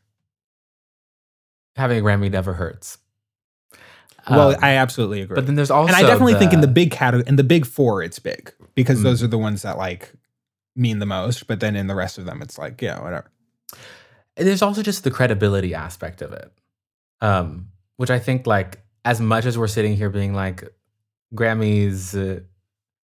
having 1.75 1.99
a 1.99 2.01
Grammy 2.01 2.31
never 2.31 2.53
hurts. 2.53 2.97
Well 4.29 4.49
Um, 4.49 4.63
i 4.63 4.75
absolutely 4.75 5.21
agree 5.21 5.35
but 5.35 5.45
then 5.45 5.55
there's 5.55 5.71
also, 5.71 5.87
and 5.93 5.95
i 5.95 6.07
definitely 6.07 6.35
think 6.35 6.53
in 6.53 6.61
the 6.61 6.67
big 6.67 6.91
category 6.91 7.27
in 7.27 7.35
the 7.37 7.43
big 7.43 7.65
four 7.65 8.03
it's 8.03 8.19
big 8.19 8.53
because 8.75 8.99
Mm. 8.99 9.03
those 9.03 9.23
are 9.23 9.27
the 9.27 9.37
ones 9.37 9.61
that 9.63 9.77
like 9.77 10.11
mean 10.75 10.99
the 10.99 11.05
most 11.05 11.47
but 11.47 11.59
then 11.59 11.75
in 11.75 11.87
the 11.87 11.95
rest 11.95 12.17
of 12.17 12.25
them 12.25 12.41
it's 12.41 12.57
like 12.57 12.81
yeah 12.81 13.01
whatever 13.01 13.29
there's 14.37 14.61
also 14.61 14.81
just 14.81 15.03
the 15.03 15.11
credibility 15.11 15.75
aspect 15.75 16.21
of 16.21 16.31
it, 16.31 16.51
um, 17.19 17.67
which 17.97 18.09
I 18.09 18.17
think, 18.17 18.47
like, 18.47 18.79
as 19.03 19.19
much 19.19 19.45
as 19.45 19.57
we're 19.57 19.67
sitting 19.67 19.95
here 19.95 20.09
being 20.09 20.33
like, 20.33 20.63
Grammys, 21.35 22.15
uh, 22.15 22.39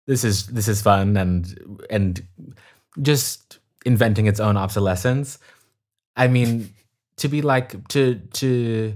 this 0.07 0.23
is 0.25 0.47
this 0.47 0.67
is 0.67 0.81
fun 0.81 1.15
and 1.17 1.81
and 1.89 2.21
just 3.01 3.59
inventing 3.85 4.25
its 4.27 4.39
own 4.41 4.57
obsolescence. 4.57 5.39
I 6.17 6.27
mean, 6.27 6.73
to 7.17 7.27
be 7.29 7.41
like 7.41 7.87
to 7.89 8.15
to 8.33 8.93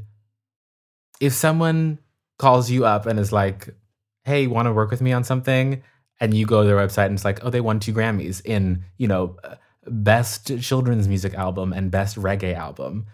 if 1.20 1.34
someone 1.34 2.00
calls 2.38 2.70
you 2.70 2.86
up 2.86 3.06
and 3.06 3.20
is 3.20 3.32
like, 3.32 3.76
"Hey, 4.24 4.48
want 4.48 4.68
to 4.68 4.74
work 4.74 4.92
with 4.92 5.02
me 5.02 5.12
on 5.14 5.24
something?" 5.24 5.84
and 6.22 6.34
you 6.34 6.46
go 6.46 6.62
to 6.62 6.68
their 6.68 6.78
website 6.78 7.06
and 7.06 7.16
it's 7.16 7.26
like, 7.26 7.44
"Oh, 7.44 7.50
they 7.50 7.62
won 7.62 7.80
two 7.80 7.94
Grammys 7.94 8.42
in 8.46 8.84
you 8.98 9.08
know 9.08 9.38
uh, 9.44 9.56
best 9.88 10.60
children's 10.62 11.08
music 11.08 11.34
album 11.34 11.74
and 11.74 11.92
best 11.92 12.18
reggae 12.18 12.56
album." 12.56 13.06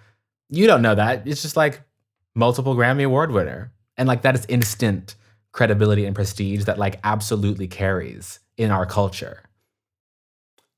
You 0.50 0.68
don't 0.68 0.82
know 0.82 0.96
that. 0.96 1.28
It's 1.28 1.42
just 1.42 1.58
like 1.58 1.82
multiple 2.36 2.76
Grammy 2.76 3.06
award 3.06 3.32
winner, 3.32 3.72
and 3.98 4.08
like 4.08 4.22
that 4.24 4.36
is 4.36 4.46
instant 4.48 5.16
credibility 5.52 6.06
and 6.06 6.16
prestige 6.16 6.66
that 6.66 6.78
like 6.78 7.00
absolutely 7.04 7.68
carries 7.68 8.40
in 8.58 8.72
our 8.72 8.86
culture. 8.86 9.44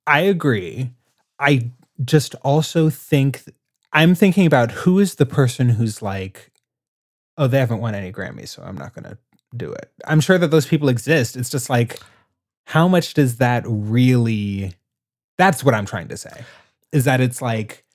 I 0.05 0.21
agree. 0.21 0.91
I 1.39 1.71
just 2.03 2.35
also 2.35 2.89
think 2.89 3.43
I'm 3.91 4.15
thinking 4.15 4.45
about 4.45 4.71
who 4.71 4.99
is 4.99 5.15
the 5.15 5.25
person 5.25 5.69
who's 5.69 6.01
like, 6.01 6.51
oh, 7.37 7.47
they 7.47 7.59
haven't 7.59 7.79
won 7.79 7.95
any 7.95 8.11
Grammys, 8.11 8.49
so 8.49 8.63
I'm 8.63 8.77
not 8.77 8.93
going 8.93 9.05
to 9.05 9.17
do 9.55 9.71
it. 9.71 9.91
I'm 10.05 10.19
sure 10.19 10.37
that 10.37 10.51
those 10.51 10.65
people 10.65 10.89
exist. 10.89 11.35
It's 11.35 11.49
just 11.49 11.69
like, 11.69 11.99
how 12.65 12.87
much 12.87 13.13
does 13.13 13.37
that 13.37 13.63
really? 13.67 14.73
That's 15.37 15.63
what 15.63 15.73
I'm 15.73 15.85
trying 15.85 16.07
to 16.09 16.17
say. 16.17 16.43
Is 16.91 17.05
that 17.05 17.21
it's 17.21 17.41
like 17.41 17.85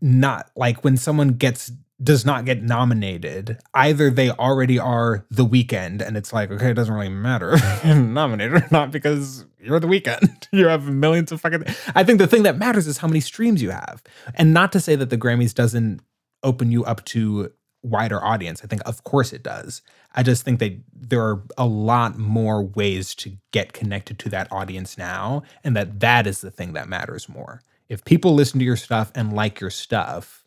not 0.00 0.50
like 0.56 0.84
when 0.84 0.96
someone 0.96 1.30
gets 1.30 1.72
does 2.02 2.24
not 2.24 2.46
get 2.46 2.62
nominated, 2.62 3.58
either 3.74 4.10
they 4.10 4.30
already 4.30 4.78
are 4.78 5.26
the 5.30 5.44
Weeknd, 5.44 6.00
and 6.00 6.16
it's 6.16 6.32
like, 6.32 6.50
okay, 6.50 6.70
it 6.70 6.74
doesn't 6.74 6.94
really 6.94 7.10
matter 7.10 7.58
nominated 7.84 8.54
or 8.54 8.66
not 8.70 8.90
because 8.90 9.44
you're 9.58 9.80
the 9.80 9.86
Weeknd. 9.86 10.48
you 10.52 10.66
have 10.68 10.88
millions 10.88 11.30
of 11.32 11.40
fucking. 11.40 11.64
I 11.94 12.04
think 12.04 12.18
the 12.18 12.26
thing 12.26 12.44
that 12.44 12.56
matters 12.56 12.86
is 12.86 12.98
how 12.98 13.08
many 13.08 13.20
streams 13.20 13.60
you 13.60 13.70
have, 13.70 14.02
and 14.34 14.54
not 14.54 14.72
to 14.72 14.80
say 14.80 14.96
that 14.96 15.10
the 15.10 15.18
Grammys 15.18 15.54
doesn't 15.54 16.00
open 16.42 16.72
you 16.72 16.84
up 16.84 17.04
to 17.04 17.52
wider 17.82 18.22
audience. 18.22 18.60
I 18.62 18.66
think, 18.66 18.82
of 18.86 19.04
course, 19.04 19.32
it 19.32 19.42
does. 19.42 19.82
I 20.14 20.22
just 20.22 20.44
think 20.44 20.58
that 20.60 20.80
there 20.92 21.22
are 21.22 21.42
a 21.56 21.66
lot 21.66 22.18
more 22.18 22.62
ways 22.62 23.14
to 23.16 23.36
get 23.52 23.72
connected 23.72 24.18
to 24.20 24.28
that 24.30 24.50
audience 24.50 24.98
now, 24.98 25.42
and 25.64 25.76
that 25.76 26.00
that 26.00 26.26
is 26.26 26.40
the 26.40 26.50
thing 26.50 26.72
that 26.74 26.88
matters 26.88 27.28
more. 27.28 27.62
If 27.88 28.04
people 28.04 28.34
listen 28.34 28.58
to 28.58 28.64
your 28.64 28.76
stuff 28.76 29.10
and 29.14 29.32
like 29.32 29.60
your 29.60 29.70
stuff, 29.70 30.44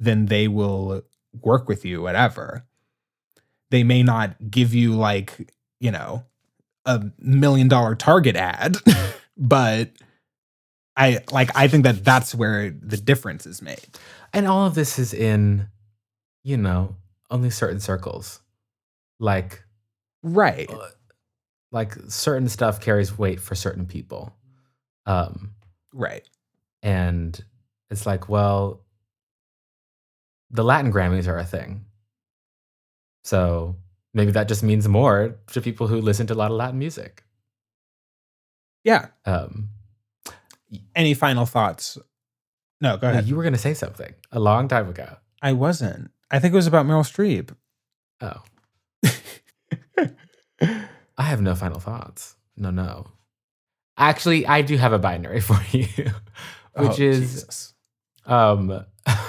then 0.00 0.26
they 0.26 0.48
will 0.48 1.02
work 1.42 1.68
with 1.68 1.84
you, 1.84 2.02
whatever. 2.02 2.64
They 3.70 3.82
may 3.82 4.02
not 4.02 4.50
give 4.50 4.74
you 4.74 4.94
like, 4.94 5.52
you 5.80 5.90
know, 5.90 6.24
a 6.84 7.10
million 7.18 7.68
dollar 7.68 7.94
target 7.94 8.36
ad, 8.36 8.76
but 9.36 9.90
I 10.96 11.20
like 11.32 11.50
I 11.56 11.68
think 11.68 11.84
that 11.84 12.04
that's 12.04 12.34
where 12.34 12.70
the 12.70 12.96
difference 12.96 13.46
is 13.46 13.62
made. 13.62 13.86
And 14.32 14.46
all 14.46 14.66
of 14.66 14.74
this 14.74 14.98
is 14.98 15.12
in, 15.14 15.68
you 16.44 16.56
know, 16.56 16.94
only 17.30 17.50
certain 17.50 17.80
circles. 17.80 18.40
Like 19.18 19.64
Right. 20.22 20.70
uh, 20.70 20.88
like 21.72 21.94
certain 22.08 22.48
stuff 22.48 22.80
carries 22.80 23.18
weight 23.18 23.40
for 23.40 23.54
certain 23.56 23.86
people. 23.86 24.32
Um 25.06 25.54
Right. 25.92 26.28
and 26.82 27.42
it's 27.90 28.06
like, 28.06 28.28
well, 28.28 28.84
the 30.50 30.62
Latin 30.64 30.92
Grammys 30.92 31.26
are 31.28 31.38
a 31.38 31.44
thing. 31.44 31.84
So 33.24 33.76
maybe 34.12 34.32
that 34.32 34.48
just 34.48 34.62
means 34.62 34.86
more 34.88 35.36
to 35.52 35.60
people 35.60 35.86
who 35.88 36.00
listen 36.00 36.26
to 36.28 36.34
a 36.34 36.36
lot 36.36 36.50
of 36.50 36.56
Latin 36.56 36.78
music. 36.78 37.24
Yeah. 38.84 39.06
Um 39.24 39.70
Any 40.94 41.14
final 41.14 41.46
thoughts? 41.46 41.98
No, 42.80 42.96
go 42.98 43.08
ahead. 43.08 43.26
you 43.26 43.36
were 43.36 43.42
going 43.42 43.54
to 43.54 43.58
say 43.58 43.72
something 43.72 44.12
a 44.32 44.40
long 44.40 44.68
time 44.68 44.88
ago. 44.88 45.16
I 45.40 45.52
wasn't. 45.52 46.10
I 46.30 46.38
think 46.38 46.52
it 46.52 46.56
was 46.56 46.66
about 46.66 46.86
Meryl 46.86 47.04
Streep. 47.04 47.54
Oh. 48.20 48.42
I 51.18 51.22
have 51.22 51.40
no 51.40 51.54
final 51.54 51.78
thoughts. 51.80 52.36
No, 52.56 52.70
no. 52.70 53.06
Actually, 53.96 54.46
I 54.46 54.62
do 54.62 54.76
have 54.76 54.92
a 54.92 54.98
binary 54.98 55.40
for 55.42 55.58
you, 55.70 55.86
which 56.76 56.98
Oh, 57.00 57.02
is 57.02 57.32
Jesus. 57.32 57.74
um 58.26 58.84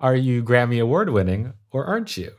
Are 0.00 0.14
you 0.14 0.42
Grammy 0.44 0.80
award 0.80 1.10
winning 1.10 1.54
or 1.70 1.84
aren't 1.84 2.16
you? 2.16 2.32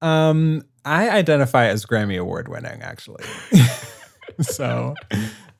Um, 0.00 0.62
I 0.84 1.10
identify 1.10 1.66
as 1.66 1.84
Grammy 1.84 2.18
award 2.18 2.48
winning, 2.48 2.80
actually. 2.82 3.24
so 4.40 4.94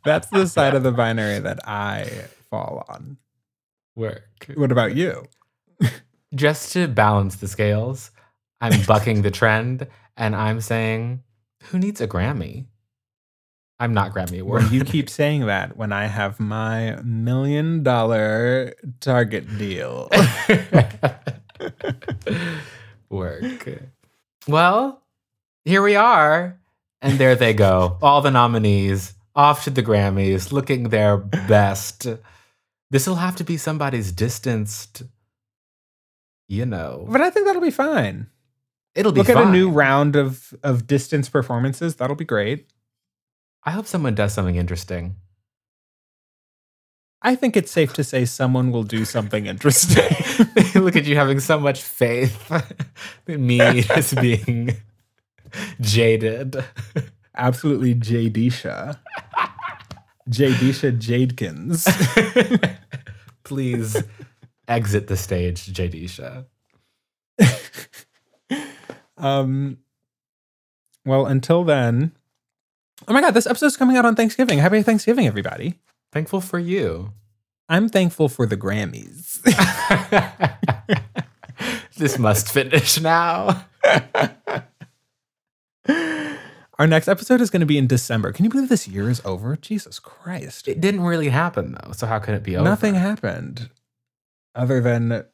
that's 0.09 0.29
the 0.29 0.47
side 0.47 0.75
of 0.75 0.83
the 0.83 0.93
binary 1.03 1.39
that 1.39 1.61
I 1.69 2.11
fall 2.51 2.85
on. 2.89 3.19
Work. 3.95 4.25
What 4.55 4.73
about 4.73 4.97
you? 4.97 5.27
Just 6.35 6.73
to 6.73 6.89
balance 6.89 7.37
the 7.37 7.49
scales, 7.49 8.11
I'm 8.61 8.85
bucking 8.87 9.23
the 9.23 9.31
trend 9.31 9.87
and 10.17 10.35
I'm 10.35 10.61
saying, 10.61 11.23
who 11.65 11.79
needs 11.79 12.01
a 12.01 12.09
Grammy? 12.09 12.67
I'm 13.81 13.95
not 13.95 14.13
Grammy 14.13 14.41
award. 14.41 14.65
When 14.65 14.73
you 14.73 14.85
keep 14.85 15.09
saying 15.09 15.47
that, 15.47 15.77
when 15.77 15.93
I 15.93 16.07
have 16.07 16.41
my 16.41 17.01
million 17.03 17.85
dollar 17.85 18.75
target 19.01 19.57
deal. 19.57 20.11
Work. 23.11 23.69
Well, 24.49 25.01
here 25.65 25.83
we 25.83 25.95
are. 25.95 26.59
And 27.01 27.19
there 27.19 27.37
they 27.37 27.55
go. 27.55 27.99
All 28.03 28.21
the 28.21 28.33
nominees 28.33 29.15
off 29.39 29.65
to 29.65 29.71
the 29.71 29.85
Grammys, 29.85 30.51
looking 30.53 30.89
their 30.89 31.17
best. 31.17 32.09
This 32.91 33.07
will 33.07 33.15
have 33.15 33.37
to 33.37 33.45
be 33.45 33.57
somebody's 33.57 34.11
distanced, 34.11 35.05
you 36.49 36.67
know. 36.67 37.07
but 37.09 37.21
I 37.21 37.31
think 37.31 37.47
that'll 37.47 37.63
be 37.63 37.71
fine. 37.71 38.27
It'll 38.97 39.13
be 39.13 39.21
Look 39.21 39.29
at 39.29 39.37
a 39.37 39.51
new 39.51 39.71
round 39.71 40.17
of 40.17 40.53
of 40.65 40.89
distance 40.89 41.29
performances. 41.29 41.97
That'll 41.97 42.17
be 42.17 42.25
great. 42.25 42.67
I 43.65 43.71
hope 43.71 43.87
someone 43.87 44.17
does 44.17 44.33
something 44.35 44.57
interesting. 44.57 45.17
I 47.23 47.35
think 47.35 47.57
it's 47.57 47.71
safe 47.71 47.93
to 47.95 48.05
say 48.05 48.25
someone 48.25 48.73
will 48.73 48.85
do 48.85 49.05
something 49.05 49.47
interesting. 49.47 50.05
Look 50.83 50.97
at 50.97 51.05
you 51.05 51.17
having 51.17 51.41
so 51.41 51.61
much 51.61 51.83
faith. 51.83 52.51
Me 53.27 53.61
as 53.91 54.15
being 54.15 54.77
jaded. 55.81 56.65
Absolutely 57.37 57.95
Jadisha. 57.95 58.99
Jadisha 60.29 60.99
Jadekins. 60.99 61.87
Please 63.45 64.03
exit 64.69 65.07
the 65.07 65.17
stage, 65.17 65.67
Jadisha. 65.73 66.47
Um, 69.19 69.79
well, 71.05 71.27
until 71.27 71.65
then. 71.65 72.13
Oh 73.07 73.13
my 73.13 73.21
God, 73.21 73.33
this 73.33 73.47
episode's 73.47 73.77
coming 73.77 73.97
out 73.97 74.05
on 74.05 74.15
Thanksgiving. 74.15 74.59
Happy 74.59 74.83
Thanksgiving, 74.83 75.27
everybody. 75.27 75.79
Thankful 76.13 76.41
for 76.41 76.59
you. 76.59 77.13
I'm 77.69 77.89
thankful 77.89 78.29
for 78.29 78.47
the 78.47 78.57
Grammys. 78.57 79.43
this 81.97 82.19
must 82.19 82.51
finish 82.51 83.01
now. 83.01 83.67
Our 86.79 86.87
next 86.87 87.09
episode 87.09 87.41
is 87.41 87.51
going 87.51 87.61
to 87.61 87.67
be 87.67 87.77
in 87.77 87.89
December. 87.89 88.31
Can 88.31 88.45
you 88.45 88.51
believe 88.51 88.69
this 88.69 88.87
year 88.87 89.11
is 89.11 89.21
over? 89.25 89.57
Jesus 89.57 89.99
Christ. 89.99 90.69
It 90.69 90.81
didn't 90.81 91.01
really 91.01 91.29
happen 91.29 91.77
though. 91.83 91.91
So 91.91 92.07
how 92.07 92.21
could 92.21 92.35
it 92.35 92.45
be 92.45 92.57
over? 92.57 92.65
Nothing 92.65 92.95
happened 92.95 93.69
other 94.55 94.81
than 94.81 95.25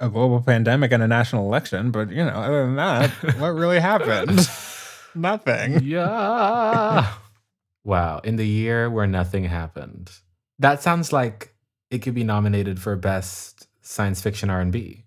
a 0.00 0.08
global 0.08 0.40
pandemic 0.40 0.90
and 0.90 1.00
a 1.00 1.06
national 1.06 1.46
election. 1.46 1.92
But, 1.92 2.10
you 2.10 2.24
know, 2.24 2.32
other 2.32 2.66
than 2.66 2.74
that, 2.74 3.10
what 3.38 3.50
really 3.50 3.78
happened? 3.78 4.48
Nothing. 5.14 5.80
Yeah. 5.84 7.12
wow. 7.84 8.18
In 8.24 8.34
the 8.34 8.46
year 8.46 8.90
where 8.90 9.06
nothing 9.06 9.44
happened. 9.44 10.10
That 10.58 10.82
sounds 10.82 11.12
like 11.12 11.54
it 11.92 11.98
could 11.98 12.14
be 12.14 12.24
nominated 12.24 12.80
for 12.80 12.96
best 12.96 13.68
science 13.80 14.20
fiction 14.20 14.50
R&B. 14.50 15.04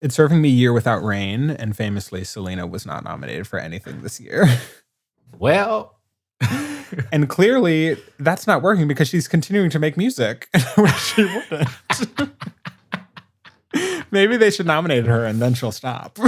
It's 0.00 0.14
serving 0.14 0.40
me 0.40 0.48
Year 0.48 0.72
Without 0.72 1.02
Rain, 1.04 1.50
and 1.50 1.76
famously, 1.76 2.24
Selena 2.24 2.66
was 2.66 2.86
not 2.86 3.04
nominated 3.04 3.46
for 3.46 3.58
anything 3.58 4.02
this 4.02 4.20
year. 4.20 4.46
Well, 5.38 5.96
and 7.12 7.28
clearly, 7.28 7.96
that's 8.18 8.48
not 8.48 8.62
working 8.62 8.88
because 8.88 9.08
she's 9.08 9.28
continuing 9.28 9.70
to 9.70 9.78
make 9.78 9.96
music, 9.96 10.48
she 10.98 11.24
wouldn't. 11.24 11.68
Maybe 14.10 14.36
they 14.36 14.50
should 14.50 14.66
nominate 14.66 15.06
her 15.06 15.24
and 15.24 15.40
then 15.40 15.54
she'll 15.54 15.70
stop. 15.70 16.18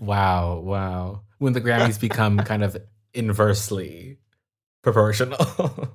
wow, 0.00 0.58
wow. 0.58 1.20
When 1.38 1.52
the 1.52 1.60
Grammys 1.60 2.00
become 2.00 2.38
kind 2.38 2.64
of 2.64 2.78
inversely 3.12 4.16
proportional. 4.82 5.94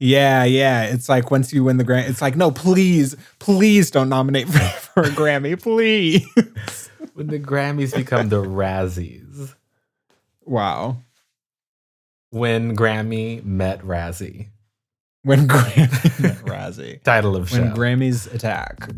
Yeah, 0.00 0.44
yeah. 0.44 0.84
It's 0.84 1.08
like 1.08 1.30
once 1.30 1.52
you 1.52 1.64
win 1.64 1.76
the 1.76 1.84
Grammy, 1.84 2.08
it's 2.08 2.22
like, 2.22 2.36
no, 2.36 2.50
please, 2.50 3.16
please 3.40 3.90
don't 3.90 4.08
nominate 4.08 4.48
for, 4.48 4.58
for 5.02 5.08
a 5.08 5.12
Grammy, 5.12 5.60
please. 5.60 6.26
when 7.14 7.28
the 7.28 7.38
Grammys 7.38 7.94
become 7.94 8.30
the 8.30 8.42
Razzies. 8.42 9.54
Wow. 10.44 10.96
When 12.30 12.76
Grammy 12.76 13.44
met 13.44 13.80
Razzie. 13.82 14.48
When 15.22 15.46
Grammy 15.46 16.20
met 16.20 16.38
Razzie. 16.38 17.00
Title 17.04 17.36
of 17.36 17.48
show. 17.48 17.60
When 17.60 17.74
Grammys 17.74 18.32
attack. 18.34 18.88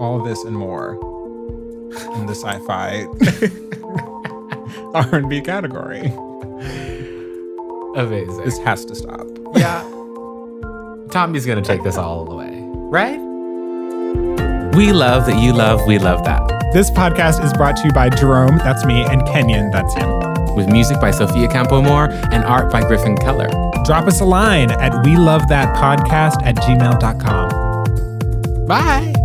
All 0.00 0.24
this 0.24 0.42
and 0.42 0.56
more 0.56 0.94
in 2.16 2.26
the 2.26 2.34
sci-fi 2.34 3.04
R&B 5.12 5.40
category. 5.42 6.06
Amazing. 7.96 8.44
This 8.44 8.58
has 8.58 8.84
to 8.86 8.96
stop. 8.96 9.24
Yeah. 9.54 9.82
Tommy's 11.10 11.46
going 11.46 11.62
to 11.62 11.66
take 11.66 11.84
this 11.84 11.96
all 11.96 12.28
away, 12.28 12.58
right? 12.90 13.33
We 14.76 14.92
love 14.92 15.26
that 15.26 15.40
you 15.40 15.52
love, 15.52 15.86
we 15.86 16.00
love 16.00 16.24
that. 16.24 16.42
This 16.72 16.90
podcast 16.90 17.44
is 17.44 17.52
brought 17.52 17.76
to 17.76 17.86
you 17.86 17.92
by 17.92 18.08
Jerome, 18.08 18.58
that's 18.58 18.84
me, 18.84 19.04
and 19.04 19.24
Kenyon, 19.28 19.70
that's 19.70 19.94
him. 19.94 20.10
With 20.56 20.68
music 20.68 21.00
by 21.00 21.12
Sophia 21.12 21.46
Campomore 21.46 22.10
and 22.32 22.44
art 22.44 22.72
by 22.72 22.84
Griffin 22.84 23.16
Keller. 23.16 23.46
Drop 23.84 24.08
us 24.08 24.20
a 24.20 24.24
line 24.24 24.72
at 24.72 25.04
we 25.04 25.16
love 25.16 25.46
that 25.48 25.76
podcast 25.76 26.44
at 26.44 26.56
gmail.com. 26.56 28.66
Bye. 28.66 29.23